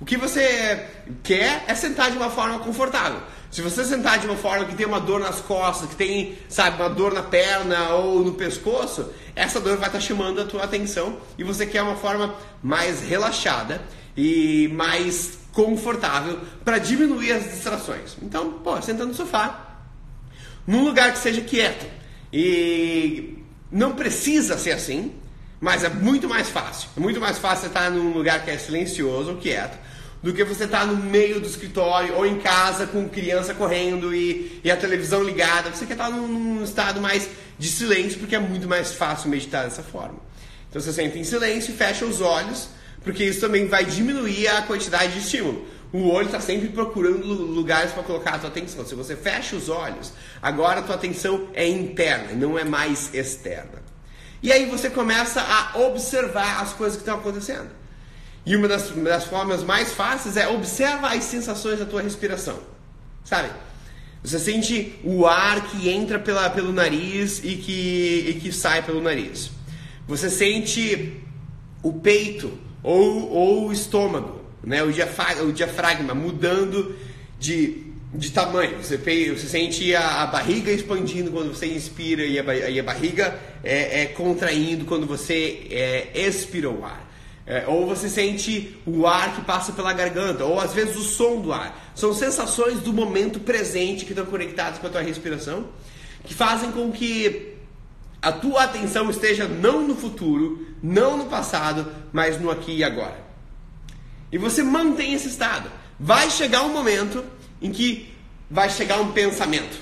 O 0.01 0.05
que 0.05 0.17
você 0.17 0.85
quer 1.23 1.63
é 1.67 1.75
sentar 1.75 2.11
de 2.11 2.17
uma 2.17 2.29
forma 2.29 2.59
confortável. 2.59 3.21
Se 3.53 3.61
você 3.61 3.85
sentar 3.85 4.17
de 4.17 4.25
uma 4.25 4.35
forma 4.35 4.65
que 4.65 4.73
tem 4.73 4.83
uma 4.83 4.99
dor 4.99 5.19
nas 5.19 5.39
costas, 5.39 5.87
que 5.87 5.95
tem, 5.95 6.35
sabe, 6.49 6.81
uma 6.81 6.89
dor 6.89 7.13
na 7.13 7.21
perna 7.21 7.89
ou 7.89 8.25
no 8.25 8.33
pescoço, 8.33 9.13
essa 9.35 9.59
dor 9.59 9.77
vai 9.77 9.89
estar 9.89 9.99
chamando 9.99 10.41
a 10.41 10.45
tua 10.45 10.63
atenção 10.63 11.19
e 11.37 11.43
você 11.43 11.67
quer 11.67 11.83
uma 11.83 11.95
forma 11.95 12.33
mais 12.63 13.01
relaxada 13.01 13.79
e 14.17 14.67
mais 14.73 15.37
confortável 15.51 16.39
para 16.65 16.79
diminuir 16.79 17.31
as 17.31 17.43
distrações. 17.43 18.17
Então, 18.23 18.53
pô, 18.53 18.81
senta 18.81 19.05
no 19.05 19.13
sofá, 19.13 19.77
num 20.65 20.83
lugar 20.83 21.13
que 21.13 21.19
seja 21.19 21.41
quieto. 21.41 21.85
E 22.33 23.37
não 23.71 23.93
precisa 23.93 24.57
ser 24.57 24.71
assim, 24.71 25.13
mas 25.61 25.83
é 25.83 25.89
muito 25.89 26.27
mais 26.27 26.49
fácil. 26.49 26.89
É 26.97 26.99
muito 26.99 27.21
mais 27.21 27.37
fácil 27.37 27.67
estar 27.67 27.91
num 27.91 28.13
lugar 28.13 28.43
que 28.43 28.49
é 28.49 28.57
silencioso 28.57 29.29
ou 29.29 29.37
quieto 29.37 29.77
do 30.23 30.33
que 30.33 30.43
você 30.45 30.65
tá 30.65 30.85
no 30.85 30.95
meio 30.95 31.41
do 31.41 31.45
escritório 31.45 32.15
ou 32.15 32.25
em 32.25 32.39
casa 32.39 32.87
com 32.87 33.09
criança 33.09 33.53
correndo 33.53 34.15
e, 34.15 34.61
e 34.63 34.71
a 34.71 34.77
televisão 34.77 35.21
ligada. 35.21 35.69
Você 35.69 35.85
quer 35.85 35.93
estar 35.93 36.05
tá 36.05 36.09
num, 36.09 36.25
num, 36.25 36.63
estado 36.63 37.01
mais 37.01 37.29
de 37.59 37.67
silêncio 37.67 38.19
porque 38.19 38.33
é 38.33 38.39
muito 38.39 38.65
mais 38.65 38.93
fácil 38.93 39.29
meditar 39.29 39.65
dessa 39.65 39.83
forma. 39.83 40.15
Então 40.69 40.81
você 40.81 40.93
senta 40.93 41.17
em 41.17 41.25
silêncio 41.25 41.73
e 41.73 41.77
fecha 41.77 42.05
os 42.05 42.21
olhos, 42.21 42.69
porque 43.03 43.21
isso 43.25 43.41
também 43.41 43.67
vai 43.67 43.83
diminuir 43.83 44.47
a 44.47 44.61
quantidade 44.61 45.11
de 45.11 45.19
estímulo. 45.19 45.67
O 45.91 46.09
olho 46.09 46.27
está 46.27 46.39
sempre 46.39 46.69
procurando 46.69 47.27
lugares 47.27 47.91
para 47.91 48.01
colocar 48.01 48.35
a 48.35 48.39
tua 48.39 48.49
atenção. 48.49 48.85
Se 48.85 48.95
você 48.95 49.17
fecha 49.17 49.57
os 49.57 49.67
olhos, 49.67 50.13
agora 50.41 50.79
a 50.79 50.83
tua 50.83 50.95
atenção 50.95 51.49
é 51.53 51.67
interna, 51.67 52.33
não 52.33 52.57
é 52.57 52.63
mais 52.63 53.13
externa. 53.13 53.83
E 54.41 54.51
aí 54.51 54.65
você 54.65 54.89
começa 54.89 55.41
a 55.41 55.77
observar 55.79 56.61
as 56.61 56.73
coisas 56.73 56.95
que 56.95 57.01
estão 57.01 57.19
acontecendo. 57.19 57.82
E 58.45 58.55
uma 58.55 58.67
das, 58.67 58.89
das 58.89 59.25
formas 59.25 59.63
mais 59.63 59.93
fáceis 59.93 60.35
é 60.37 60.47
observa 60.47 61.09
as 61.09 61.23
sensações 61.23 61.79
da 61.79 61.85
tua 61.85 62.01
respiração. 62.01 62.59
Sabe? 63.23 63.49
Você 64.21 64.39
sente 64.39 64.99
o 65.03 65.25
ar 65.25 65.69
que 65.69 65.89
entra 65.89 66.19
pela, 66.19 66.49
pelo 66.49 66.71
nariz 66.71 67.39
e 67.43 67.55
que, 67.55 68.25
e 68.29 68.33
que 68.41 68.51
sai 68.51 68.81
pelo 68.81 69.01
nariz. 69.01 69.51
Você 70.07 70.29
sente 70.29 71.21
o 71.81 71.93
peito 71.93 72.57
ou, 72.81 73.29
ou 73.29 73.67
o 73.67 73.73
estômago, 73.73 74.41
né? 74.63 74.83
o, 74.83 74.91
diafragma, 74.91 75.43
o 75.43 75.51
diafragma 75.51 76.13
mudando 76.13 76.95
de 77.39 77.93
de 78.13 78.31
tamanho. 78.31 78.77
Você, 78.77 78.97
você 78.97 79.47
sente 79.47 79.95
a, 79.95 80.23
a, 80.23 80.27
barriga 80.27 80.71
expandindo 80.71 81.31
quando 81.31 81.53
você 81.53 81.65
inspira 81.65 82.23
e 82.23 82.39
a, 82.39 82.69
e 82.69 82.79
a 82.79 82.83
barriga 82.83 83.39
é, 83.63 84.03
é, 84.03 84.05
contraindo 84.05 84.85
quando 84.85 85.07
você 85.07 85.65
é, 85.71 86.11
expira 86.13 86.69
o 86.69 86.85
ar. 86.85 87.11
É, 87.45 87.65
ou 87.67 87.85
você 87.85 88.07
sente 88.07 88.77
o 88.85 89.05
ar 89.05 89.35
que 89.35 89.41
passa 89.41 89.73
pela 89.73 89.91
garganta, 89.91 90.45
ou 90.45 90.59
às 90.59 90.73
vezes 90.73 90.95
o 90.95 91.03
som 91.03 91.41
do 91.41 91.51
ar. 91.51 91.91
São 91.93 92.13
sensações 92.13 92.79
do 92.79 92.93
momento 92.93 93.39
presente 93.39 94.05
que 94.05 94.13
estão 94.13 94.25
conectadas 94.25 94.79
com 94.79 94.87
a 94.87 94.89
tua 94.89 95.01
respiração, 95.01 95.67
que 96.23 96.33
fazem 96.33 96.71
com 96.71 96.91
que 96.91 97.53
a 98.21 98.31
tua 98.31 98.63
atenção 98.63 99.09
esteja 99.09 99.45
não 99.45 99.85
no 99.85 99.95
futuro, 99.95 100.65
não 100.81 101.17
no 101.17 101.25
passado, 101.25 101.91
mas 102.13 102.39
no 102.39 102.49
aqui 102.49 102.77
e 102.77 102.83
agora. 102.83 103.21
E 104.31 104.37
você 104.37 104.63
mantém 104.63 105.13
esse 105.13 105.27
estado. 105.27 105.69
Vai 105.99 106.29
chegar 106.29 106.63
um 106.63 106.71
momento 106.71 107.23
em 107.61 107.71
que 107.71 108.13
vai 108.49 108.69
chegar 108.69 109.01
um 109.01 109.11
pensamento. 109.11 109.77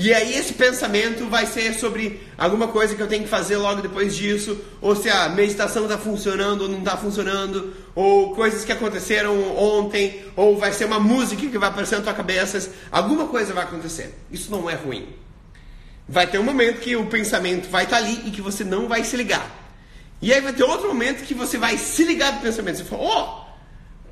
E 0.00 0.14
aí 0.14 0.36
esse 0.36 0.52
pensamento 0.52 1.26
vai 1.26 1.44
ser 1.44 1.74
sobre 1.74 2.20
alguma 2.38 2.68
coisa 2.68 2.94
que 2.94 3.02
eu 3.02 3.08
tenho 3.08 3.24
que 3.24 3.28
fazer 3.28 3.56
logo 3.56 3.82
depois 3.82 4.14
disso, 4.14 4.56
ou 4.80 4.94
se 4.94 5.10
a 5.10 5.28
meditação 5.28 5.82
está 5.82 5.98
funcionando 5.98 6.62
ou 6.62 6.68
não 6.68 6.78
está 6.78 6.96
funcionando, 6.96 7.74
ou 7.96 8.32
coisas 8.32 8.64
que 8.64 8.70
aconteceram 8.70 9.56
ontem, 9.58 10.22
ou 10.36 10.56
vai 10.56 10.72
ser 10.72 10.84
uma 10.84 11.00
música 11.00 11.44
que 11.44 11.58
vai 11.58 11.68
aparecer 11.68 11.96
na 11.96 12.04
tua 12.04 12.14
cabeça, 12.14 12.70
alguma 12.92 13.26
coisa 13.26 13.52
vai 13.52 13.64
acontecer. 13.64 14.14
Isso 14.30 14.52
não 14.52 14.70
é 14.70 14.74
ruim. 14.76 15.08
Vai 16.08 16.28
ter 16.28 16.38
um 16.38 16.44
momento 16.44 16.78
que 16.78 16.94
o 16.94 17.06
pensamento 17.06 17.68
vai 17.68 17.82
estar 17.82 17.96
tá 17.96 18.04
ali 18.04 18.22
e 18.24 18.30
que 18.30 18.40
você 18.40 18.62
não 18.62 18.86
vai 18.86 19.02
se 19.02 19.16
ligar. 19.16 19.50
E 20.22 20.32
aí 20.32 20.40
vai 20.40 20.52
ter 20.52 20.62
outro 20.62 20.86
momento 20.86 21.24
que 21.24 21.34
você 21.34 21.58
vai 21.58 21.76
se 21.76 22.04
ligar 22.04 22.34
do 22.34 22.40
pensamento. 22.40 22.76
Você 22.76 22.84
fala, 22.84 23.02
oh, 23.02 23.47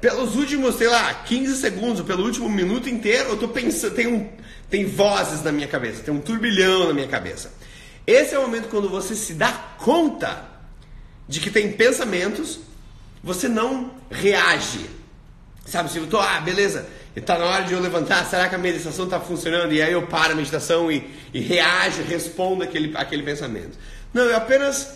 pelos 0.00 0.36
últimos, 0.36 0.76
sei 0.76 0.88
lá, 0.88 1.12
15 1.14 1.56
segundos, 1.56 2.02
pelo 2.02 2.24
último 2.24 2.48
minuto 2.48 2.88
inteiro, 2.88 3.30
eu 3.30 3.36
tô 3.36 3.48
pensando, 3.48 3.94
tem, 3.94 4.06
um, 4.06 4.28
tem 4.68 4.84
vozes 4.84 5.42
na 5.42 5.50
minha 5.50 5.68
cabeça, 5.68 6.02
tem 6.02 6.12
um 6.12 6.20
turbilhão 6.20 6.88
na 6.88 6.94
minha 6.94 7.08
cabeça. 7.08 7.52
Esse 8.06 8.34
é 8.34 8.38
o 8.38 8.42
momento 8.42 8.68
quando 8.68 8.88
você 8.88 9.14
se 9.14 9.34
dá 9.34 9.50
conta 9.78 10.44
de 11.28 11.40
que 11.40 11.50
tem 11.50 11.72
pensamentos, 11.72 12.60
você 13.22 13.48
não 13.48 13.90
reage. 14.10 14.88
Sabe, 15.64 15.90
se 15.90 15.98
eu 15.98 16.06
tô, 16.06 16.20
ah, 16.20 16.40
beleza, 16.40 16.86
está 17.16 17.36
na 17.36 17.46
hora 17.46 17.64
de 17.64 17.72
eu 17.72 17.80
levantar, 17.80 18.24
será 18.26 18.48
que 18.48 18.54
a 18.54 18.58
meditação 18.58 19.06
está 19.06 19.18
funcionando? 19.18 19.72
E 19.72 19.82
aí 19.82 19.92
eu 19.92 20.06
paro 20.06 20.32
a 20.32 20.36
meditação 20.36 20.92
e, 20.92 21.10
e 21.34 21.40
reajo, 21.40 22.02
respondo 22.02 22.62
aquele, 22.62 22.96
aquele 22.96 23.24
pensamento. 23.24 23.76
Não, 24.14 24.22
eu 24.22 24.36
apenas 24.36 24.95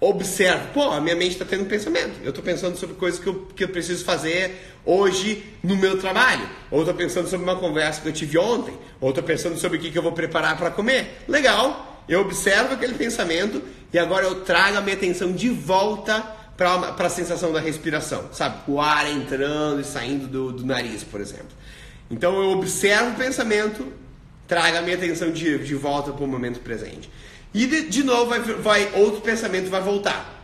observo, 0.00 0.68
pô, 0.72 0.90
a 0.90 1.00
minha 1.00 1.14
mente 1.14 1.32
está 1.32 1.44
tendo 1.44 1.66
pensamento. 1.66 2.20
Eu 2.22 2.30
estou 2.30 2.42
pensando 2.42 2.76
sobre 2.76 2.96
coisas 2.96 3.20
que 3.20 3.26
eu, 3.26 3.46
que 3.54 3.64
eu 3.64 3.68
preciso 3.68 4.04
fazer 4.04 4.72
hoje 4.84 5.44
no 5.62 5.76
meu 5.76 5.98
trabalho. 5.98 6.48
Ou 6.70 6.80
estou 6.80 6.94
pensando 6.94 7.28
sobre 7.28 7.44
uma 7.44 7.56
conversa 7.56 8.00
que 8.00 8.08
eu 8.08 8.12
tive 8.12 8.38
ontem. 8.38 8.74
Ou 9.00 9.10
estou 9.10 9.22
pensando 9.22 9.58
sobre 9.58 9.76
o 9.76 9.80
que, 9.80 9.90
que 9.90 9.98
eu 9.98 10.02
vou 10.02 10.12
preparar 10.12 10.56
para 10.56 10.70
comer. 10.70 11.22
Legal, 11.28 12.02
eu 12.08 12.20
observo 12.20 12.74
aquele 12.74 12.94
pensamento 12.94 13.62
e 13.92 13.98
agora 13.98 14.24
eu 14.24 14.36
trago 14.40 14.78
a 14.78 14.80
minha 14.80 14.96
atenção 14.96 15.32
de 15.32 15.50
volta 15.50 16.20
para 16.56 17.06
a 17.06 17.10
sensação 17.10 17.52
da 17.52 17.60
respiração, 17.60 18.28
sabe? 18.32 18.58
O 18.68 18.80
ar 18.80 19.10
entrando 19.10 19.80
e 19.80 19.84
saindo 19.84 20.26
do, 20.26 20.52
do 20.52 20.66
nariz, 20.66 21.02
por 21.02 21.20
exemplo. 21.20 21.48
Então 22.10 22.38
eu 22.42 22.50
observo 22.50 23.12
o 23.12 23.14
pensamento, 23.14 23.86
trago 24.46 24.76
a 24.76 24.82
minha 24.82 24.96
atenção 24.96 25.30
de, 25.30 25.58
de 25.58 25.74
volta 25.74 26.12
para 26.12 26.24
o 26.24 26.28
momento 26.28 26.60
presente. 26.60 27.08
E 27.52 27.66
de, 27.66 27.88
de 27.88 28.02
novo 28.02 28.26
vai, 28.26 28.40
vai, 28.40 28.92
outro 28.94 29.20
pensamento 29.20 29.68
vai 29.68 29.80
voltar. 29.80 30.38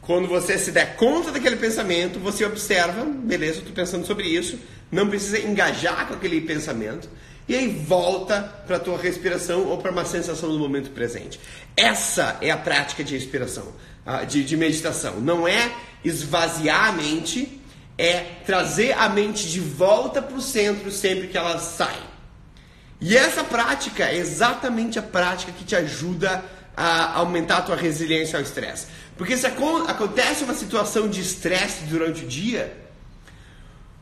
Quando 0.00 0.26
você 0.26 0.58
se 0.58 0.72
der 0.72 0.96
conta 0.96 1.30
daquele 1.30 1.56
pensamento, 1.56 2.18
você 2.18 2.44
observa, 2.44 3.04
beleza, 3.04 3.60
estou 3.60 3.72
pensando 3.72 4.04
sobre 4.04 4.26
isso, 4.26 4.58
não 4.90 5.08
precisa 5.08 5.38
engajar 5.38 6.08
com 6.08 6.14
aquele 6.14 6.40
pensamento, 6.40 7.08
e 7.48 7.54
aí 7.54 7.68
volta 7.68 8.40
para 8.66 8.76
a 8.76 8.80
tua 8.80 8.98
respiração 8.98 9.66
ou 9.68 9.78
para 9.78 9.92
uma 9.92 10.04
sensação 10.04 10.50
do 10.50 10.58
momento 10.58 10.90
presente. 10.90 11.38
Essa 11.76 12.36
é 12.40 12.50
a 12.50 12.56
prática 12.56 13.04
de 13.04 13.14
respiração, 13.14 13.72
ah, 14.04 14.24
de, 14.24 14.42
de 14.42 14.56
meditação. 14.56 15.20
Não 15.20 15.46
é 15.46 15.72
esvaziar 16.04 16.88
a 16.88 16.92
mente, 16.92 17.60
é 17.96 18.20
trazer 18.44 18.92
a 18.92 19.08
mente 19.08 19.48
de 19.48 19.60
volta 19.60 20.20
para 20.20 20.36
o 20.36 20.42
centro 20.42 20.90
sempre 20.90 21.28
que 21.28 21.38
ela 21.38 21.58
sai. 21.58 22.11
E 23.04 23.16
essa 23.16 23.42
prática 23.42 24.04
é 24.04 24.16
exatamente 24.16 24.96
a 24.96 25.02
prática 25.02 25.50
que 25.50 25.64
te 25.64 25.74
ajuda 25.74 26.44
a 26.76 27.18
aumentar 27.18 27.58
a 27.58 27.62
tua 27.62 27.74
resiliência 27.74 28.38
ao 28.38 28.42
estresse. 28.44 28.86
Porque 29.18 29.36
se 29.36 29.44
acontece 29.44 30.44
uma 30.44 30.54
situação 30.54 31.08
de 31.08 31.20
estresse 31.20 31.82
durante 31.86 32.24
o 32.24 32.28
dia, 32.28 32.72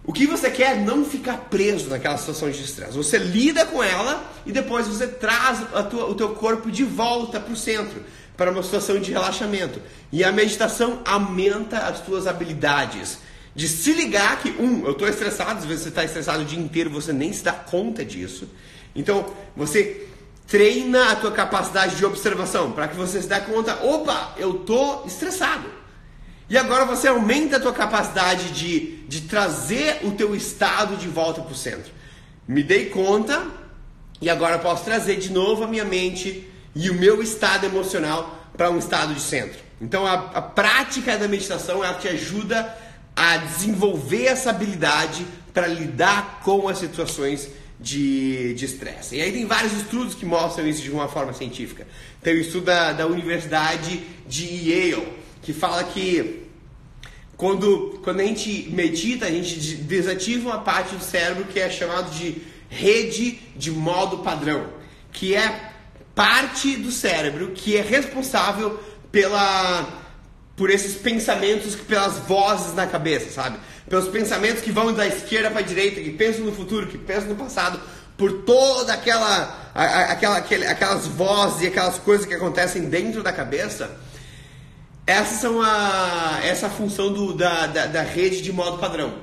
o 0.05 0.12
que 0.12 0.26
você 0.26 0.51
quer 0.51 0.76
é 0.76 0.80
não 0.80 1.03
ficar 1.03 1.48
preso 1.48 1.88
naquela 1.88 2.18
situação 2.18 2.51
de 2.51 2.62
estresse. 2.62 2.92
Você 2.92 3.16
lida 3.16 3.64
com 3.64 3.82
ela 3.82 4.22
e 4.44 4.53
depois 4.53 4.86
você 4.86 5.07
traz 5.07 5.61
tua, 5.88 6.05
o 6.07 6.14
teu 6.14 6.34
corpo 6.34 6.70
de 6.70 6.84
volta 6.84 7.40
para 7.40 7.55
o 7.55 7.57
centro, 7.57 8.05
para 8.36 8.51
uma 8.51 8.62
situação 8.62 9.01
de 9.01 9.12
relaxamento. 9.12 9.80
E 10.12 10.22
a 10.22 10.30
meditação 10.30 11.01
aumenta 11.07 11.78
as 11.78 12.01
tuas 12.01 12.26
habilidades 12.26 13.18
de 13.55 13.66
se 13.66 13.94
ligar 13.94 14.40
que, 14.40 14.51
um, 14.62 14.84
eu 14.84 14.92
estou 14.92 15.09
estressado, 15.09 15.59
às 15.59 15.64
vezes 15.64 15.84
você 15.84 15.88
está 15.88 16.05
estressado 16.05 16.42
o 16.42 16.44
dia 16.44 16.59
inteiro, 16.59 16.90
você 16.90 17.14
nem 17.14 17.32
se 17.32 17.42
dá 17.42 17.53
conta 17.53 18.05
disso. 18.05 18.46
Então, 18.95 19.26
você 19.57 20.07
treina 20.47 21.12
a 21.12 21.16
tua 21.16 21.30
capacidade 21.30 21.97
de 21.97 22.05
observação 22.05 22.72
para 22.72 22.88
que 22.88 22.97
você 22.97 23.22
se 23.22 23.28
dê 23.28 23.41
conta, 23.41 23.84
opa, 23.84 24.34
eu 24.36 24.55
tô 24.55 25.05
estressado. 25.07 25.66
E 26.49 26.59
agora 26.59 26.84
você 26.84 27.07
aumenta 27.07 27.59
a 27.59 27.61
tua 27.61 27.72
capacidade 27.72 28.51
de, 28.51 28.97
de 29.07 29.20
trazer 29.22 30.01
o 30.03 30.11
teu 30.11 30.34
estado 30.34 30.97
de 30.97 31.07
volta 31.07 31.41
para 31.41 31.53
o 31.53 31.57
centro. 31.57 31.93
Me 32.49 32.64
dei 32.64 32.86
conta 32.86 33.47
e 34.20 34.28
agora 34.28 34.59
posso 34.59 34.84
trazer 34.84 35.16
de 35.16 35.30
novo 35.30 35.62
a 35.62 35.68
minha 35.68 35.84
mente 35.84 36.51
e 36.74 36.91
o 36.91 36.95
meu 36.95 37.22
estado 37.22 37.66
emocional 37.66 38.36
para 38.57 38.68
um 38.68 38.78
estado 38.78 39.14
de 39.14 39.20
centro. 39.20 39.61
Então 39.80 40.05
a, 40.05 40.14
a 40.14 40.43
prática 40.43 41.16
da 41.16 41.28
meditação 41.28 41.84
ela 41.84 41.95
te 41.95 42.09
ajuda 42.09 42.76
a 43.14 43.36
desenvolver 43.36 44.24
essa 44.24 44.51
habilidade 44.51 45.24
para 45.55 45.68
lidar 45.68 46.41
com 46.45 46.68
as 46.68 46.78
situações 46.78 47.49
de 47.80 48.64
estresse. 48.64 49.16
E 49.16 49.22
aí 49.22 49.32
tem 49.32 49.46
vários 49.46 49.72
estudos 49.72 50.14
que 50.14 50.26
mostram 50.26 50.66
isso 50.68 50.82
de 50.82 50.90
uma 50.90 51.08
forma 51.08 51.32
científica. 51.32 51.86
Tem 52.22 52.34
o 52.34 52.40
estudo 52.40 52.66
da, 52.66 52.92
da 52.92 53.06
Universidade 53.06 54.02
de 54.28 54.44
Yale, 54.44 55.08
que 55.42 55.52
fala 55.52 55.82
que 55.84 56.44
quando, 57.36 57.98
quando 58.04 58.20
a 58.20 58.24
gente 58.24 58.68
medita, 58.70 59.24
a 59.24 59.30
gente 59.30 59.58
desativa 59.76 60.50
uma 60.50 60.58
parte 60.58 60.94
do 60.94 61.02
cérebro 61.02 61.44
que 61.44 61.58
é 61.58 61.70
chamado 61.70 62.10
de 62.14 62.36
rede 62.68 63.40
de 63.56 63.70
modo 63.70 64.18
padrão, 64.18 64.66
que 65.10 65.34
é 65.34 65.70
parte 66.14 66.76
do 66.76 66.92
cérebro 66.92 67.52
que 67.52 67.76
é 67.76 67.80
responsável 67.80 68.78
pela 69.10 69.99
por 70.61 70.68
esses 70.68 70.94
pensamentos, 70.94 71.74
pelas 71.74 72.18
vozes 72.18 72.74
na 72.74 72.86
cabeça, 72.86 73.30
sabe? 73.30 73.58
Pelos 73.88 74.08
pensamentos 74.08 74.61
que 74.61 74.70
vão 74.70 74.92
da 74.92 75.06
esquerda 75.06 75.50
para 75.50 75.61
a 75.61 75.62
direita, 75.62 76.02
que 76.02 76.11
pensam 76.11 76.44
no 76.44 76.52
futuro, 76.52 76.86
que 76.86 76.98
pensam 76.98 77.30
no 77.30 77.34
passado, 77.34 77.80
por 78.14 78.42
toda 78.42 78.92
aquela, 78.92 79.72
aquela 79.74 80.36
aquele, 80.36 80.66
aquelas 80.66 81.06
vozes 81.06 81.62
e 81.62 81.66
aquelas 81.68 81.96
coisas 81.96 82.26
que 82.26 82.34
acontecem 82.34 82.90
dentro 82.90 83.22
da 83.22 83.32
cabeça. 83.32 83.90
Essas 85.06 85.40
são 85.40 85.62
a, 85.62 86.40
essa 86.44 86.66
é 86.66 86.68
a 86.68 86.70
função 86.70 87.11
do, 87.11 87.32
da, 87.32 87.66
da, 87.66 87.86
da 87.86 88.02
rede 88.02 88.42
de 88.42 88.52
modo 88.52 88.76
padrão. 88.76 89.14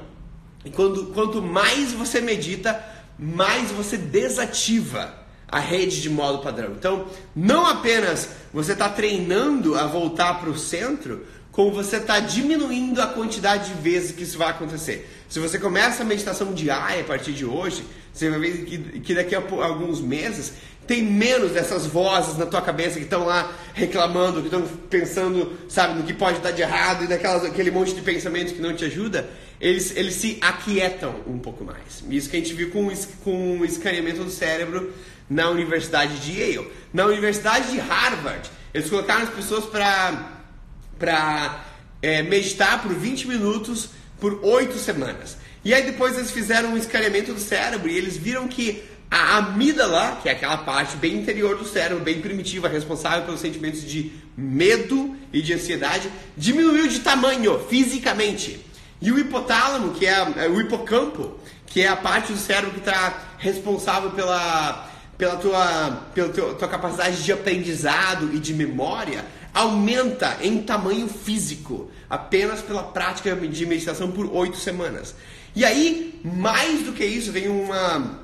E 0.65 0.71
quando, 0.71 1.13
quanto 1.13 1.39
mais 1.39 1.93
você 1.93 2.19
medita, 2.19 2.83
mais 3.19 3.69
você 3.69 3.95
desativa 3.95 5.13
a 5.47 5.59
rede 5.59 6.01
de 6.01 6.09
modo 6.09 6.39
padrão. 6.39 6.73
Então, 6.77 7.07
não 7.35 7.65
apenas 7.65 8.29
você 8.53 8.73
está 8.73 8.89
treinando 8.89 9.75
a 9.75 9.85
voltar 9.85 10.39
para 10.39 10.49
o 10.49 10.57
centro, 10.57 11.25
como 11.51 11.71
você 11.71 11.97
está 11.97 12.19
diminuindo 12.19 13.01
a 13.01 13.07
quantidade 13.07 13.73
de 13.73 13.81
vezes 13.81 14.11
que 14.11 14.23
isso 14.23 14.37
vai 14.37 14.49
acontecer. 14.49 15.09
Se 15.27 15.39
você 15.39 15.57
começa 15.57 16.03
a 16.03 16.05
meditação 16.05 16.53
diária 16.53 17.01
a 17.01 17.05
partir 17.05 17.33
de 17.33 17.45
hoje, 17.45 17.83
você 18.13 18.29
vai 18.29 18.39
ver 18.39 18.65
que, 18.65 18.99
que 18.99 19.15
daqui 19.15 19.35
a 19.35 19.39
alguns 19.39 19.99
meses 19.99 20.53
tem 20.85 21.03
menos 21.03 21.51
dessas 21.51 21.85
vozes 21.85 22.37
na 22.37 22.45
tua 22.45 22.61
cabeça 22.61 22.97
que 22.97 23.03
estão 23.03 23.25
lá 23.25 23.53
reclamando, 23.73 24.39
que 24.39 24.47
estão 24.47 24.65
pensando, 24.89 25.51
sabe, 25.67 25.99
no 25.99 26.05
que 26.05 26.13
pode 26.13 26.39
dar 26.39 26.51
de 26.51 26.61
errado 26.61 27.03
e 27.03 27.07
daquelas, 27.07 27.43
aquele 27.43 27.69
monte 27.69 27.93
de 27.93 28.01
pensamentos 28.01 28.53
que 28.53 28.61
não 28.61 28.73
te 28.73 28.85
ajuda, 28.85 29.29
eles, 29.59 29.95
eles 29.95 30.13
se 30.13 30.37
aquietam 30.39 31.15
um 31.27 31.39
pouco 31.39 31.65
mais. 31.65 32.03
Isso 32.09 32.29
que 32.29 32.37
a 32.37 32.39
gente 32.39 32.53
viu 32.53 32.69
com, 32.69 32.89
com 33.23 33.59
o 33.59 33.65
escaneamento 33.65 34.23
do 34.23 34.29
cérebro 34.29 34.93
na 35.29 35.49
Universidade 35.49 36.19
de 36.19 36.39
Yale. 36.39 36.71
Na 36.93 37.05
Universidade 37.05 37.71
de 37.71 37.79
Harvard, 37.79 38.49
eles 38.73 38.89
colocaram 38.89 39.23
as 39.23 39.29
pessoas 39.29 39.65
para 39.65 41.63
é, 42.01 42.21
meditar 42.23 42.81
por 42.81 42.93
20 42.93 43.27
minutos 43.27 43.89
por 44.19 44.39
8 44.43 44.77
semanas. 44.77 45.37
E 45.63 45.73
aí 45.73 45.83
depois 45.83 46.17
eles 46.17 46.31
fizeram 46.31 46.69
um 46.69 46.77
escaneamento 46.77 47.33
do 47.33 47.39
cérebro 47.39 47.89
e 47.89 47.97
eles 47.97 48.15
viram 48.15 48.47
que 48.47 48.83
a 49.09 49.37
amígdala, 49.37 50.19
que 50.21 50.29
é 50.29 50.33
aquela 50.33 50.57
parte 50.57 50.97
bem 50.97 51.15
interior 51.15 51.57
do 51.57 51.65
cérebro, 51.65 52.03
bem 52.03 52.21
primitiva, 52.21 52.67
responsável 52.67 53.23
pelos 53.23 53.39
sentimentos 53.39 53.81
de 53.81 54.11
medo 54.35 55.15
e 55.31 55.41
de 55.41 55.53
ansiedade, 55.53 56.09
diminuiu 56.35 56.87
de 56.87 56.99
tamanho 56.99 57.59
fisicamente. 57.69 58.59
E 59.01 59.11
o 59.11 59.17
hipotálamo, 59.17 59.93
que 59.93 60.05
é, 60.05 60.33
é 60.37 60.49
o 60.49 60.59
hipocampo, 60.59 61.39
que 61.65 61.81
é 61.81 61.87
a 61.87 61.95
parte 61.95 62.33
do 62.33 62.39
cérebro 62.39 62.71
que 62.71 62.79
está 62.79 63.35
responsável 63.37 64.11
pela, 64.11 64.86
pela, 65.17 65.35
tua, 65.37 66.07
pela 66.13 66.29
tua, 66.29 66.67
capacidade 66.67 67.23
de 67.23 67.31
aprendizado 67.31 68.33
e 68.33 68.39
de 68.39 68.53
memória, 68.53 69.25
aumenta 69.53 70.37
em 70.41 70.61
tamanho 70.61 71.07
físico 71.07 71.89
apenas 72.09 72.61
pela 72.61 72.83
prática 72.83 73.35
de 73.35 73.65
meditação 73.65 74.11
por 74.11 74.31
oito 74.33 74.57
semanas. 74.57 75.15
E 75.55 75.65
aí, 75.65 76.19
mais 76.23 76.83
do 76.83 76.93
que 76.93 77.03
isso, 77.03 77.31
vem 77.31 77.47
uma, 77.47 78.21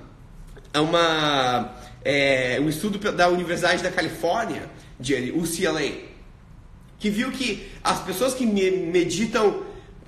uma, 0.75 1.75
é, 2.05 2.59
um 2.61 2.69
estudo 2.69 2.99
da 3.11 3.27
Universidade 3.27 3.81
da 3.81 3.91
Califórnia, 3.91 4.69
de 4.99 5.31
UCLA, 5.31 5.91
que 6.99 7.09
viu 7.09 7.31
que 7.31 7.69
as 7.83 7.99
pessoas 8.01 8.33
que 8.33 8.45
meditam 8.45 9.63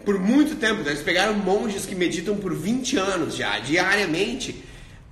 por 0.06 0.20
muito 0.20 0.56
tempo, 0.56 0.84
né, 0.84 0.92
eles 0.92 1.02
pegaram 1.02 1.34
monges 1.34 1.86
que 1.86 1.96
meditam 1.96 2.38
por 2.38 2.54
20 2.54 2.98
anos 2.98 3.36
já, 3.36 3.58
diariamente, 3.58 4.64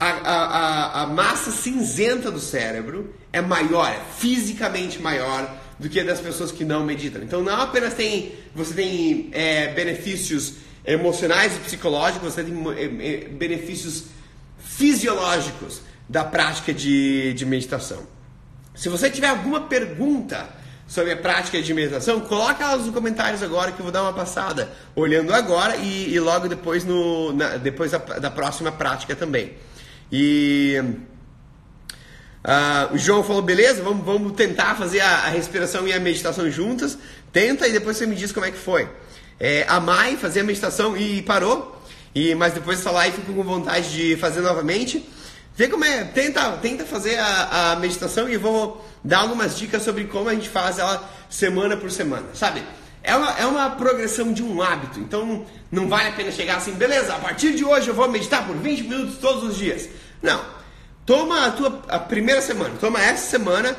a, 0.03 1.01
a, 1.01 1.03
a, 1.03 1.07
massa 1.07 1.51
cinzenta 1.51 2.29
do 2.29 2.39
cérebro 2.39 3.13
é 3.31 3.41
maior, 3.41 3.87
é 3.89 3.99
fisicamente 4.17 5.01
maior 5.01 5.49
do 5.79 5.89
que 5.89 5.99
a 5.99 6.03
das 6.03 6.19
pessoas 6.19 6.51
que 6.51 6.65
não 6.65 6.83
meditam. 6.83 7.21
Então 7.23 7.41
não 7.41 7.61
apenas 7.61 7.93
tem, 7.93 8.33
você 8.53 8.73
tem 8.73 9.29
é, 9.31 9.67
benefícios 9.73 10.55
emocionais 10.85 11.55
e 11.55 11.59
psicológicos, 11.59 12.33
você 12.33 12.43
tem 12.43 12.53
é, 12.75 12.83
é, 12.83 13.17
benefícios 13.29 14.05
fisiológicos 14.57 15.81
da 16.09 16.23
prática 16.23 16.73
de, 16.73 17.33
de 17.33 17.45
meditação. 17.45 18.05
Se 18.75 18.89
você 18.89 19.09
tiver 19.09 19.27
alguma 19.27 19.61
pergunta 19.61 20.49
sobre 20.87 21.13
a 21.13 21.17
prática 21.17 21.61
de 21.61 21.73
meditação, 21.73 22.19
coloca 22.19 22.63
elas 22.63 22.85
nos 22.85 22.93
comentários 22.93 23.41
agora 23.41 23.71
que 23.71 23.79
eu 23.79 23.83
vou 23.83 23.91
dar 23.91 24.03
uma 24.03 24.13
passada, 24.13 24.69
olhando 24.95 25.33
agora 25.33 25.77
e, 25.77 26.13
e 26.13 26.19
logo 26.19 26.47
depois, 26.47 26.83
no, 26.83 27.31
na, 27.33 27.57
depois 27.57 27.91
da, 27.91 27.97
da 27.97 28.29
próxima 28.29 28.71
prática 28.71 29.15
também. 29.15 29.53
E 30.15 30.79
uh, 32.45 32.93
o 32.93 32.97
João 32.99 33.23
falou, 33.23 33.41
beleza, 33.41 33.81
vamos, 33.81 34.05
vamos 34.05 34.33
tentar 34.33 34.75
fazer 34.75 34.99
a, 34.99 35.09
a, 35.09 35.29
respiração 35.29 35.87
e 35.87 35.93
a 35.93 35.99
meditação 35.99 36.51
juntas. 36.51 36.95
Tenta 37.31 37.67
e 37.67 37.71
depois 37.71 37.97
você 37.97 38.05
me 38.05 38.15
diz 38.15 38.31
como 38.31 38.45
é 38.45 38.51
que 38.51 38.57
foi. 38.59 38.87
É, 39.39 39.65
a 39.67 39.79
Mai 39.79 40.15
a 40.21 40.43
meditação 40.43 40.95
e 40.95 41.23
parou, 41.23 41.81
e, 42.13 42.35
mas 42.35 42.53
depois 42.53 42.77
dessa 42.77 42.91
live 42.91 43.17
ficou 43.17 43.33
com 43.33 43.43
vontade 43.43 43.91
de 43.91 44.15
fazer 44.17 44.41
novamente. 44.41 45.03
Vê 45.55 45.67
como 45.67 45.83
é, 45.83 46.03
tenta, 46.03 46.51
tenta 46.57 46.85
fazer 46.85 47.17
a, 47.17 47.71
a 47.71 47.75
meditação 47.77 48.29
e 48.29 48.37
vou 48.37 48.87
dar 49.03 49.21
algumas 49.21 49.57
dicas 49.57 49.81
sobre 49.81 50.03
como 50.03 50.29
a 50.29 50.35
gente 50.35 50.47
faz 50.47 50.77
ela 50.77 51.11
semana 51.27 51.75
por 51.75 51.89
semana, 51.89 52.27
sabe? 52.35 52.61
É 53.03 53.15
uma, 53.15 53.31
é 53.31 53.45
uma 53.45 53.69
progressão 53.71 54.31
de 54.31 54.41
um 54.41 54.61
hábito, 54.61 54.97
então 54.99 55.45
não 55.69 55.89
vale 55.89 56.09
a 56.09 56.13
pena 56.13 56.31
chegar 56.31 56.55
assim, 56.55 56.71
beleza, 56.71 57.13
a 57.13 57.19
partir 57.19 57.53
de 57.53 57.65
hoje 57.65 57.89
eu 57.89 57.93
vou 57.93 58.09
meditar 58.09 58.47
por 58.47 58.55
20 58.55 58.83
minutos 58.83 59.17
todos 59.17 59.43
os 59.43 59.57
dias. 59.57 59.89
Não. 60.21 60.41
Toma 61.05 61.47
a 61.47 61.51
tua 61.51 61.83
a 61.89 61.99
primeira 61.99 62.41
semana, 62.41 62.75
toma 62.79 63.01
essa 63.03 63.29
semana 63.29 63.75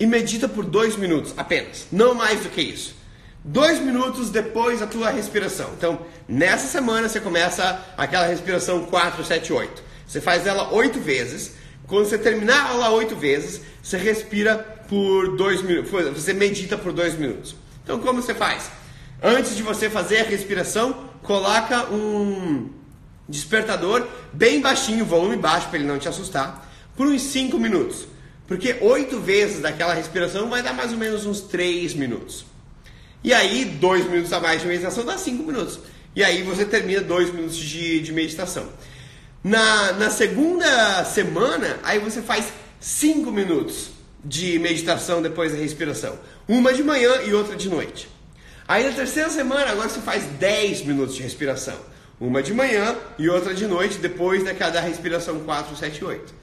e 0.00 0.06
medita 0.06 0.48
por 0.48 0.64
dois 0.64 0.96
minutos 0.96 1.32
apenas, 1.36 1.86
não 1.92 2.14
mais 2.14 2.40
do 2.40 2.48
que 2.48 2.60
isso. 2.60 2.96
Dois 3.44 3.78
minutos 3.80 4.30
depois 4.30 4.80
da 4.80 4.86
tua 4.86 5.10
respiração. 5.10 5.70
Então, 5.76 6.00
nessa 6.28 6.66
semana 6.66 7.08
você 7.08 7.20
começa 7.20 7.80
aquela 7.96 8.26
respiração 8.26 8.84
4, 8.86 9.24
7, 9.24 9.52
8. 9.52 9.82
Você 10.06 10.20
faz 10.20 10.46
ela 10.46 10.72
oito 10.72 11.00
vezes. 11.00 11.54
Quando 11.86 12.06
você 12.06 12.18
terminar 12.18 12.70
ela 12.70 12.90
oito 12.90 13.16
vezes, 13.16 13.60
você 13.82 13.96
respira 13.96 14.58
por 14.88 15.36
dois 15.36 15.60
minutos. 15.60 15.90
Você 15.90 16.32
medita 16.32 16.78
por 16.78 16.92
dois 16.92 17.14
minutos. 17.14 17.56
Então, 17.82 17.98
como 17.98 18.22
você 18.22 18.34
faz? 18.34 18.70
Antes 19.22 19.56
de 19.56 19.62
você 19.62 19.88
fazer 19.88 20.20
a 20.20 20.24
respiração, 20.24 21.10
coloca 21.22 21.90
um 21.92 22.70
despertador 23.28 24.06
bem 24.32 24.60
baixinho, 24.60 25.04
volume 25.04 25.36
baixo 25.36 25.68
para 25.68 25.78
ele 25.78 25.86
não 25.86 25.98
te 25.98 26.08
assustar, 26.08 26.70
por 26.96 27.06
uns 27.06 27.22
5 27.22 27.58
minutos. 27.58 28.06
Porque 28.46 28.76
8 28.80 29.20
vezes 29.20 29.60
daquela 29.60 29.94
respiração 29.94 30.48
vai 30.48 30.62
dar 30.62 30.72
mais 30.72 30.92
ou 30.92 30.98
menos 30.98 31.24
uns 31.24 31.40
3 31.40 31.94
minutos. 31.94 32.44
E 33.24 33.32
aí, 33.32 33.64
2 33.64 34.10
minutos 34.10 34.32
a 34.32 34.40
mais 34.40 34.60
de 34.60 34.66
meditação 34.66 35.04
dá 35.04 35.16
5 35.16 35.42
minutos. 35.44 35.78
E 36.14 36.22
aí 36.22 36.42
você 36.42 36.64
termina 36.64 37.00
2 37.00 37.32
minutos 37.32 37.56
de, 37.56 38.00
de 38.00 38.12
meditação. 38.12 38.68
Na, 39.42 39.92
na 39.92 40.10
segunda 40.10 41.04
semana, 41.04 41.78
aí 41.82 41.98
você 41.98 42.20
faz 42.20 42.52
5 42.80 43.30
minutos 43.30 43.91
de 44.24 44.58
meditação 44.58 45.20
depois 45.20 45.52
da 45.52 45.58
respiração. 45.58 46.18
Uma 46.48 46.72
de 46.72 46.82
manhã 46.82 47.22
e 47.26 47.34
outra 47.34 47.56
de 47.56 47.68
noite. 47.68 48.08
Aí 48.66 48.84
na 48.84 48.92
terceira 48.92 49.28
semana, 49.28 49.70
agora 49.70 49.88
você 49.88 50.00
faz 50.00 50.24
10 50.24 50.82
minutos 50.82 51.16
de 51.16 51.22
respiração. 51.22 51.76
Uma 52.20 52.42
de 52.42 52.54
manhã 52.54 52.96
e 53.18 53.28
outra 53.28 53.52
de 53.52 53.66
noite, 53.66 53.98
depois 53.98 54.44
da 54.44 54.80
respiração 54.80 55.40
4, 55.40 55.76
7, 55.76 56.04
8. 56.04 56.34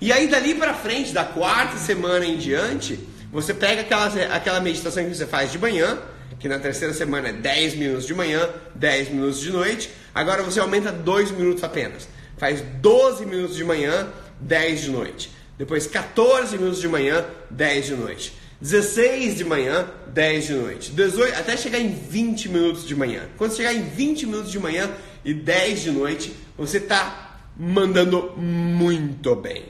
E 0.00 0.12
aí 0.12 0.26
dali 0.26 0.54
para 0.54 0.72
frente, 0.74 1.12
da 1.12 1.24
quarta 1.24 1.76
semana 1.76 2.24
em 2.24 2.36
diante, 2.36 2.98
você 3.30 3.52
pega 3.52 3.82
aquela, 3.82 4.06
aquela 4.34 4.60
meditação 4.60 5.04
que 5.04 5.14
você 5.14 5.26
faz 5.26 5.52
de 5.52 5.58
manhã, 5.58 5.98
que 6.38 6.48
na 6.48 6.58
terceira 6.58 6.94
semana 6.94 7.28
é 7.28 7.32
10 7.32 7.74
minutos 7.74 8.06
de 8.06 8.14
manhã, 8.14 8.48
10 8.74 9.10
minutos 9.10 9.40
de 9.40 9.50
noite. 9.50 9.90
Agora 10.14 10.42
você 10.42 10.60
aumenta 10.60 10.90
2 10.90 11.32
minutos 11.32 11.62
apenas. 11.62 12.08
Faz 12.38 12.62
12 12.80 13.26
minutos 13.26 13.56
de 13.56 13.64
manhã, 13.64 14.08
10 14.40 14.82
de 14.82 14.90
noite. 14.90 15.37
Depois 15.58 15.86
14 15.86 16.56
minutos 16.56 16.80
de 16.80 16.88
manhã, 16.88 17.26
10 17.50 17.86
de 17.86 17.94
noite. 17.94 18.32
16 18.60 19.36
de 19.36 19.44
manhã, 19.44 19.88
10 20.08 20.46
de 20.46 20.52
noite. 20.54 20.90
18, 20.92 21.38
até 21.38 21.56
chegar 21.56 21.78
em 21.78 21.92
20 21.92 22.48
minutos 22.48 22.86
de 22.86 22.94
manhã. 22.94 23.28
Quando 23.36 23.54
chegar 23.54 23.74
em 23.74 23.82
20 23.82 24.26
minutos 24.26 24.50
de 24.50 24.58
manhã, 24.58 24.90
e 25.24 25.34
10 25.34 25.82
de 25.82 25.90
noite, 25.90 26.34
você 26.56 26.78
está 26.78 27.40
mandando 27.56 28.34
muito 28.36 29.34
bem. 29.36 29.66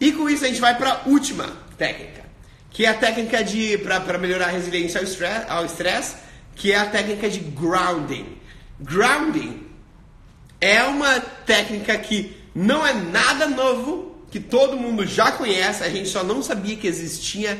E 0.00 0.12
com 0.12 0.28
isso 0.28 0.44
a 0.44 0.48
gente 0.48 0.60
vai 0.60 0.76
para 0.76 0.90
a 0.90 1.08
última 1.08 1.46
técnica, 1.76 2.24
que 2.70 2.84
é 2.84 2.88
a 2.88 2.94
técnica 2.94 3.42
de 3.42 3.78
para 3.78 4.18
melhorar 4.18 4.46
a 4.46 4.50
resiliência 4.50 5.00
ao 5.48 5.64
estresse, 5.64 6.16
que 6.54 6.72
é 6.72 6.76
a 6.76 6.86
técnica 6.86 7.28
de 7.28 7.40
grounding. 7.40 8.38
Grounding 8.80 9.66
é 10.60 10.82
uma 10.84 11.20
técnica 11.20 11.96
que 11.98 12.36
não 12.54 12.84
é 12.86 12.92
nada 12.92 13.46
novo, 13.46 14.07
que 14.30 14.40
todo 14.40 14.76
mundo 14.76 15.06
já 15.06 15.32
conhece, 15.32 15.82
a 15.82 15.88
gente 15.88 16.08
só 16.08 16.22
não 16.22 16.42
sabia 16.42 16.76
que 16.76 16.86
existia 16.86 17.58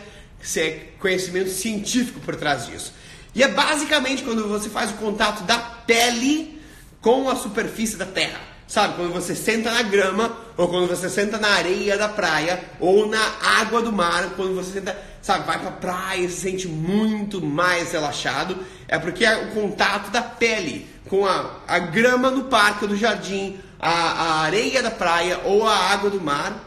conhecimento 0.99 1.51
científico 1.51 2.21
por 2.21 2.37
trás 2.37 2.67
disso. 2.67 2.93
E 3.35 3.43
é 3.43 3.49
basicamente 3.49 4.23
quando 4.23 4.49
você 4.49 4.69
faz 4.69 4.91
o 4.91 4.95
contato 4.95 5.45
da 5.45 5.59
pele 5.59 6.61
com 7.01 7.29
a 7.29 7.37
superfície 7.37 7.97
da 7.97 8.07
terra. 8.07 8.41
Sabe, 8.67 8.97
quando 8.97 9.15
você 9.15 9.35
senta 9.35 9.71
na 9.71 9.81
grama, 9.81 10.37
ou 10.55 10.69
quando 10.69 10.89
você 10.89 11.09
senta 11.09 11.39
na 11.39 11.49
areia 11.49 11.97
da 11.97 12.07
praia, 12.07 12.63
ou 12.79 13.09
na 13.09 13.19
água 13.61 13.81
do 13.81 13.91
mar, 13.91 14.35
quando 14.37 14.55
você 14.55 14.73
senta, 14.73 14.95
sabe, 15.23 15.47
vai 15.47 15.59
pra 15.59 15.71
praia 15.71 16.21
e 16.21 16.29
se 16.29 16.41
sente 16.41 16.69
muito 16.69 17.41
mais 17.41 17.93
relaxado, 17.93 18.59
é 18.87 18.99
porque 18.99 19.25
é 19.25 19.45
o 19.45 19.53
contato 19.53 20.11
da 20.11 20.21
pele 20.21 20.87
com 21.09 21.25
a, 21.25 21.61
a 21.67 21.79
grama 21.79 22.31
no 22.31 22.45
parque 22.45 22.87
do 22.87 22.95
jardim, 22.95 23.59
a, 23.79 23.91
a 23.91 24.41
areia 24.41 24.83
da 24.83 24.91
praia 24.91 25.41
ou 25.45 25.67
a 25.67 25.75
água 25.75 26.11
do 26.11 26.21
mar, 26.21 26.65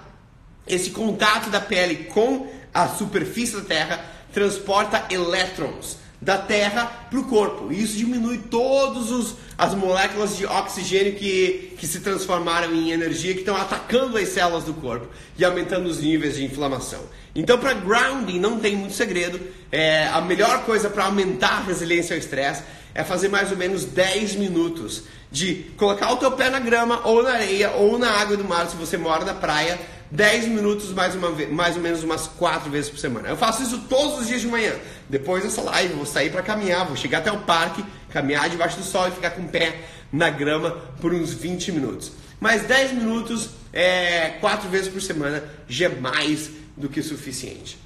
esse 0.67 0.91
contato 0.91 1.49
da 1.49 1.59
pele 1.59 2.05
com 2.05 2.47
a 2.73 2.87
superfície 2.87 3.55
da 3.55 3.63
terra 3.63 4.05
transporta 4.33 5.05
elétrons 5.09 6.01
da 6.21 6.37
Terra 6.37 6.85
para 7.09 7.19
o 7.19 7.23
corpo. 7.23 7.73
Isso 7.73 7.97
diminui 7.97 8.37
todas 8.37 9.35
as 9.57 9.73
moléculas 9.73 10.37
de 10.37 10.45
oxigênio 10.45 11.15
que, 11.15 11.73
que 11.77 11.87
se 11.87 11.99
transformaram 12.01 12.73
em 12.75 12.91
energia, 12.91 13.33
que 13.33 13.39
estão 13.39 13.57
atacando 13.57 14.17
as 14.17 14.29
células 14.29 14.63
do 14.63 14.73
corpo 14.75 15.07
e 15.35 15.43
aumentando 15.43 15.89
os 15.89 15.99
níveis 15.99 16.35
de 16.35 16.45
inflamação. 16.45 17.01
Então, 17.33 17.57
para 17.57 17.73
grounding, 17.73 18.39
não 18.39 18.59
tem 18.59 18.75
muito 18.75 18.93
segredo. 18.93 19.39
É, 19.71 20.07
a 20.09 20.21
melhor 20.21 20.63
coisa 20.63 20.91
para 20.91 21.05
aumentar 21.05 21.57
a 21.57 21.63
resiliência 21.63 22.15
ao 22.15 22.19
estresse 22.19 22.63
é 22.93 23.03
fazer 23.03 23.29
mais 23.29 23.51
ou 23.51 23.57
menos 23.57 23.85
10 23.85 24.35
minutos 24.35 25.03
de 25.31 25.71
colocar 25.77 26.11
o 26.11 26.17
teu 26.17 26.31
pé 26.33 26.49
na 26.49 26.59
grama, 26.59 27.01
ou 27.05 27.23
na 27.23 27.31
areia, 27.31 27.71
ou 27.71 27.97
na 27.97 28.09
água 28.09 28.35
do 28.35 28.43
mar, 28.43 28.67
se 28.67 28.75
você 28.75 28.97
mora 28.97 29.23
na 29.23 29.33
praia, 29.33 29.79
10 30.11 30.47
minutos 30.47 30.91
mais, 30.91 31.15
uma, 31.15 31.29
mais 31.49 31.77
ou 31.77 31.81
menos 31.81 32.03
umas 32.03 32.27
4 32.27 32.69
vezes 32.69 32.89
por 32.89 32.99
semana. 32.99 33.29
Eu 33.29 33.37
faço 33.37 33.63
isso 33.63 33.79
todos 33.87 34.19
os 34.19 34.27
dias 34.27 34.41
de 34.41 34.47
manhã. 34.47 34.73
Depois 35.09 35.43
dessa 35.43 35.61
live, 35.61 35.93
vou 35.93 36.05
sair 36.05 36.29
para 36.29 36.41
caminhar, 36.41 36.85
vou 36.85 36.97
chegar 36.97 37.19
até 37.19 37.31
o 37.31 37.39
parque, 37.39 37.83
caminhar 38.09 38.49
debaixo 38.49 38.77
do 38.77 38.83
sol 38.83 39.07
e 39.07 39.11
ficar 39.11 39.31
com 39.31 39.43
o 39.43 39.47
pé 39.47 39.79
na 40.11 40.29
grama 40.29 40.71
por 40.99 41.13
uns 41.13 41.33
20 41.33 41.71
minutos. 41.71 42.11
Mas 42.41 42.63
10 42.63 42.91
minutos, 42.93 43.51
é, 43.71 44.31
4 44.41 44.69
vezes 44.69 44.89
por 44.89 45.01
semana, 45.01 45.43
já 45.67 45.85
é 45.85 45.89
mais 45.89 46.49
do 46.75 46.89
que 46.89 47.01
suficiente. 47.01 47.79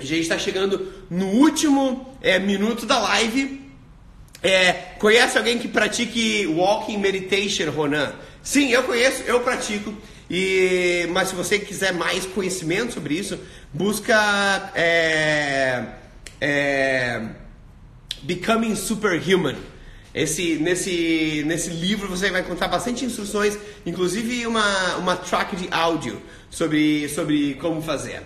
A 0.00 0.04
gente 0.04 0.22
está 0.22 0.38
chegando 0.38 0.92
no 1.08 1.26
último 1.26 2.16
é, 2.20 2.40
minuto 2.40 2.84
da 2.86 2.98
live. 2.98 3.61
É, 4.42 4.72
conhece 4.98 5.38
alguém 5.38 5.58
que 5.58 5.68
pratique 5.68 6.46
Walking 6.48 6.98
Meditation, 6.98 7.70
Ronan? 7.70 8.12
Sim, 8.42 8.70
eu 8.70 8.82
conheço, 8.82 9.22
eu 9.22 9.40
pratico. 9.40 9.94
E, 10.28 11.06
mas 11.10 11.28
se 11.28 11.34
você 11.34 11.58
quiser 11.58 11.92
mais 11.92 12.26
conhecimento 12.26 12.94
sobre 12.94 13.14
isso, 13.14 13.38
busca 13.72 14.72
é, 14.74 15.84
é, 16.40 17.22
Becoming 18.22 18.74
Superhuman. 18.74 19.56
Esse, 20.14 20.56
nesse, 20.56 21.42
nesse 21.46 21.70
livro 21.70 22.08
você 22.08 22.30
vai 22.30 22.40
encontrar 22.40 22.68
bastante 22.68 23.04
instruções, 23.04 23.56
inclusive 23.86 24.46
uma, 24.46 24.96
uma 24.96 25.16
track 25.16 25.56
de 25.56 25.68
áudio 25.70 26.20
sobre, 26.50 27.08
sobre 27.08 27.54
como 27.54 27.80
fazer. 27.80 28.22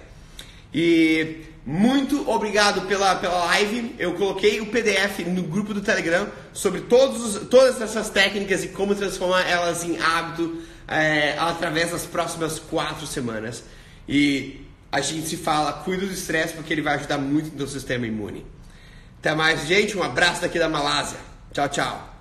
E 0.74 1.44
muito 1.66 2.30
obrigado 2.30 2.82
pela, 2.82 3.16
pela 3.16 3.44
live. 3.46 3.96
Eu 3.98 4.14
coloquei 4.14 4.60
o 4.60 4.66
PDF 4.66 5.26
no 5.26 5.42
grupo 5.42 5.74
do 5.74 5.80
Telegram 5.80 6.28
sobre 6.52 6.82
todos, 6.82 7.48
todas 7.48 7.80
essas 7.80 8.08
técnicas 8.08 8.62
e 8.62 8.68
como 8.68 8.94
transformar 8.94 9.42
elas 9.42 9.82
em 9.82 10.00
hábito 10.00 10.62
é, 10.86 11.36
através 11.36 11.90
das 11.90 12.06
próximas 12.06 12.60
quatro 12.60 13.04
semanas. 13.04 13.64
E 14.08 14.64
a 14.92 15.00
gente 15.00 15.26
se 15.26 15.36
fala, 15.36 15.72
cuida 15.72 16.06
do 16.06 16.12
estresse 16.12 16.54
porque 16.54 16.72
ele 16.72 16.82
vai 16.82 16.94
ajudar 16.94 17.18
muito 17.18 17.50
no 17.50 17.58
seu 17.58 17.80
sistema 17.80 18.06
imune. 18.06 18.46
Até 19.18 19.34
mais, 19.34 19.66
gente. 19.66 19.98
Um 19.98 20.04
abraço 20.04 20.42
daqui 20.42 20.60
da 20.60 20.68
Malásia. 20.68 21.18
Tchau, 21.52 21.68
tchau. 21.68 22.15